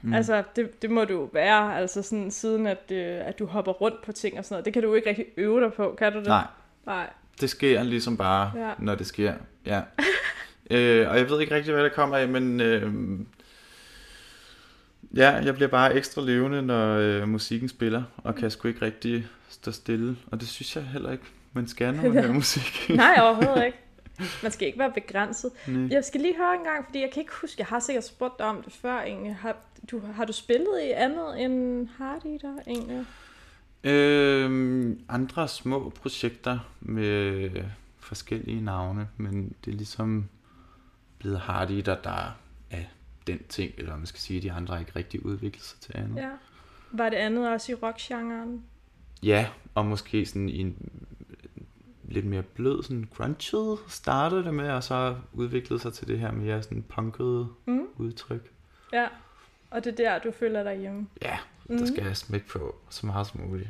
Mm. 0.02 0.14
Altså, 0.14 0.44
det, 0.56 0.82
det 0.82 0.92
må 0.92 1.06
du 1.06 1.30
være, 1.34 1.78
altså 1.78 2.02
sådan 2.02 2.32
siden, 2.32 2.68
at, 2.68 2.92
øh, 2.92 3.28
at 3.28 3.40
du 3.40 3.46
hopper 3.46 3.72
rundt 3.72 4.02
på 4.06 4.12
ting 4.12 4.38
og 4.38 4.46
sådan 4.46 4.54
noget. 4.54 4.66
Det 4.66 4.74
kan 4.74 4.84
du 4.84 4.88
jo 4.88 4.96
ikke 4.96 5.10
rigtig 5.10 5.26
øve 5.38 5.62
dig 5.62 5.74
på, 5.74 5.96
kan 5.98 6.14
du 6.14 6.20
det? 6.20 6.28
Nej, 6.28 6.48
Nej. 6.86 7.10
Det 7.42 7.50
sker 7.50 7.84
ligesom 7.84 8.18
bare, 8.18 8.52
Ja. 8.56 8.72
når 8.80 8.96
det 8.96 9.08
sker. 9.08 9.34
Ja. 9.66 9.82
øh, 10.72 11.10
og 11.10 11.18
jeg 11.18 11.30
ved 11.30 11.42
ikke 11.42 11.56
rigtig, 11.56 11.74
hvad 11.74 11.84
der 11.84 11.90
kommer 11.90 12.18
af, 12.18 12.28
men 12.28 12.62
øh, 12.62 12.92
ja, 15.16 15.30
jeg 15.32 15.56
bliver 15.56 15.70
bare 15.70 15.94
ekstra 15.96 16.22
levende, 16.22 16.62
når 16.62 16.96
øh, 16.98 17.28
musikken 17.28 17.70
spiller, 17.70 18.04
og 18.18 18.36
kan 18.36 18.52
sgu 18.52 18.68
ikke 18.68 18.82
rigtig 18.86 19.28
stå 19.50 19.72
stille. 19.72 20.18
Og 20.32 20.40
det 20.40 20.48
synes 20.48 20.76
jeg 20.76 20.84
heller 20.84 21.12
ikke, 21.12 21.24
man 21.54 21.68
skal, 21.68 21.94
når 21.94 22.04
man 22.04 22.12
hører 22.24 22.34
musik. 22.34 22.86
Nej, 22.90 23.18
overhovedet 23.22 23.66
ikke. 23.66 23.78
Man 24.44 24.52
skal 24.52 24.68
ikke 24.68 24.80
være 24.80 24.92
begrænset. 24.92 25.52
Nej. 25.68 25.88
Jeg 25.92 26.04
skal 26.04 26.22
lige 26.22 26.38
høre 26.38 26.54
en 26.54 26.64
gang, 26.64 26.86
fordi 26.86 27.02
jeg 27.02 27.10
kan 27.14 27.22
ikke 27.22 27.34
huske, 27.42 27.56
jeg 27.60 27.66
har 27.68 27.80
sikkert 27.80 28.06
spurgt 28.06 28.40
dig 28.40 28.46
om 28.48 28.62
det 28.64 28.74
før 28.74 29.02
egentlig. 29.02 29.36
Har 29.36 29.56
du, 29.92 30.02
har 30.16 30.26
du 30.26 30.34
spillet 30.34 30.82
i 30.88 30.92
andet 30.92 31.42
end 31.44 31.88
Hardy 31.98 32.38
der 32.42 32.54
egentlig? 32.68 33.06
Øhm, 33.84 35.00
andre 35.10 35.48
små 35.48 35.90
projekter 35.90 36.60
med 36.82 37.50
forskellige 38.00 38.62
navne, 38.62 39.08
men 39.18 39.56
det 39.66 39.74
er 39.74 39.78
ligesom 39.78 40.30
blevet 41.20 41.40
Hardy, 41.40 41.82
der, 41.86 41.96
der 41.96 42.36
er 42.72 42.84
den 43.28 43.40
ting, 43.50 43.74
eller 43.78 43.98
man 43.98 44.06
skal 44.06 44.20
sige, 44.20 44.42
de 44.42 44.52
andre 44.52 44.80
ikke 44.80 44.92
rigtig 44.96 45.26
udviklet 45.26 45.64
sig 45.64 45.80
til 45.80 45.98
andet. 45.98 46.22
Ja. 46.22 46.30
Var 46.92 47.10
det 47.10 47.18
andet 47.18 47.50
også 47.50 47.72
i 47.72 47.76
rockgenren? 47.76 48.64
Ja, 49.24 49.48
og 49.76 49.86
måske 49.86 50.26
sådan 50.26 50.50
i 50.50 50.58
en 50.58 50.92
lidt 52.04 52.26
mere 52.26 52.42
blød, 52.44 52.84
sådan 52.84 53.08
grunget 53.16 53.80
startede 53.88 54.44
det 54.44 54.54
med, 54.54 54.70
og 54.70 54.84
så 54.84 55.16
udviklede 55.34 55.82
sig 55.82 55.94
til 55.94 56.08
det 56.08 56.20
her 56.20 56.32
mere 56.32 56.64
sådan 56.64 56.84
punkede 56.90 57.48
Mm. 57.66 57.86
udtryk. 57.98 58.52
Ja. 58.94 59.08
Og 59.72 59.84
det 59.84 59.92
er 59.92 59.96
der, 59.96 60.20
du 60.20 60.32
føler 60.32 60.64
dig 60.64 60.76
hjemme. 60.80 61.08
Ja, 61.22 61.38
Mm. 61.66 61.78
der 61.78 61.86
skal 61.86 62.04
jeg 62.04 62.18
smække 62.18 62.48
på 62.48 62.76
så 62.90 63.06
meget 63.06 63.28
som 63.28 63.42
muligt. 63.42 63.70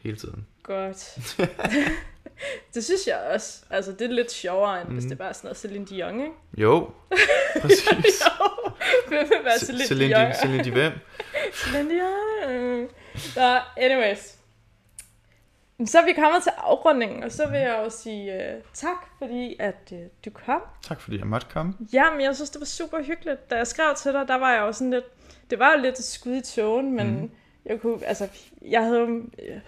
Hele 0.00 0.16
tiden. 0.16 0.46
Godt. 0.62 1.18
det 2.74 2.84
synes 2.84 3.06
jeg 3.06 3.16
også. 3.34 3.62
Altså, 3.70 3.92
det 3.92 4.00
er 4.02 4.08
lidt 4.12 4.32
sjovere, 4.32 4.80
end 4.80 4.88
mm. 4.88 4.94
hvis 4.94 5.04
Mhm. 5.04 5.08
det 5.10 5.18
bare 5.18 5.28
er 5.28 5.32
sådan 5.32 5.46
noget 5.48 5.56
Celine 5.56 5.86
Dion, 5.86 6.20
ikke? 6.20 6.32
Jo, 6.58 6.90
præcis. 7.62 8.20
jo, 8.26 8.70
hvem 9.08 9.28
vil 9.30 9.38
være 9.44 9.54
Ce- 9.54 9.66
Celine, 9.66 9.86
Celine, 9.86 10.14
Dion? 10.14 10.30
Di- 10.32 10.40
Celine 10.40 10.64
Di 10.64 10.70
hvem? 10.70 10.92
Celine 11.64 11.90
Dion. 11.94 12.88
Nå, 13.36 13.58
anyways. 13.76 14.32
Så 15.86 15.98
er 16.00 16.04
vi 16.04 16.12
kommet 16.12 16.42
til 16.42 16.52
afrundingen, 16.58 17.22
og 17.24 17.32
så 17.32 17.48
vil 17.48 17.60
jeg 17.60 17.80
jo 17.84 17.90
sige 17.90 18.34
uh, 18.56 18.62
tak, 18.74 18.96
fordi 19.18 19.56
at 19.58 19.92
uh, 19.92 19.98
du 20.24 20.30
kom. 20.46 20.60
Tak 20.82 21.00
fordi 21.00 21.18
jeg 21.18 21.26
måtte 21.26 21.46
komme. 21.50 21.74
Jamen, 21.92 22.20
jeg 22.20 22.34
synes, 22.34 22.50
det 22.50 22.60
var 22.60 22.66
super 22.66 23.02
hyggeligt. 23.02 23.50
Da 23.50 23.56
jeg 23.56 23.66
skrev 23.66 23.94
til 23.94 24.12
dig, 24.12 24.28
der 24.28 24.34
var 24.38 24.52
jeg 24.52 24.60
jo 24.60 24.72
sådan 24.72 24.90
lidt... 24.90 25.04
Det 25.50 25.58
var 25.58 25.72
jo 25.76 25.82
lidt 25.82 25.98
et 25.98 26.04
skud 26.04 26.32
i 26.34 26.40
tågen, 26.40 26.92
men 26.96 27.20
mm. 27.20 27.30
jeg 27.66 27.80
kunne... 27.80 27.98
Altså, 28.06 28.28
jeg 28.68 28.82
havde 28.82 28.98
jo 29.00 29.22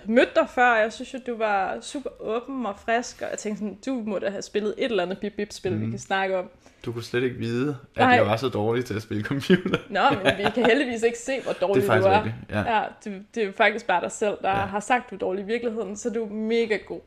mødt 0.06 0.34
dig 0.36 0.48
før, 0.54 0.70
og 0.70 0.78
jeg 0.80 0.92
synes 0.92 1.14
jo, 1.14 1.18
du 1.26 1.36
var 1.36 1.80
super 1.80 2.10
åben 2.20 2.66
og 2.66 2.74
frisk, 2.78 3.22
og 3.22 3.28
jeg 3.30 3.38
tænkte 3.38 3.58
sådan, 3.58 3.78
du 3.86 4.02
må 4.06 4.18
da 4.18 4.30
have 4.30 4.42
spillet 4.42 4.74
et 4.78 4.84
eller 4.84 5.02
andet 5.02 5.18
bip-bip-spil, 5.18 5.72
mm. 5.72 5.78
vi 5.80 5.82
Mhm. 5.84 5.92
kan 5.92 5.98
snakke 6.00 6.38
om. 6.38 6.50
Du 6.84 6.92
kunne 6.92 7.02
slet 7.04 7.22
ikke 7.22 7.36
vide, 7.36 7.76
at 7.96 8.00
Nej. 8.00 8.08
jeg 8.08 8.26
var 8.26 8.36
så 8.36 8.48
dårlig 8.48 8.84
til 8.84 8.94
at 8.94 9.02
spille 9.02 9.22
computer. 9.24 9.78
Nå, 9.90 10.00
men 10.24 10.32
vi 10.38 10.50
kan 10.54 10.66
heldigvis 10.66 11.02
ikke 11.02 11.18
se, 11.18 11.40
hvor 11.42 11.52
Det 11.52 11.60
dårlig 11.60 11.82
er 11.82 11.86
faktisk 11.86 12.04
du 12.06 12.10
er. 12.12 12.16
rigtigt. 12.16 12.34
Ja. 12.50 12.74
Ja, 12.76 12.84
det, 13.04 13.24
det 13.34 13.42
er 13.42 13.52
faktisk 13.52 13.86
bare 13.86 14.00
dig 14.00 14.12
selv, 14.12 14.36
der. 14.42 14.48
Ja. 14.50 14.54
har 14.54 14.80
sagt, 14.80 15.10
du 15.10 15.14
er 15.14 15.18
dårlig 15.18 15.42
i 15.44 15.46
virkeligheden, 15.46 15.96
så 15.96 16.10
du 16.10 16.24
er 16.24 16.28
mega 16.30 16.76
god. 16.76 17.00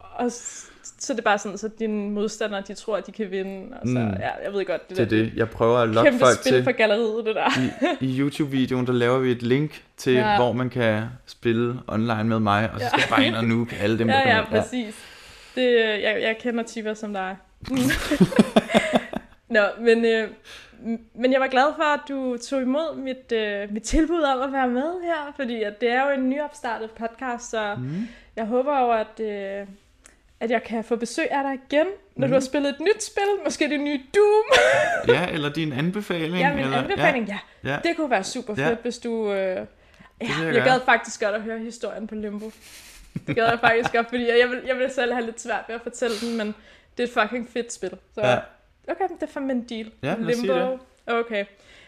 Og 0.00 0.30
så 0.98 1.12
er 1.12 1.14
det 1.14 1.24
bare 1.24 1.38
sådan, 1.38 1.58
så 1.58 1.68
dine 1.78 2.10
modstandere, 2.10 2.62
de 2.68 2.74
tror, 2.74 2.96
at 2.96 3.06
de 3.06 3.12
kan 3.12 3.30
vinde. 3.30 3.76
Og 3.80 3.88
så, 3.88 3.92
Mm. 3.98 4.08
ja, 4.10 4.30
jeg 4.44 4.52
ved 4.52 4.64
godt, 4.64 4.88
det, 4.88 4.96
Det 4.96 5.02
er 5.04 5.08
der 5.08 5.16
det. 5.24 5.32
Jeg 5.36 5.50
prøver 5.50 5.78
at 5.78 5.88
lokke 5.88 6.12
folk 6.18 6.38
spil 6.40 6.52
til. 6.52 6.64
for 6.64 6.72
galleriet, 6.72 7.24
det 7.26 7.34
der. 7.34 7.50
I, 8.00 8.06
I 8.06 8.18
YouTube-videoen, 8.20 8.86
der 8.86 8.92
laver 8.92 9.18
vi 9.18 9.30
et 9.30 9.42
link 9.42 9.82
til, 9.96 10.12
Ja. 10.12 10.30
ja. 10.30 10.36
hvor 10.36 10.52
man 10.52 10.70
kan 10.70 11.02
spille 11.26 11.74
online 11.88 12.24
med 12.24 12.38
mig, 12.40 12.70
og 12.74 12.80
så 12.80 12.86
skal 12.88 13.02
Ja. 13.10 13.14
bare 13.16 13.26
ind 13.26 13.34
og 13.34 13.44
nuke 13.44 13.76
alle 13.76 13.98
dem, 13.98 14.06
der 14.08 14.14
Ja, 14.14 14.20
kommer 14.22 14.34
ja, 14.34 14.40
ind. 14.40 14.62
præcis. 14.62 14.94
Det, 15.54 15.74
jeg, 16.02 16.18
jeg 16.22 16.36
kender 16.40 16.64
typer 16.64 16.94
som 16.94 17.12
dig. 17.12 17.36
Nå, 19.48 19.60
men, 19.80 20.04
øh, 20.04 20.28
men 21.14 21.32
jeg 21.32 21.40
var 21.40 21.46
glad 21.46 21.66
for, 21.76 21.94
at 21.94 22.00
du 22.08 22.36
tog 22.36 22.62
imod 22.62 22.96
mit, 22.96 23.32
øh, 23.32 23.72
mit 23.72 23.82
tilbud 23.82 24.20
om 24.22 24.40
at 24.42 24.52
være 24.52 24.68
med 24.68 25.02
her, 25.04 25.32
fordi 25.36 25.62
at 25.62 25.80
det 25.80 25.88
er 25.90 26.04
jo 26.04 26.10
en 26.20 26.30
nyopstartet 26.30 26.90
podcast, 26.90 27.50
så 27.50 27.74
Mm. 27.78 28.08
jeg 28.36 28.44
håber 28.46 28.80
jo, 28.80 28.90
at, 28.92 29.20
øh, 29.20 29.66
at 30.40 30.50
jeg 30.50 30.62
kan 30.62 30.84
få 30.84 30.96
besøg 30.96 31.30
af 31.30 31.42
dig 31.42 31.54
igen, 31.68 31.86
når 31.86 32.26
mm. 32.26 32.30
du 32.30 32.34
har 32.34 32.40
Mhm. 32.40 32.46
spillet 32.46 32.68
et 32.70 32.80
nyt 32.80 33.02
spil, 33.04 33.24
måske 33.44 33.68
det 33.68 33.80
nye 33.80 34.00
Doom. 34.14 34.44
Ja, 35.16 35.28
eller 35.28 35.52
din 35.52 35.72
anbefaling. 35.72 36.36
ja, 36.38 36.54
min 36.54 36.64
eller, 36.64 36.78
anbefaling, 36.82 37.28
ja. 37.28 37.38
Ja. 37.64 37.78
Det 37.84 37.96
kunne 37.96 38.10
være 38.10 38.24
super 38.24 38.54
fedt, 38.54 38.68
Ja. 38.68 38.74
hvis 38.82 38.98
du... 38.98 39.32
Øh, 39.32 39.36
ja, 39.36 39.64
jeg, 40.20 40.28
jeg 40.46 40.54
jeg 40.54 40.62
gad 40.64 40.80
faktisk 40.84 41.20
godt 41.20 41.34
at 41.34 41.42
høre 41.42 41.58
historien 41.58 42.06
på 42.06 42.14
Limbo. 42.14 42.50
Det 43.26 43.36
gad 43.36 43.44
jeg 43.48 43.58
faktisk 43.60 43.92
godt, 43.92 44.08
fordi 44.08 44.28
jeg 44.38 44.48
vil, 44.50 44.62
jeg 44.66 44.76
vil 44.76 44.90
selv 44.90 45.12
have 45.12 45.24
lidt 45.26 45.40
svært 45.40 45.64
ved 45.68 45.74
at 45.74 45.80
fortælle 45.82 46.16
den, 46.20 46.36
men 46.36 46.54
det 46.96 47.02
er 47.02 47.06
et 47.22 47.28
fucking 47.28 47.48
fedt 47.52 47.72
spil. 47.72 47.90
Så 48.14 48.20
Ja. 48.20 48.38
okay, 48.88 49.04
det 49.14 49.22
er 49.22 49.26
fandme 49.32 49.52
en 49.52 49.64
deal. 49.68 49.92
Ja, 50.02 50.14
det. 50.18 50.78
Okay. 51.06 51.44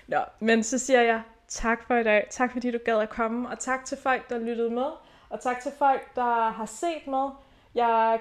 Nå, 0.09 0.18
men 0.40 0.62
så 0.62 0.78
siger 0.78 1.03
jeg 1.03 1.20
tak 1.49 1.86
for 1.86 1.97
i 1.97 2.03
dag. 2.03 2.26
Tak 2.30 2.53
fordi 2.53 2.70
du 2.70 2.78
gad 2.84 2.99
at 3.01 3.09
komme, 3.09 3.49
og 3.49 3.59
tak 3.59 3.84
til 3.84 3.99
folk, 4.03 4.30
der 4.30 4.38
lyttede 4.38 4.70
med, 4.70 4.86
og 5.30 5.40
tak 5.42 5.61
til 5.61 5.72
folk, 5.78 6.14
der 6.16 6.51
har 6.51 6.66
set 6.66 7.07
med. 7.07 7.28
Jeg 7.74 8.18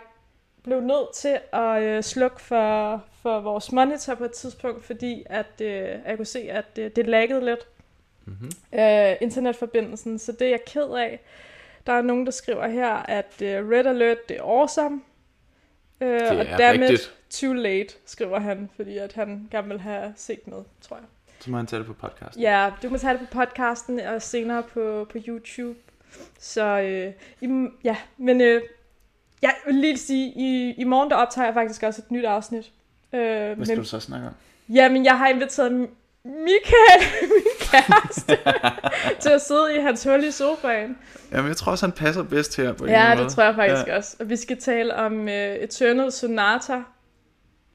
blev 0.66 0.82
nødt 0.82 1.14
til 1.14 1.40
at 1.54 1.84
øh, 1.84 2.04
slukke 2.04 2.42
for, 2.42 3.04
for 3.22 3.40
vores 3.40 3.72
monitor 3.72 4.16
på 4.16 4.26
et 4.26 4.32
tidspunkt, 4.32 4.86
fordi 4.86 5.24
at, 5.26 5.62
øh, 5.62 5.68
jeg 6.06 6.14
kunne 6.16 6.26
se, 6.26 6.40
at 6.40 6.66
øh, 6.80 6.92
det 6.96 7.08
laggede 7.08 7.46
lidt 7.46 7.60
Mm-hmm. 8.28 8.80
øh, 8.80 9.16
internetforbindelsen, 9.22 10.20
så 10.20 10.32
det 10.32 10.42
er 10.42 10.50
jeg 10.50 10.66
ked 10.66 10.90
af. 10.98 11.20
Der 11.88 11.94
er 11.94 12.02
nogen, 12.02 12.26
der 12.26 12.32
skriver 12.32 12.68
her, 12.68 12.90
at 12.94 13.42
øh, 13.42 13.70
Red 13.70 13.86
Alert, 13.86 14.30
det 14.30 14.38
er 14.38 14.42
awesome. 14.44 15.02
Øh, 16.02 16.20
Det 16.20 16.30
og 16.30 16.38
er 16.46 16.58
damn 16.58 16.84
it, 16.84 17.14
too 17.30 17.54
late, 17.54 17.94
skriver 18.06 18.40
han, 18.40 18.70
fordi 18.76 18.98
at 18.98 19.14
han 19.14 19.48
gerne 19.52 19.68
vil 19.68 19.80
have 19.80 20.14
set 20.16 20.48
med, 20.48 20.58
tror 20.82 20.96
jeg. 20.96 21.06
Så 21.40 21.52
må 21.52 21.58
han 21.58 21.66
tage 21.68 21.80
det 21.80 21.88
på 21.88 21.94
podcast. 21.94 22.38
Ja, 22.40 22.72
du 22.84 22.90
må 22.90 22.98
tage 22.98 23.14
det 23.18 23.28
på 23.32 23.38
podcasten 23.38 24.00
og 24.00 24.22
senere 24.22 24.64
på, 24.64 25.08
på 25.12 25.18
YouTube. 25.28 25.80
Så 26.40 26.64
øh, 26.80 27.14
i, 27.42 27.68
ja, 27.84 27.98
men 28.18 28.42
øh, 28.42 28.62
jeg 29.46 29.56
vil 29.66 29.76
lige 29.76 29.98
sige, 29.98 30.34
i, 30.36 30.74
i 30.78 30.84
morgen 30.84 31.10
der 31.10 31.16
optager 31.16 31.46
jeg 31.46 31.54
faktisk 31.54 31.84
også 31.84 32.02
et 32.06 32.12
nyt 32.12 32.26
afsnit. 32.26 32.72
Øh, 33.14 33.20
Hvad 33.22 33.66
skal 33.66 33.68
men, 33.68 33.78
du 33.78 33.84
så 33.84 34.00
snakke 34.00 34.28
om? 34.28 34.34
Jamen, 34.70 35.06
jeg 35.06 35.18
har 35.18 35.28
inviteret 35.28 35.72
Michael, 36.24 37.02
min 37.34 37.56
kæreste, 37.60 38.38
til 39.24 39.30
at 39.30 39.42
sidde 39.42 39.76
i 39.76 39.80
hans 39.80 40.04
hul 40.04 40.24
i 40.24 40.32
sofaen. 40.32 40.98
Jamen, 41.32 41.48
jeg 41.48 41.58
tror 41.58 41.72
også, 41.72 41.86
han 41.86 41.94
passer 41.94 42.24
bedst 42.24 42.58
her 42.58 42.74
på 42.74 42.88
Ja, 42.88 43.08
det 43.10 43.18
måde. 43.18 43.30
tror 43.30 43.44
jeg 43.44 43.56
faktisk 43.56 43.88
ja. 43.88 43.98
også. 43.98 44.16
Og 44.20 44.30
vi 44.30 44.36
skal 44.36 44.58
tale 44.58 44.96
om 44.96 45.20
uh, 45.20 45.30
Eternal 45.30 46.12
Sonata. 46.12 46.82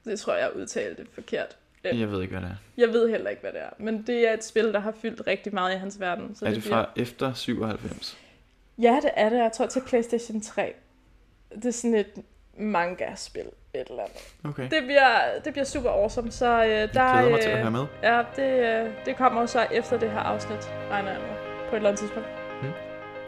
Det 0.05 0.19
tror 0.19 0.33
jeg, 0.33 0.41
jeg 0.41 0.61
udtalte 0.61 1.01
det 1.01 1.09
forkert. 1.13 1.57
Jeg 1.83 2.11
ved 2.11 2.21
ikke, 2.21 2.31
hvad 2.31 2.41
det 2.41 2.49
er. 2.49 2.55
Jeg 2.77 2.89
ved 2.89 3.09
heller 3.09 3.29
ikke, 3.29 3.41
hvad 3.41 3.51
det 3.51 3.61
er. 3.61 3.69
Men 3.77 4.03
det 4.07 4.29
er 4.29 4.33
et 4.33 4.43
spil, 4.43 4.73
der 4.73 4.79
har 4.79 4.93
fyldt 5.01 5.27
rigtig 5.27 5.53
meget 5.53 5.75
i 5.75 5.77
hans 5.77 5.99
verden. 5.99 6.35
Så 6.35 6.45
er 6.45 6.49
det 6.49 6.61
bliver... 6.61 6.75
fra 6.75 6.89
efter 6.95 7.33
97? 7.33 8.17
Ja, 8.77 8.99
det 9.01 9.11
er 9.15 9.29
det. 9.29 9.37
Jeg 9.37 9.51
tror 9.51 9.65
til 9.65 9.81
PlayStation 9.87 10.41
3. 10.41 10.73
Det 11.55 11.65
er 11.65 11.71
sådan 11.71 11.95
et 11.95 12.07
manga-spil. 12.57 13.45
Et 13.73 13.87
eller 13.89 14.03
andet. 14.03 14.33
Okay. 14.45 14.63
Det 14.63 14.83
bliver, 14.83 15.09
det 15.45 15.53
bliver 15.53 15.65
super 15.65 15.89
awesome. 15.89 16.31
Så 16.31 16.45
uh, 16.45 16.61
der, 16.67 16.75
Jeg 16.75 16.89
glæder 16.93 17.29
mig 17.29 17.41
til 17.41 17.49
at 17.49 17.55
øh, 17.55 17.61
have 17.61 17.71
med. 17.71 17.85
Ja, 18.03 18.21
det, 18.35 18.83
øh, 18.85 18.89
det 19.05 19.17
kommer 19.17 19.45
så 19.45 19.65
efter 19.71 19.99
det 19.99 20.11
her 20.11 20.19
afsnit, 20.19 20.71
regner 20.91 21.11
jeg 21.11 21.19
med, 21.21 21.29
på 21.69 21.75
et 21.75 21.75
eller 21.75 21.89
andet 21.89 21.99
tidspunkt. 21.99 22.27
Hmm. 22.61 22.71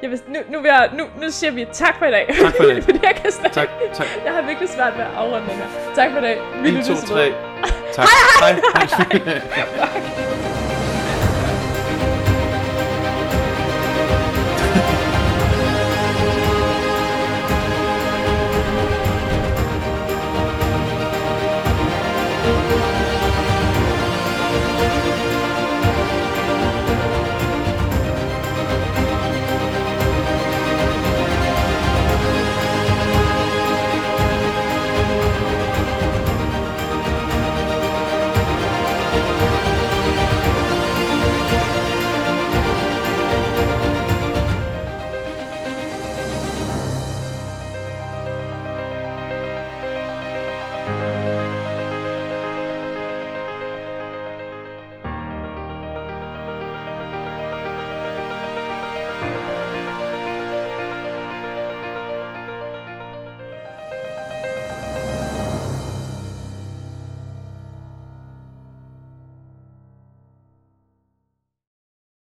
Jeg 0.01 0.09
vil, 0.11 0.21
nu, 0.27 0.39
nu, 0.51 0.61
vil 0.61 0.67
jeg, 0.69 0.89
nu, 0.97 1.03
nu 1.21 1.29
siger 1.29 1.51
vi 1.51 1.67
tak 1.73 1.95
for 1.99 2.05
i 2.05 2.11
dag. 2.11 2.27
Tak 2.41 2.53
for 2.57 2.63
i 2.63 2.67
dag. 2.67 2.83
Fordi 2.87 2.99
jeg 3.03 3.15
kan 3.15 3.31
snakke. 3.31 3.55
Tak, 3.55 3.69
tak. 3.93 4.07
Jeg 4.25 4.33
har 4.33 4.41
virkelig 4.41 4.69
svært 4.69 4.93
ved 4.93 5.01
at 5.03 5.11
afrunde 5.11 5.45
det 5.47 5.55
her. 5.55 5.95
Tak 5.95 6.11
for 6.11 6.17
i 6.17 6.21
dag. 6.21 6.37
Vi 6.63 6.69
1, 6.69 6.73
2, 6.73 6.77
lyttes 6.77 7.13
ved. 7.13 7.17
3. 7.17 7.33
Tak. 7.93 8.07
Hej. 8.39 8.53
Hej. 8.73 8.87
Fuck. 9.67 10.49